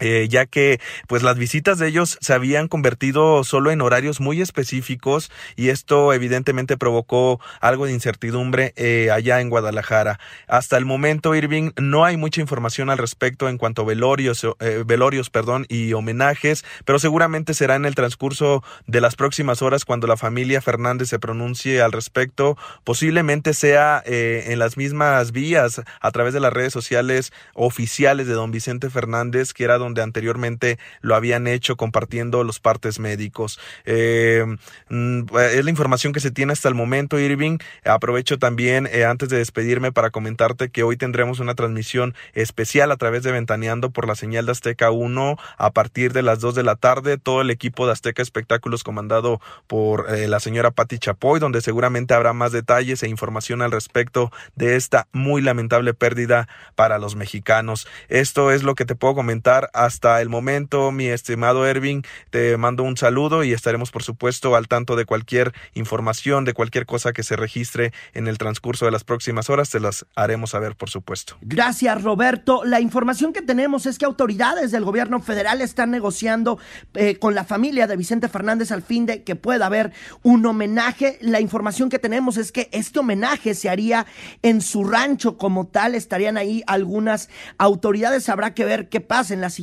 eh, 0.00 0.26
ya 0.28 0.46
que 0.46 0.80
pues 1.06 1.22
las 1.22 1.36
visitas 1.36 1.78
de 1.78 1.88
ellos 1.88 2.18
se 2.20 2.32
habían 2.32 2.68
convertido 2.68 3.44
solo 3.44 3.70
en 3.70 3.82
horarios 3.82 4.20
muy 4.20 4.40
específicos 4.40 5.30
y 5.56 5.68
esto 5.68 6.12
evidentemente 6.12 6.76
provocó 6.76 7.40
algo 7.60 7.86
de 7.86 7.92
incertidumbre 7.92 8.72
eh, 8.76 9.10
allá 9.12 9.40
en 9.40 9.50
Guadalajara. 9.50 10.18
Hasta 10.48 10.78
el 10.78 10.86
momento, 10.86 11.34
Irving, 11.34 11.70
no 11.76 12.04
hay 12.04 12.16
mucha 12.16 12.40
información 12.40 12.90
al 12.90 12.98
respecto 12.98 13.48
en 13.48 13.58
cuanto 13.58 13.82
a 13.82 13.84
velorios, 13.84 14.46
eh, 14.60 14.84
velorios 14.86 15.30
perdón, 15.30 15.66
y 15.68 15.92
homenajes, 15.92 16.64
pero 16.84 16.98
seguramente 16.98 17.54
será 17.54 17.74
en 17.74 17.84
el 17.84 17.94
transcurso 17.94 18.64
de 18.86 19.00
las 19.00 19.16
próximas 19.16 19.62
horas 19.62 19.84
cuando 19.84 20.06
la 20.06 20.16
familia 20.16 20.62
Fernández 20.62 21.08
se 21.08 21.18
pronuncie 21.18 21.82
al 21.82 21.92
respecto. 21.92 22.56
Posiblemente 22.84 23.54
sea 23.54 24.02
en 24.06 24.58
las 24.58 24.76
mismas 24.76 25.32
vías 25.32 25.82
a 26.00 26.10
través 26.10 26.32
de 26.34 26.40
las 26.40 26.52
redes 26.52 26.72
sociales 26.72 27.32
oficiales 27.54 28.26
de 28.26 28.34
don 28.34 28.50
Vicente 28.50 28.90
Fernández, 28.90 29.52
que 29.52 29.64
era 29.64 29.78
don 29.78 29.89
donde 29.90 30.02
anteriormente 30.02 30.78
lo 31.00 31.16
habían 31.16 31.46
hecho 31.46 31.76
compartiendo 31.76 32.44
los 32.44 32.60
partes 32.60 33.00
médicos. 33.00 33.58
Eh, 33.84 34.44
mm, 34.88 35.22
es 35.36 35.64
la 35.64 35.70
información 35.70 36.12
que 36.12 36.20
se 36.20 36.30
tiene 36.30 36.52
hasta 36.52 36.68
el 36.68 36.74
momento, 36.74 37.18
Irving. 37.18 37.58
Aprovecho 37.84 38.38
también 38.38 38.88
eh, 38.92 39.04
antes 39.04 39.28
de 39.28 39.38
despedirme 39.38 39.90
para 39.90 40.10
comentarte 40.10 40.70
que 40.70 40.84
hoy 40.84 40.96
tendremos 40.96 41.40
una 41.40 41.54
transmisión 41.54 42.14
especial 42.34 42.92
a 42.92 42.96
través 42.96 43.24
de 43.24 43.32
Ventaneando 43.32 43.90
por 43.90 44.06
la 44.06 44.14
señal 44.14 44.46
de 44.46 44.52
Azteca 44.52 44.90
1 44.90 45.36
a 45.58 45.70
partir 45.72 46.12
de 46.12 46.22
las 46.22 46.40
2 46.40 46.54
de 46.54 46.62
la 46.62 46.76
tarde. 46.76 47.18
Todo 47.18 47.40
el 47.40 47.50
equipo 47.50 47.86
de 47.86 47.92
Azteca 47.92 48.22
Espectáculos 48.22 48.84
comandado 48.84 49.40
por 49.66 50.14
eh, 50.14 50.28
la 50.28 50.38
señora 50.38 50.70
Patti 50.70 50.98
Chapoy, 50.98 51.40
donde 51.40 51.60
seguramente 51.60 52.14
habrá 52.14 52.32
más 52.32 52.52
detalles 52.52 53.02
e 53.02 53.08
información 53.08 53.62
al 53.62 53.72
respecto 53.72 54.30
de 54.54 54.76
esta 54.76 55.08
muy 55.12 55.42
lamentable 55.42 55.94
pérdida 55.94 56.48
para 56.76 56.98
los 56.98 57.16
mexicanos. 57.16 57.88
Esto 58.08 58.52
es 58.52 58.62
lo 58.62 58.74
que 58.74 58.84
te 58.84 58.94
puedo 58.94 59.14
comentar 59.14 59.70
hasta 59.80 60.20
el 60.20 60.28
momento, 60.28 60.92
mi 60.92 61.06
estimado 61.06 61.66
Erving. 61.66 62.02
Te 62.28 62.58
mando 62.58 62.82
un 62.82 62.98
saludo 62.98 63.44
y 63.44 63.54
estaremos, 63.54 63.90
por 63.90 64.02
supuesto, 64.02 64.54
al 64.54 64.68
tanto 64.68 64.94
de 64.94 65.06
cualquier 65.06 65.54
información, 65.72 66.44
de 66.44 66.52
cualquier 66.52 66.84
cosa 66.84 67.14
que 67.14 67.22
se 67.22 67.34
registre 67.34 67.92
en 68.12 68.28
el 68.28 68.36
transcurso 68.36 68.84
de 68.84 68.90
las 68.90 69.04
próximas 69.04 69.48
horas. 69.48 69.70
Te 69.70 69.80
las 69.80 70.04
haremos 70.14 70.50
saber, 70.50 70.76
por 70.76 70.90
supuesto. 70.90 71.38
Gracias, 71.40 72.02
Roberto. 72.02 72.62
La 72.64 72.80
información 72.80 73.32
que 73.32 73.40
tenemos 73.40 73.86
es 73.86 73.96
que 73.96 74.04
autoridades 74.04 74.70
del 74.70 74.84
gobierno 74.84 75.20
federal 75.20 75.62
están 75.62 75.90
negociando 75.90 76.58
eh, 76.92 77.16
con 77.16 77.34
la 77.34 77.44
familia 77.44 77.86
de 77.86 77.96
Vicente 77.96 78.28
Fernández 78.28 78.72
al 78.72 78.82
fin 78.82 79.06
de 79.06 79.22
que 79.22 79.34
pueda 79.34 79.64
haber 79.64 79.92
un 80.22 80.44
homenaje. 80.44 81.16
La 81.22 81.40
información 81.40 81.88
que 81.88 81.98
tenemos 81.98 82.36
es 82.36 82.52
que 82.52 82.68
este 82.72 82.98
homenaje 82.98 83.54
se 83.54 83.70
haría 83.70 84.04
en 84.42 84.60
su 84.60 84.84
rancho 84.84 85.38
como 85.38 85.68
tal. 85.68 85.94
Estarían 85.94 86.36
ahí 86.36 86.62
algunas 86.66 87.30
autoridades. 87.56 88.28
Habrá 88.28 88.52
que 88.52 88.66
ver 88.66 88.90
qué 88.90 89.00
pasa 89.00 89.32
en 89.32 89.40
las 89.40 89.54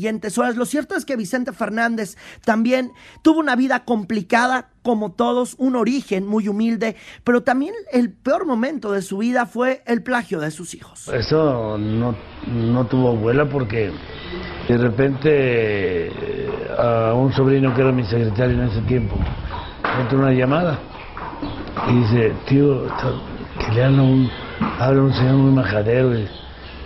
Lo 0.56 0.66
cierto 0.66 0.96
es 0.96 1.06
que 1.06 1.16
Vicente 1.16 1.52
Fernández 1.52 2.18
también 2.44 2.92
tuvo 3.22 3.40
una 3.40 3.56
vida 3.56 3.86
complicada 3.86 4.70
como 4.82 5.12
todos, 5.12 5.56
un 5.58 5.76
origen 5.76 6.26
muy 6.26 6.48
humilde, 6.48 6.96
pero 7.24 7.44
también 7.44 7.74
el 7.92 8.12
peor 8.12 8.46
momento 8.46 8.92
de 8.92 9.02
su 9.02 9.18
vida 9.18 9.46
fue 9.46 9.84
el 9.86 10.02
plagio 10.02 10.40
de 10.40 10.52
sus 10.52 10.74
hijos. 10.74 11.08
Eso 11.10 11.78
no, 11.78 12.16
no 12.48 12.86
tuvo 12.88 13.10
abuela 13.10 13.50
porque 13.50 13.92
de 14.68 14.78
repente 14.78 16.12
a 16.78 17.14
un 17.14 17.34
sobrino 17.34 17.74
que 17.74 17.82
era 17.82 17.92
mi 17.92 18.04
secretario 18.06 18.62
en 18.62 18.70
ese 18.70 18.82
tiempo, 18.82 19.18
entró 20.00 20.20
una 20.20 20.32
llamada 20.32 20.80
y 21.90 21.96
dice, 22.00 22.34
tío, 22.48 22.84
que 23.60 23.72
le 23.74 23.84
habla 23.84 24.02
un, 24.02 24.30
habla 24.80 25.02
un 25.02 25.14
señor 25.14 25.36
muy 25.36 25.52
majadero. 25.52 26.18
Y, 26.18 26.28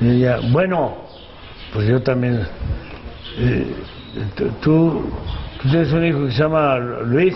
ella, 0.01 0.39
bueno, 0.51 0.95
pues 1.73 1.87
yo 1.87 2.01
también, 2.01 2.47
eh, 3.37 3.73
tú, 4.35 5.01
tú 5.61 5.69
tienes 5.69 5.91
un 5.91 6.05
hijo 6.05 6.25
que 6.25 6.31
se 6.31 6.43
llama 6.43 6.77
Luis. 6.77 7.35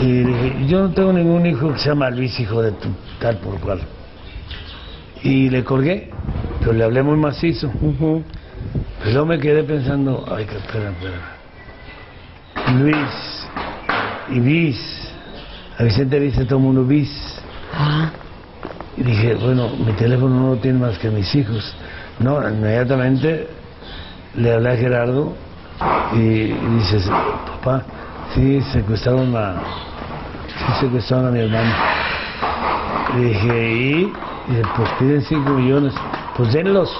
Y 0.00 0.22
dije, 0.22 0.66
yo 0.66 0.82
no 0.82 0.90
tengo 0.90 1.12
ningún 1.12 1.44
hijo 1.46 1.72
que 1.72 1.78
se 1.78 1.88
llama 1.88 2.10
Luis, 2.10 2.38
hijo 2.38 2.62
de 2.62 2.72
tu 2.72 2.88
tal 3.20 3.36
por 3.38 3.58
cual. 3.60 3.80
Y 5.22 5.50
le 5.50 5.64
colgué, 5.64 6.10
pero 6.60 6.72
le 6.72 6.84
hablé 6.84 7.02
muy 7.02 7.16
macizo. 7.16 7.70
Pero 9.00 9.10
yo 9.10 9.26
me 9.26 9.38
quedé 9.38 9.64
pensando, 9.64 10.24
ay, 10.28 10.44
que 10.46 10.56
espera, 10.56 10.90
espera. 10.90 11.34
Luis 12.78 13.48
y 14.30 14.40
Bis. 14.40 15.10
A 15.78 15.82
Vicente 15.82 16.20
dice 16.20 16.44
todo 16.44 16.58
el 16.58 16.64
mundo 16.64 16.84
Bis. 16.84 17.42
Y 18.96 19.02
dije, 19.02 19.34
bueno, 19.34 19.70
mi 19.70 19.92
teléfono 19.94 20.40
no 20.40 20.48
lo 20.50 20.56
tiene 20.56 20.78
más 20.78 20.98
que 20.98 21.10
mis 21.10 21.34
hijos. 21.34 21.74
No, 22.20 22.48
inmediatamente 22.48 23.48
le 24.36 24.52
hablé 24.52 24.70
a 24.72 24.76
Gerardo 24.76 25.32
y, 26.14 26.18
y 26.18 26.68
dices, 26.78 27.08
papá, 27.08 27.82
sí, 28.34 28.60
secuestraron 28.72 29.34
a, 29.36 29.54
sí, 30.48 30.86
secuestraron 30.86 31.28
a 31.28 31.30
mi 31.30 31.40
hermano. 31.40 31.72
Y 33.16 33.24
dije, 33.24 33.72
¿y? 33.72 34.12
Y 34.48 34.54
dice, 34.54 34.68
pues 34.76 34.90
piden 34.98 35.22
5 35.22 35.50
millones, 35.50 35.94
pues 36.36 36.52
denlos. 36.52 36.90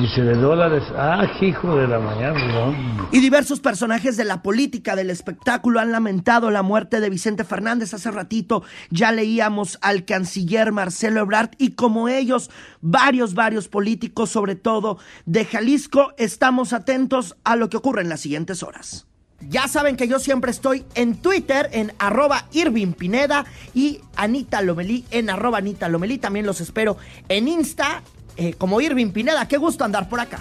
Dice 0.00 0.20
de 0.20 0.34
dólares, 0.34 0.82
ah, 0.96 1.24
hijo 1.40 1.76
de 1.76 1.86
la 1.86 2.00
mañana. 2.00 3.08
Y 3.12 3.20
diversos 3.20 3.60
personajes 3.60 4.16
de 4.16 4.24
la 4.24 4.42
política, 4.42 4.96
del 4.96 5.10
espectáculo, 5.10 5.78
han 5.78 5.92
lamentado 5.92 6.50
la 6.50 6.62
muerte 6.62 7.00
de 7.00 7.08
Vicente 7.08 7.44
Fernández. 7.44 7.94
Hace 7.94 8.10
ratito 8.10 8.64
ya 8.90 9.12
leíamos 9.12 9.78
al 9.82 10.04
canciller 10.04 10.72
Marcelo 10.72 11.20
Ebrard 11.20 11.50
y 11.56 11.72
como 11.72 12.08
ellos, 12.08 12.50
varios, 12.80 13.34
varios 13.34 13.68
políticos, 13.68 14.28
sobre 14.28 14.56
todo 14.56 14.98
de 15.24 15.44
Jalisco, 15.44 16.12
estamos 16.18 16.72
atentos 16.72 17.36
a 17.44 17.54
lo 17.54 17.70
que 17.70 17.76
ocurre 17.76 18.02
en 18.02 18.08
las 18.08 18.20
siguientes 18.20 18.64
horas. 18.64 19.06
Ya 19.48 19.68
saben 19.68 19.96
que 19.96 20.08
yo 20.08 20.18
siempre 20.18 20.50
estoy 20.50 20.84
en 20.94 21.16
Twitter 21.16 21.68
en 21.72 21.92
arroba 21.98 22.46
Irving 22.52 22.92
Pineda 22.92 23.44
y 23.72 24.00
Anita 24.16 24.62
Lomelí 24.62 25.04
en 25.10 25.30
arroba 25.30 25.58
Anita 25.58 25.88
Lomelí. 25.88 26.18
También 26.18 26.46
los 26.46 26.60
espero 26.60 26.96
en 27.28 27.46
Insta 27.46 28.02
eh, 28.36 28.54
como 28.54 28.80
Irving 28.80 29.10
Pineda. 29.10 29.46
Qué 29.48 29.56
gusto 29.56 29.84
andar 29.84 30.08
por 30.08 30.20
acá. 30.20 30.40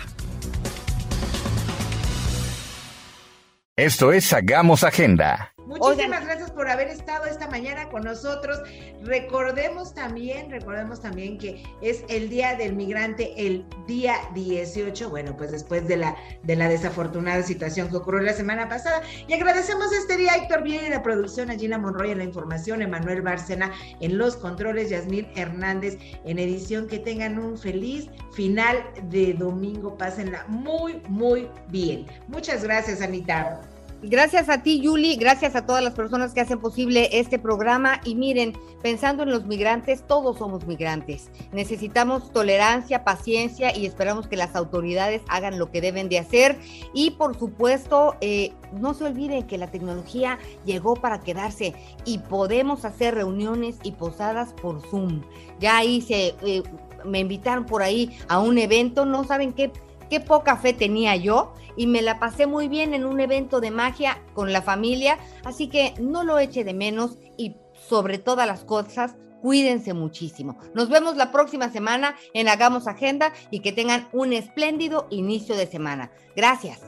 Esto 3.77 4.13
es 4.13 4.31
Hagamos 4.31 4.83
Agenda. 4.83 5.54
Muchísimas 5.65 6.25
gracias 6.25 6.51
por 6.51 6.69
haber 6.69 6.87
estado 6.89 7.25
esta 7.25 7.47
mañana 7.49 7.89
con 7.89 8.03
nosotros. 8.03 8.59
Recordemos 9.03 9.93
también, 9.93 10.49
recordemos 10.51 11.01
también 11.01 11.37
que 11.37 11.63
es 11.81 12.03
el 12.09 12.29
Día 12.29 12.55
del 12.55 12.75
Migrante, 12.75 13.33
el 13.35 13.65
día 13.87 14.15
18, 14.33 15.09
bueno, 15.09 15.35
pues 15.35 15.51
después 15.51 15.87
de 15.87 15.97
la, 15.97 16.15
de 16.43 16.55
la 16.55 16.69
desafortunada 16.69 17.43
situación 17.43 17.89
que 17.89 17.97
ocurrió 17.97 18.21
la 18.21 18.33
semana 18.33 18.69
pasada. 18.69 19.01
Y 19.27 19.33
agradecemos 19.33 19.91
este 19.91 20.17
día 20.17 20.33
a 20.33 20.37
Héctor 20.37 20.63
Bien 20.63 20.85
en 20.85 20.91
la 20.91 21.03
producción, 21.03 21.49
a 21.49 21.55
Gina 21.55 21.77
Monroy 21.77 22.11
en 22.11 22.19
la 22.19 22.23
información, 22.23 22.81
Emanuel 22.81 23.21
Bárcena 23.21 23.71
en 24.01 24.17
los 24.17 24.37
controles, 24.37 24.89
Yasmín 24.89 25.27
Hernández 25.35 25.97
en 26.25 26.39
edición. 26.39 26.87
Que 26.87 26.99
tengan 26.99 27.39
un 27.39 27.57
feliz 27.57 28.09
final 28.33 28.77
de 29.09 29.33
domingo. 29.33 29.97
Pásenla 29.97 30.45
muy, 30.47 31.01
muy 31.07 31.49
bien. 31.69 32.05
Muchas 32.27 32.63
gracias, 32.63 33.01
Anita. 33.01 33.61
Gracias 34.01 34.49
a 34.49 34.61
ti, 34.61 34.81
Yuli, 34.81 35.15
gracias 35.15 35.55
a 35.55 35.65
todas 35.65 35.83
las 35.83 35.93
personas 35.93 36.33
que 36.33 36.41
hacen 36.41 36.59
posible 36.59 37.09
este 37.13 37.39
programa. 37.39 38.01
Y 38.03 38.15
miren, 38.15 38.53
pensando 38.83 39.23
en 39.23 39.31
los 39.31 39.45
migrantes, 39.45 40.05
todos 40.05 40.37
somos 40.37 40.67
migrantes. 40.67 41.31
Necesitamos 41.51 42.31
tolerancia, 42.31 43.03
paciencia 43.03 43.75
y 43.75 43.85
esperamos 43.85 44.27
que 44.27 44.35
las 44.35 44.55
autoridades 44.55 45.21
hagan 45.27 45.57
lo 45.57 45.71
que 45.71 45.81
deben 45.81 46.09
de 46.09 46.19
hacer. 46.19 46.59
Y 46.93 47.11
por 47.11 47.37
supuesto, 47.39 48.15
eh, 48.21 48.53
no 48.73 48.93
se 48.93 49.05
olviden 49.05 49.47
que 49.47 49.57
la 49.57 49.71
tecnología 49.71 50.37
llegó 50.65 50.95
para 50.95 51.21
quedarse 51.21 51.73
y 52.03 52.19
podemos 52.19 52.85
hacer 52.85 53.15
reuniones 53.15 53.77
y 53.81 53.93
posadas 53.93 54.53
por 54.53 54.81
Zoom. 54.89 55.21
Ya 55.59 55.83
hice, 55.83 56.35
eh, 56.43 56.63
me 57.05 57.19
invitaron 57.19 57.65
por 57.65 57.81
ahí 57.81 58.17
a 58.27 58.39
un 58.39 58.57
evento, 58.57 59.05
no 59.05 59.23
saben 59.23 59.53
qué 59.53 59.71
qué 60.09 60.19
poca 60.19 60.57
fe 60.57 60.73
tenía 60.73 61.15
yo 61.15 61.53
y 61.77 61.87
me 61.87 62.01
la 62.01 62.19
pasé 62.19 62.47
muy 62.47 62.67
bien 62.67 62.93
en 62.93 63.05
un 63.05 63.19
evento 63.19 63.59
de 63.59 63.71
magia 63.71 64.21
con 64.33 64.53
la 64.53 64.61
familia, 64.61 65.17
así 65.43 65.67
que 65.67 65.93
no 65.99 66.23
lo 66.23 66.39
eche 66.39 66.63
de 66.63 66.73
menos 66.73 67.17
y 67.37 67.55
sobre 67.87 68.17
todas 68.17 68.47
las 68.47 68.63
cosas, 68.63 69.15
cuídense 69.41 69.93
muchísimo. 69.93 70.57
Nos 70.73 70.89
vemos 70.89 71.17
la 71.17 71.31
próxima 71.31 71.69
semana 71.69 72.15
en 72.33 72.47
Hagamos 72.47 72.87
Agenda 72.87 73.33
y 73.51 73.59
que 73.59 73.71
tengan 73.71 74.07
un 74.11 74.33
espléndido 74.33 75.07
inicio 75.09 75.55
de 75.55 75.67
semana. 75.67 76.11
Gracias. 76.35 76.81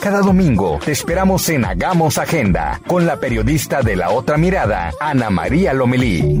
Cada 0.00 0.20
domingo 0.20 0.78
te 0.84 0.92
esperamos 0.92 1.48
en 1.48 1.64
Hagamos 1.64 2.16
Agenda 2.16 2.80
con 2.86 3.06
la 3.06 3.18
periodista 3.18 3.82
de 3.82 3.96
la 3.96 4.10
otra 4.10 4.36
mirada, 4.36 4.92
Ana 5.00 5.30
María 5.30 5.72
Lomelí. 5.72 6.40